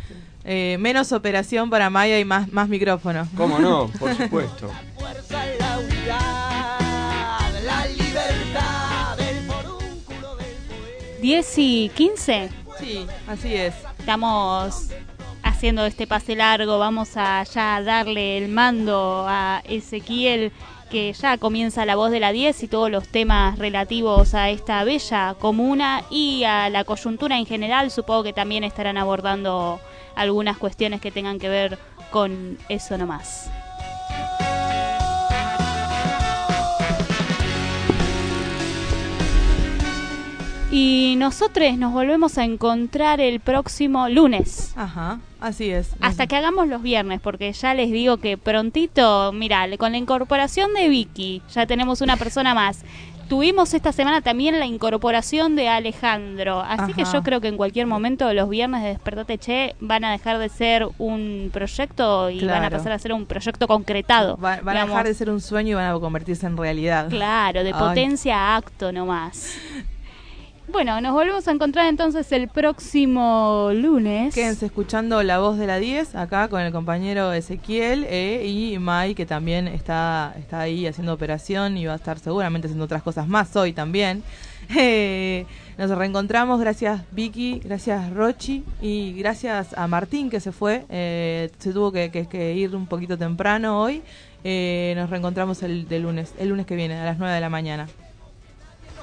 Eh, 0.45 0.77
menos 0.80 1.11
operación 1.11 1.69
para 1.69 1.89
Maya 1.91 2.18
y 2.19 2.26
más, 2.26 2.51
más 2.51 2.68
micrófono. 2.69 3.27
¿Cómo 3.38 3.59
no? 3.59 3.88
Por 3.99 4.15
supuesto. 4.15 4.72
La 7.64 7.85
libertad, 7.88 9.19
el 9.19 9.45
forúnculo 9.45 10.35
del 10.38 11.22
10 11.22 11.53
y 11.57 11.91
15. 11.93 12.49
Sí, 12.80 13.05
así 13.27 13.53
es. 13.55 13.73
Estamos 13.99 14.89
haciendo 15.57 15.88
este 15.88 16.05
pase 16.05 16.35
largo. 16.35 16.77
Vamos 16.77 17.17
a 17.17 17.43
ya 17.43 17.81
darle 17.81 18.38
el 18.38 18.47
mando 18.47 19.25
a 19.27 19.63
Ezequiel, 19.65 20.51
que 20.91 21.11
ya 21.13 21.39
comienza 21.39 21.84
la 21.84 21.95
voz 21.95 22.11
de 22.11 22.19
la 22.19 22.31
10 22.31 22.61
y 22.61 22.67
todos 22.67 22.91
los 22.91 23.07
temas 23.07 23.57
relativos 23.57 24.35
a 24.35 24.51
esta 24.51 24.84
bella 24.84 25.35
comuna 25.39 26.03
y 26.11 26.43
a 26.43 26.69
la 26.69 26.84
coyuntura 26.84 27.39
en 27.39 27.47
general. 27.47 27.89
Supongo 27.89 28.21
que 28.21 28.34
también 28.34 28.63
estarán 28.63 28.99
abordando 28.99 29.79
algunas 30.15 30.57
cuestiones 30.57 31.01
que 31.01 31.09
tengan 31.09 31.39
que 31.39 31.49
ver 31.49 31.79
con 32.11 32.59
eso 32.69 32.95
nomás. 32.99 33.49
Y 40.69 41.15
nosotros 41.18 41.77
nos 41.77 41.94
volvemos 41.94 42.38
a 42.38 42.44
encontrar 42.44 43.22
el 43.22 43.39
próximo 43.39 44.10
lunes. 44.10 44.73
Ajá, 44.76 45.19
así 45.39 45.69
es. 45.72 45.91
Hasta 46.02 46.27
que 46.27 46.35
hagamos 46.35 46.68
los 46.68 46.81
viernes, 46.81 47.22
porque 47.22 47.53
ya 47.53 47.73
les 47.73 47.89
digo 47.89 48.18
que 48.18 48.38
prontito, 48.38 49.31
mira, 49.31 49.65
con 49.77 49.94
la 49.94 49.98
incorporación 49.98 50.73
de 50.73 50.89
Vicky, 50.89 51.41
ya 51.53 51.65
tenemos 51.65 52.02
una 52.02 52.18
persona 52.18 52.53
más. 52.53 52.84
Tuvimos 53.30 53.73
esta 53.73 53.91
semana 53.91 54.22
también 54.22 54.57
la 54.60 54.65
incorporación 54.65 55.56
de 55.57 55.68
Alejandro, 55.68 56.61
así 56.61 56.94
que 56.94 57.03
yo 57.03 57.23
creo 57.23 57.41
que 57.41 57.49
en 57.49 57.57
cualquier 57.57 57.85
momento 57.85 58.31
los 58.34 58.49
viernes 58.49 58.84
de 58.84 58.89
Despertate 58.89 59.38
Che 59.38 59.76
van 59.81 60.06
a 60.06 60.11
dejar 60.11 60.38
de 60.38 60.48
ser 60.48 60.88
un 60.98 61.49
proyecto 61.52 62.30
y 62.30 62.45
van 62.45 62.64
a 62.64 62.69
pasar 62.69 62.94
a 62.94 62.99
ser 62.99 63.11
un 63.14 63.26
proyecto 63.26 63.68
concretado. 63.68 64.38
Va- 64.38 64.60
van 64.61 64.77
a 64.77 64.85
dejar 64.85 65.06
de 65.07 65.14
ser 65.14 65.30
un 65.30 65.41
sueño 65.41 65.72
y 65.72 65.73
van 65.76 65.94
a 65.94 65.99
convertirse 65.99 66.45
en 66.45 66.56
realidad. 66.56 67.10
Claro, 67.10 67.64
de 67.65 67.73
Ay. 67.73 67.80
potencia 67.80 68.38
a 68.38 68.56
acto 68.57 68.94
nomás. 68.94 69.57
Bueno, 70.69 70.99
nos 70.99 71.14
volvemos 71.14 71.48
a 71.48 71.52
encontrar 71.52 71.88
entonces 71.88 72.30
el 72.34 72.49
próximo 72.49 73.72
lunes. 73.73 74.35
Quédense 74.35 74.65
escuchando 74.65 75.23
la 75.23 75.39
voz 75.39 75.57
de 75.57 75.65
la 75.65 75.77
10 75.77 76.15
acá 76.15 76.49
con 76.49 76.60
el 76.61 76.73
compañero 76.73 77.31
Ezequiel 77.31 78.06
eh, 78.10 78.45
y 78.45 78.77
Mai 78.77 79.15
que 79.15 79.26
también 79.26 79.68
está, 79.69 80.34
está 80.38 80.60
ahí 80.60 80.85
haciendo 80.85 81.14
operación 81.14 81.77
y 81.77 81.85
va 81.85 81.94
a 81.94 81.95
estar 81.95 82.19
seguramente 82.19 82.68
haciendo 82.68 82.84
otras 82.84 83.02
cosas 83.02 83.27
más 83.27 83.56
hoy 83.56 83.73
también. 83.73 84.23
Eh, 84.76 85.45
nos 85.77 85.89
reencontramos, 85.91 86.60
gracias 86.60 87.02
Vicky, 87.14 87.60
gracias 87.64 88.10
Rochi 88.11 88.65
y 88.81 89.14
gracias 89.14 89.73
a 89.77 89.88
Martín 89.88 90.30
que 90.30 90.41
se 90.41 90.52
fue, 90.52 90.84
eh, 90.89 91.49
se 91.57 91.72
tuvo 91.72 91.94
que, 91.94 92.11
que- 92.11 92.53
ir 92.53 92.76
un 92.76 92.85
poquito 92.85 93.18
temprano 93.18 93.81
hoy. 93.81 94.02
Eh, 94.44 94.94
nos 94.98 95.10
reencontramos 95.10 95.64
el, 95.64 95.88
de 95.88 95.99
lunes, 95.99 96.34
el 96.38 96.49
lunes 96.49 96.65
que 96.65 96.76
viene 96.76 96.95
a 96.99 97.06
las 97.06 97.18
9 97.18 97.34
de 97.34 97.39
la 97.39 97.49
mañana. 97.49 97.88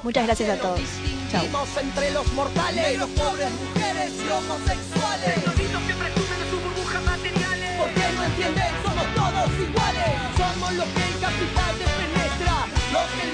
Muchas 0.04 0.26
gracias 0.26 0.50
a 0.50 0.60
todos. 0.60 0.80
Chao. 1.32 1.46
Porque 7.78 8.00
no 8.14 8.24
entienden, 8.24 8.70
somos 8.84 9.14
todos 9.14 9.48
iguales. 9.58 10.10
Somos 10.36 10.72
que 13.14 13.28
el 13.28 13.33